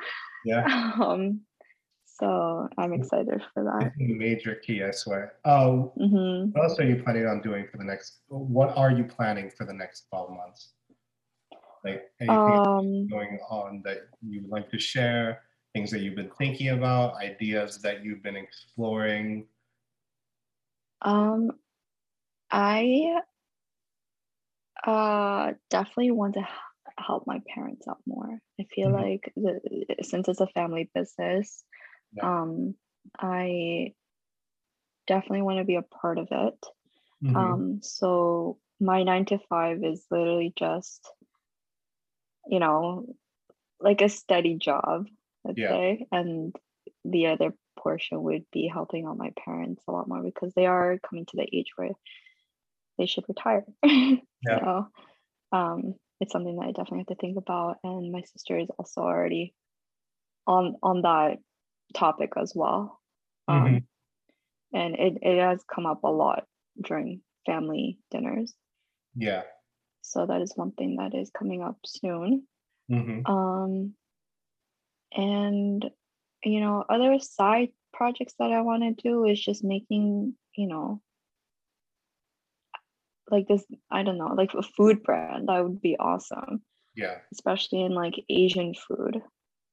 Yeah, 0.43 0.95
Um, 1.01 1.41
so 2.23 2.69
I'm 2.77 2.93
excited 2.93 3.41
for 3.53 3.63
that. 3.63 3.91
major 3.97 4.55
key, 4.55 4.83
I 4.83 4.91
swear. 4.91 5.33
Oh, 5.45 5.91
hmm 5.97 6.51
what 6.51 6.63
else 6.69 6.79
are 6.79 6.85
you 6.85 7.01
planning 7.03 7.25
on 7.25 7.41
doing 7.41 7.67
for 7.69 7.77
the 7.77 7.83
next? 7.83 8.21
What 8.27 8.77
are 8.77 8.91
you 8.91 9.03
planning 9.03 9.49
for 9.49 9.65
the 9.65 9.73
next 9.73 10.07
twelve 10.09 10.29
months? 10.31 10.73
Like 11.83 12.11
anything 12.21 12.63
Um, 12.63 13.07
going 13.09 13.39
on 13.49 13.81
that 13.83 14.07
you 14.21 14.41
would 14.41 14.49
like 14.49 14.69
to 14.71 14.79
share? 14.79 15.43
Things 15.73 15.89
that 15.91 15.99
you've 16.01 16.15
been 16.15 16.31
thinking 16.37 16.69
about, 16.69 17.15
ideas 17.15 17.81
that 17.81 18.03
you've 18.05 18.21
been 18.23 18.37
exploring. 18.37 19.47
um, 21.01 21.51
I 22.51 23.21
uh 24.85 25.53
definitely 25.69 26.11
want 26.11 26.35
to 26.35 26.47
help 26.97 27.25
my 27.25 27.41
parents 27.53 27.87
out 27.87 27.97
more. 28.05 28.39
I 28.59 28.65
feel 28.75 28.89
Mhm. 28.89 29.01
like 29.01 29.33
the, 29.35 29.59
since 30.03 30.27
it's 30.27 30.41
a 30.41 30.47
family 30.47 30.89
business, 30.93 31.63
Yeah. 32.13 32.27
um, 32.27 32.75
I 33.19 33.93
definitely 35.07 35.41
want 35.41 35.59
to 35.59 35.65
be 35.65 35.75
a 35.75 35.81
part 35.81 36.17
of 36.17 36.27
it. 36.31 36.65
Mhm. 37.21 37.35
Um, 37.35 37.81
so 37.83 38.59
my 38.79 39.03
nine 39.03 39.25
to 39.27 39.39
five 39.49 39.83
is 39.83 40.05
literally 40.11 40.53
just, 40.57 41.09
you 42.47 42.59
know, 42.59 43.05
like 43.79 44.01
a 44.01 44.09
steady 44.09 44.57
job. 44.57 45.07
let's 45.45 45.59
Yeah. 45.59 45.67
say. 45.67 46.07
And 46.11 46.55
the 47.05 47.27
other 47.27 47.53
portion 47.79 48.23
would 48.23 48.45
be 48.51 48.67
helping 48.67 49.05
out 49.05 49.17
my 49.17 49.31
parents 49.45 49.83
a 49.87 49.91
lot 49.91 50.07
more 50.09 50.23
because 50.23 50.53
they 50.55 50.65
are 50.67 50.99
coming 50.99 51.25
to 51.27 51.37
the 51.37 51.47
age 51.53 51.71
where 51.77 51.91
they 52.97 53.05
should 53.05 53.25
retire. 53.27 53.65
So 54.59 54.87
um, 55.51 55.95
it's 56.19 56.31
something 56.33 56.57
that 56.57 56.63
I 56.67 56.71
definitely 56.71 56.99
have 56.99 57.07
to 57.07 57.15
think 57.15 57.37
about. 57.37 57.77
And 57.83 58.11
my 58.11 58.21
sister 58.23 58.57
is 58.59 58.69
also 58.77 59.01
already 59.01 59.53
on 60.47 60.75
on 60.83 61.01
that 61.03 61.39
topic 61.93 62.33
as 62.37 62.53
well. 62.55 62.99
Um, 63.47 63.65
Mhm. 63.65 63.87
and 64.73 64.95
it, 64.95 65.17
it 65.21 65.39
has 65.39 65.63
come 65.63 65.85
up 65.85 66.03
a 66.03 66.11
lot 66.11 66.45
during 66.81 67.21
family 67.45 67.99
dinners. 68.11 68.53
Yeah. 69.15 69.43
So 70.01 70.25
that 70.25 70.41
is 70.41 70.53
one 70.55 70.71
thing 70.71 70.97
that 70.97 71.13
is 71.13 71.31
coming 71.31 71.61
up 71.63 71.77
soon. 71.85 72.47
hmm 72.89 73.21
Um, 73.25 73.95
and 75.15 75.89
you 76.43 76.59
know, 76.59 76.83
other 76.89 77.19
side 77.19 77.69
projects 77.93 78.33
that 78.39 78.51
I 78.51 78.61
want 78.61 78.83
to 78.83 79.01
do 79.01 79.25
is 79.25 79.41
just 79.41 79.63
making, 79.63 80.35
you 80.57 80.67
know, 80.67 81.01
like 83.29 83.47
this, 83.47 83.65
I 83.89 84.03
don't 84.03 84.17
know, 84.17 84.33
like 84.33 84.53
a 84.53 84.61
food 84.61 85.03
brand. 85.03 85.47
That 85.47 85.63
would 85.63 85.81
be 85.81 85.97
awesome, 85.97 86.63
Yeah. 86.95 87.19
especially 87.31 87.81
in 87.83 87.93
like 87.93 88.23
Asian 88.29 88.73
food. 88.73 89.21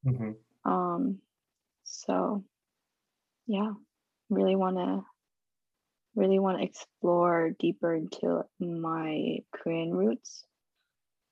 hmm 0.04 0.32
Um, 0.64 1.18
so 1.90 2.44
yeah, 3.46 3.72
really 4.30 4.56
want 4.56 4.76
to 4.76 5.02
really 6.14 6.38
want 6.38 6.58
to 6.58 6.64
explore 6.64 7.50
deeper 7.58 7.94
into 7.94 8.42
my 8.60 9.38
Korean 9.52 9.92
roots. 9.94 10.44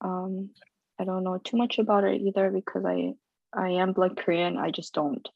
Um, 0.01 0.51
I 0.99 1.05
don't 1.05 1.25
know 1.25 1.39
too 1.39 1.57
much 1.57 1.79
about 1.79 2.05
it 2.05 2.21
either 2.21 2.51
because 2.51 2.85
I 2.85 3.15
I 3.53 3.71
am 3.71 3.93
blood 3.93 4.17
Korean. 4.17 4.57
I 4.59 4.71
just 4.71 4.93
don't, 4.95 5.27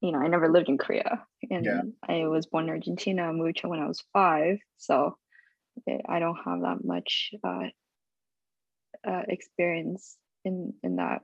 you 0.00 0.12
know, 0.12 0.18
I 0.20 0.28
never 0.28 0.48
lived 0.48 0.68
in 0.68 0.78
Korea, 0.78 1.26
and 1.50 1.64
Yeah. 1.64 1.82
I 2.08 2.26
was 2.26 2.46
born 2.46 2.64
in 2.64 2.70
Argentina, 2.70 3.32
moved 3.32 3.60
here 3.60 3.70
when 3.70 3.80
I 3.80 3.88
was 3.88 4.04
five, 4.12 4.58
so 4.76 5.18
eh, 5.88 5.98
I 6.08 6.20
don't 6.20 6.38
have 6.44 6.60
that 6.60 6.84
much 6.84 7.34
uh, 7.42 7.68
uh, 9.06 9.22
experience 9.28 10.16
in 10.44 10.74
in 10.82 10.96
that, 10.96 11.22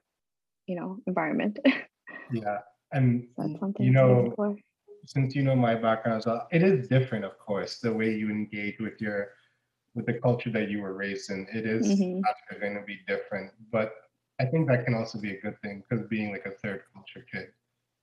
you 0.66 0.76
know, 0.76 0.98
environment. 1.06 1.58
Yeah. 2.32 2.60
And 2.92 3.28
So 3.36 3.42
that's 3.42 3.58
something 3.60 3.86
you 3.86 3.92
know, 3.92 4.34
since 5.06 5.34
you 5.34 5.42
know 5.42 5.56
my 5.56 5.74
background 5.74 6.18
as 6.18 6.26
well, 6.26 6.48
it 6.52 6.62
is 6.62 6.88
different, 6.88 7.24
of 7.24 7.38
course, 7.38 7.78
the 7.80 7.92
way 7.92 8.14
you 8.14 8.30
engage 8.30 8.78
with 8.80 9.00
your 9.00 9.32
with 9.94 10.06
the 10.06 10.14
culture 10.20 10.50
that 10.50 10.70
you 10.70 10.80
were 10.82 10.94
raised 10.94 11.30
in. 11.30 11.46
It 11.52 11.66
is 11.66 11.86
Mhm. 11.86 12.22
naturally 12.24 12.60
going 12.60 12.80
to 12.80 12.86
be 12.86 13.00
different, 13.06 13.52
but 13.72 13.92
I 14.40 14.46
think 14.46 14.68
that 14.68 14.84
can 14.84 14.94
also 14.94 15.20
be 15.20 15.36
a 15.36 15.40
good 15.40 15.60
thing 15.62 15.82
because 15.88 16.06
being 16.08 16.32
like 16.32 16.46
a 16.46 16.52
third 16.52 16.82
culture 16.94 17.26
kid, 17.32 17.52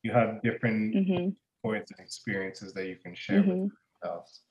you 0.03 0.11
have 0.11 0.41
different 0.41 0.97
hmm 1.07 1.29
points 1.63 1.91
and 1.91 1.99
experiences 1.99 2.73
that 2.73 2.87
you 2.87 2.97
can 2.97 3.15
share 3.15 3.43
with 3.43 3.57
hmm 3.57 3.67
yourselves. 4.03 4.43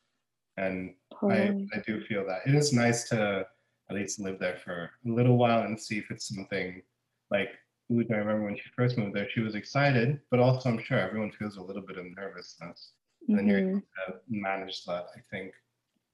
And 0.57 0.95
I, 1.29 1.53
I 1.75 1.81
do 1.87 2.01
feel 2.05 2.27
that 2.27 2.47
it 2.47 2.55
is 2.55 2.73
nice 2.73 3.09
to 3.11 3.47
at 3.91 3.97
least 3.97 4.21
live 4.21 4.39
there 4.39 4.57
for 4.57 4.91
a 5.07 5.09
little 5.09 5.37
while 5.37 5.63
and 5.63 5.81
see 5.81 5.99
if 5.99 6.11
it's 6.11 6.29
something 6.35 6.83
like 7.31 7.51
Uj, 7.91 8.11
I 8.11 8.17
remember 8.17 8.45
when 8.45 8.57
she 8.57 8.69
first 8.75 8.99
moved 8.99 9.15
there, 9.15 9.29
she 9.31 9.41
was 9.41 9.55
excited, 9.55 10.21
but 10.31 10.41
also 10.41 10.69
I'm 10.69 10.83
sure 10.83 10.99
everyone 10.99 11.31
feels 11.31 11.57
a 11.57 11.63
little 11.63 11.83
bit 11.83 11.99
of 11.99 12.07
nervousness. 12.17 12.93
And 13.29 13.49
you're 13.49 13.59
able 13.59 13.67
to 14.09 14.21
manage 14.29 14.85
that, 14.85 15.07
I 15.17 15.21
think, 15.31 15.53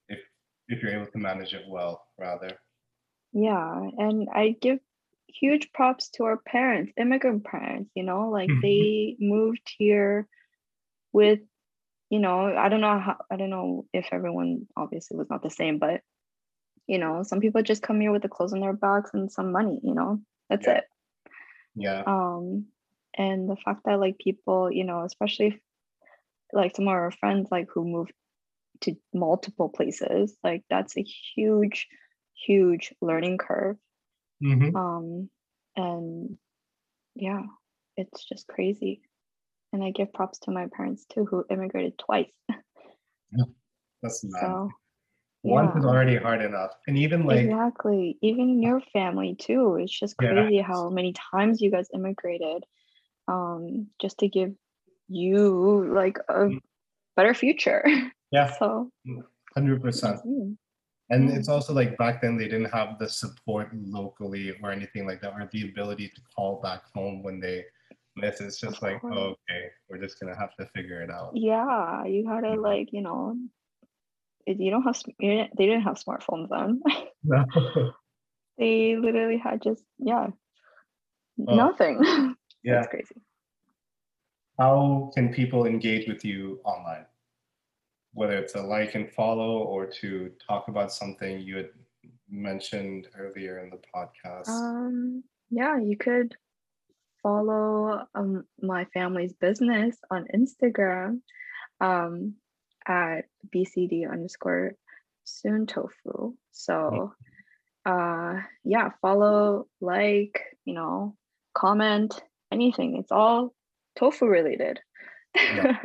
if 0.09 0.19
if 0.69 0.81
you're 0.83 0.93
able 0.93 1.11
to 1.11 1.17
manage 1.19 1.53
it 1.53 1.67
well, 1.69 2.07
rather. 2.19 2.57
Yeah, 3.33 3.89
and 3.97 4.29
I 4.31 4.49
give 4.61 4.79
huge 5.27 5.71
props 5.73 6.09
to 6.11 6.25
our 6.25 6.37
parents, 6.37 6.93
immigrant 6.97 7.43
parents, 7.45 7.91
you 7.95 8.03
know, 8.03 8.29
like 8.29 8.53
Mhm. 8.53 8.61
they 8.61 9.17
moved 9.19 9.73
here 9.77 10.27
with, 11.13 11.41
you 12.09 12.19
know, 12.19 12.55
I 12.55 12.69
don't 12.69 12.81
know 12.81 12.99
how, 12.99 13.17
I 13.31 13.37
don't 13.37 13.49
know 13.51 13.87
if 13.93 14.09
everyone 14.11 14.67
obviously 14.77 15.17
was 15.17 15.29
not 15.29 15.43
the 15.43 15.49
same, 15.51 15.79
but 15.79 16.01
you 16.87 16.99
know, 16.99 17.23
some 17.23 17.41
people 17.41 17.63
just 17.63 17.83
come 17.83 18.01
here 18.01 18.11
with 18.11 18.23
the 18.23 18.29
clothes 18.29 18.53
on 18.53 18.61
their 18.61 18.73
backs 18.73 19.11
and 19.13 19.31
some 19.31 19.51
money, 19.51 19.79
you 19.83 19.95
know, 19.95 20.21
that's 20.49 20.67
Yeah. 20.67 20.77
it. 20.77 20.85
Yeah. 21.75 22.03
Um, 22.05 22.65
and 23.17 23.49
the 23.49 23.55
fact 23.55 23.81
that 23.85 23.99
like 23.99 24.17
people, 24.17 24.71
you 24.71 24.83
know, 24.83 25.03
especially 25.03 25.47
if, 25.47 25.59
like 26.51 26.75
some 26.75 26.87
of 26.87 26.93
our 26.93 27.11
friends 27.11 27.47
like 27.51 27.67
who 27.73 27.83
moved 27.85 28.13
to 28.81 28.95
multiple 29.13 29.69
places, 29.69 30.35
like 30.43 30.63
that's 30.69 30.97
a 30.97 31.03
huge, 31.03 31.87
huge 32.35 32.93
learning 33.01 33.37
curve. 33.37 33.77
hmm 34.41 34.75
um 34.75 35.29
and 35.75 36.37
yeah 37.15 37.41
it's 37.97 38.25
just 38.25 38.47
crazy 38.47 39.01
and 39.71 39.83
i 39.83 39.91
give 39.91 40.11
props 40.13 40.39
to 40.39 40.51
my 40.51 40.67
parents 40.75 41.05
too 41.05 41.25
who 41.25 41.45
immigrated 41.49 41.97
twice 41.97 42.31
yeah, 42.49 43.45
That's 44.01 44.23
mad. 44.23 44.41
so 44.41 44.69
One 45.43 45.77
is 45.77 45.85
already 45.85 46.15
hard 46.15 46.41
enough. 46.41 46.71
And 46.87 46.97
even 46.97 47.25
like 47.25 47.45
exactly 47.45 48.17
even 48.21 48.61
your 48.63 48.79
family 48.91 49.35
too 49.35 49.75
it's 49.75 49.91
just 49.97 50.15
Yeah. 50.19 50.33
crazy 50.33 50.59
how 50.59 50.89
many 50.89 51.13
times 51.13 51.61
you 51.61 51.69
guys 51.69 51.87
immigrated 51.93 52.63
um 53.27 53.87
just 54.01 54.19
to 54.19 54.27
give 54.27 54.53
you 55.09 55.93
like 55.93 56.17
a 56.29 56.49
Mm. 56.49 56.59
better 57.15 57.33
future 57.33 57.83
yeah, 58.31 58.51
so 58.57 58.89
100% 59.57 60.19
And 61.09 61.29
Yeah. 61.29 61.35
it's 61.37 61.49
also 61.49 61.73
like 61.73 61.97
back 61.97 62.21
then 62.21 62.37
they 62.37 62.45
didn't 62.47 62.71
have 62.71 62.97
the 62.97 63.09
support 63.09 63.69
locally 63.73 64.55
or 64.63 64.71
anything 64.71 65.05
like 65.05 65.21
that, 65.21 65.33
or 65.33 65.47
the 65.51 65.69
ability 65.69 66.07
to 66.09 66.21
call 66.35 66.61
back 66.61 66.81
home 66.95 67.21
when 67.21 67.39
they 67.39 67.65
miss. 68.15 68.39
It's 68.41 68.59
just 68.59 68.81
like, 68.81 68.99
oh, 69.03 69.35
okay, 69.35 69.69
we're 69.89 69.99
just 69.99 70.19
gonna 70.19 70.37
have 70.37 70.55
to 70.55 70.65
figure 70.73 71.01
it 71.01 71.11
out. 71.11 71.31
yeah 71.35 72.05
you 72.05 72.27
had 72.27 72.41
to 72.41 72.55
Mhm. 72.55 72.63
like 72.63 72.93
you 72.93 73.01
know 73.01 73.35
you 74.45 74.71
don't 74.71 74.83
have 74.83 74.99
you 75.19 75.31
didn't- 75.31 75.57
they 75.57 75.65
didn't 75.65 75.83
have 75.83 75.95
smartphones 75.97 76.49
then 76.49 76.81
they 78.57 78.95
literally 78.95 79.37
had 79.37 79.61
just 79.61 79.83
yeah 79.99 80.27
Oh. 81.47 81.55
nothing 81.55 81.97
yeah. 82.63 82.75
that's 82.75 82.87
crazy 82.89 83.15
How 84.59 85.09
can 85.15 85.33
people 85.33 85.65
engage 85.65 86.07
with 86.07 86.23
you 86.23 86.59
online? 86.63 87.05
Whether 88.13 88.37
it's 88.37 88.53
a 88.53 88.61
like 88.61 88.93
and 88.93 89.09
follow 89.11 89.63
or 89.63 89.87
to 90.01 90.29
talk 90.47 90.67
about 90.67 90.93
something 90.93 91.39
you 91.39 91.55
had 91.57 91.69
mentioned 92.29 93.07
earlier 93.17 93.57
in 93.63 93.71
the 93.71 93.79
podcast. 93.93 94.47
um 94.49 95.23
yeah 95.49 95.79
you 95.79 95.97
could 95.97 96.35
follow 97.23 98.05
um 98.13 98.43
my 98.61 98.85
family's 98.93 99.33
business 99.33 99.97
on 100.11 100.27
instagram 100.35 101.19
um 101.81 102.35
at 102.87 103.25
bcd 103.53 104.09
underscore 104.11 104.73
soon 105.23 105.65
tofu 105.65 106.33
so 106.51 107.13
uh 107.85 108.35
yeah 108.63 108.89
follow 109.01 109.67
like 109.81 110.41
you 110.65 110.73
know 110.73 111.15
comment 111.53 112.21
anything 112.51 112.97
it's 112.97 113.11
all 113.11 113.53
tofu 113.97 114.25
related 114.25 114.79
Yeah. 115.35 115.77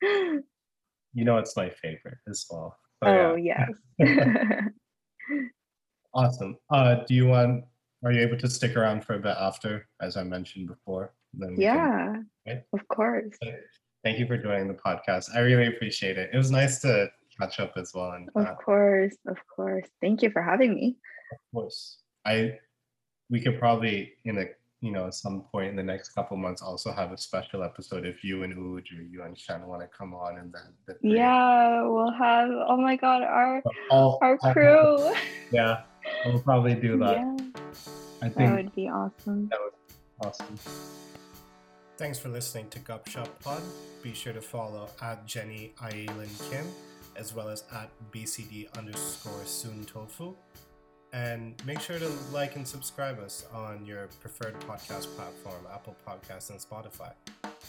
you 0.02 1.24
know, 1.24 1.38
it's 1.38 1.56
my 1.56 1.68
favorite 1.70 2.18
as 2.28 2.46
well. 2.48 2.76
So, 3.02 3.08
oh 3.08 3.34
yeah. 3.36 3.66
yes 3.98 4.68
Awesome. 6.14 6.56
Uh, 6.70 6.96
do 7.06 7.14
you 7.14 7.26
want? 7.26 7.64
Are 8.04 8.12
you 8.12 8.20
able 8.22 8.38
to 8.38 8.48
stick 8.48 8.76
around 8.76 9.04
for 9.04 9.14
a 9.14 9.18
bit 9.18 9.36
after, 9.38 9.86
as 10.00 10.16
I 10.16 10.22
mentioned 10.22 10.68
before? 10.68 11.12
Then 11.34 11.50
we 11.56 11.64
can- 11.64 11.74
yeah 11.74 12.16
right? 12.46 12.62
of 12.72 12.86
course 12.88 13.36
Thank 14.04 14.18
you 14.18 14.26
for 14.26 14.38
joining 14.38 14.68
the 14.68 14.74
podcast. 14.74 15.34
I 15.34 15.40
really 15.40 15.66
appreciate 15.66 16.18
it. 16.18 16.30
It 16.32 16.36
was 16.36 16.50
nice 16.50 16.80
to 16.80 17.10
catch 17.38 17.60
up 17.60 17.72
as 17.76 17.92
well. 17.94 18.12
And 18.12 18.28
uh, 18.36 18.40
of 18.40 18.58
course 18.58 19.16
of 19.26 19.36
course 19.54 19.86
thank 20.00 20.22
you 20.22 20.30
for 20.30 20.42
having 20.42 20.74
me 20.74 20.96
of 21.32 21.38
course, 21.54 21.98
I 22.24 22.58
we 23.30 23.40
could 23.40 23.58
probably 23.58 24.12
in 24.24 24.38
a 24.38 24.46
you 24.80 24.92
know 24.92 25.10
some 25.10 25.42
point 25.52 25.70
in 25.70 25.76
the 25.76 25.82
next 25.82 26.10
couple 26.10 26.36
months 26.36 26.62
also 26.62 26.92
have 26.92 27.12
a 27.12 27.18
special 27.18 27.64
episode 27.64 28.06
if 28.06 28.22
you 28.22 28.44
and 28.44 28.54
Uj 28.54 28.98
or 28.98 29.02
you 29.02 29.22
and 29.24 29.36
Shan 29.36 29.66
want 29.66 29.82
to 29.82 29.88
come 29.88 30.14
on 30.14 30.38
and 30.38 30.54
then 30.54 30.72
the 30.86 30.96
yeah 31.02 31.82
we'll 31.82 32.12
have 32.12 32.48
oh 32.50 32.76
my 32.76 32.96
god 32.96 33.22
our 33.22 33.62
all, 33.90 34.18
our 34.22 34.38
crew 34.52 35.12
yeah, 35.52 35.82
we'll 36.26 36.40
probably 36.42 36.74
do 36.74 36.96
that. 36.98 37.16
yeah 37.16 37.36
I 38.22 38.28
think 38.28 38.36
that 38.36 38.56
would 38.56 38.74
be 38.74 38.88
awesome 38.88 39.48
that 39.48 39.58
was 39.60 40.38
awesome. 40.40 40.58
Thanks 41.98 42.16
for 42.16 42.28
listening 42.28 42.68
to 42.70 42.78
Gup 42.78 43.08
Shup 43.08 43.42
Pod. 43.42 43.60
Be 44.04 44.14
sure 44.14 44.32
to 44.32 44.40
follow 44.40 44.88
at 45.02 45.26
Jenny 45.26 45.72
Ailin 45.78 46.48
Kim 46.48 46.64
as 47.16 47.34
well 47.34 47.48
as 47.48 47.64
at 47.74 47.90
BCD 48.12 48.72
underscore 48.78 49.44
Soon 49.44 49.84
Tofu. 49.84 50.36
And 51.12 51.60
make 51.66 51.80
sure 51.80 51.98
to 51.98 52.08
like 52.32 52.54
and 52.54 52.64
subscribe 52.64 53.18
us 53.18 53.46
on 53.52 53.84
your 53.84 54.06
preferred 54.20 54.54
podcast 54.60 55.12
platform, 55.16 55.66
Apple 55.74 55.96
Podcasts 56.06 56.50
and 56.50 56.60
Spotify. 56.60 57.10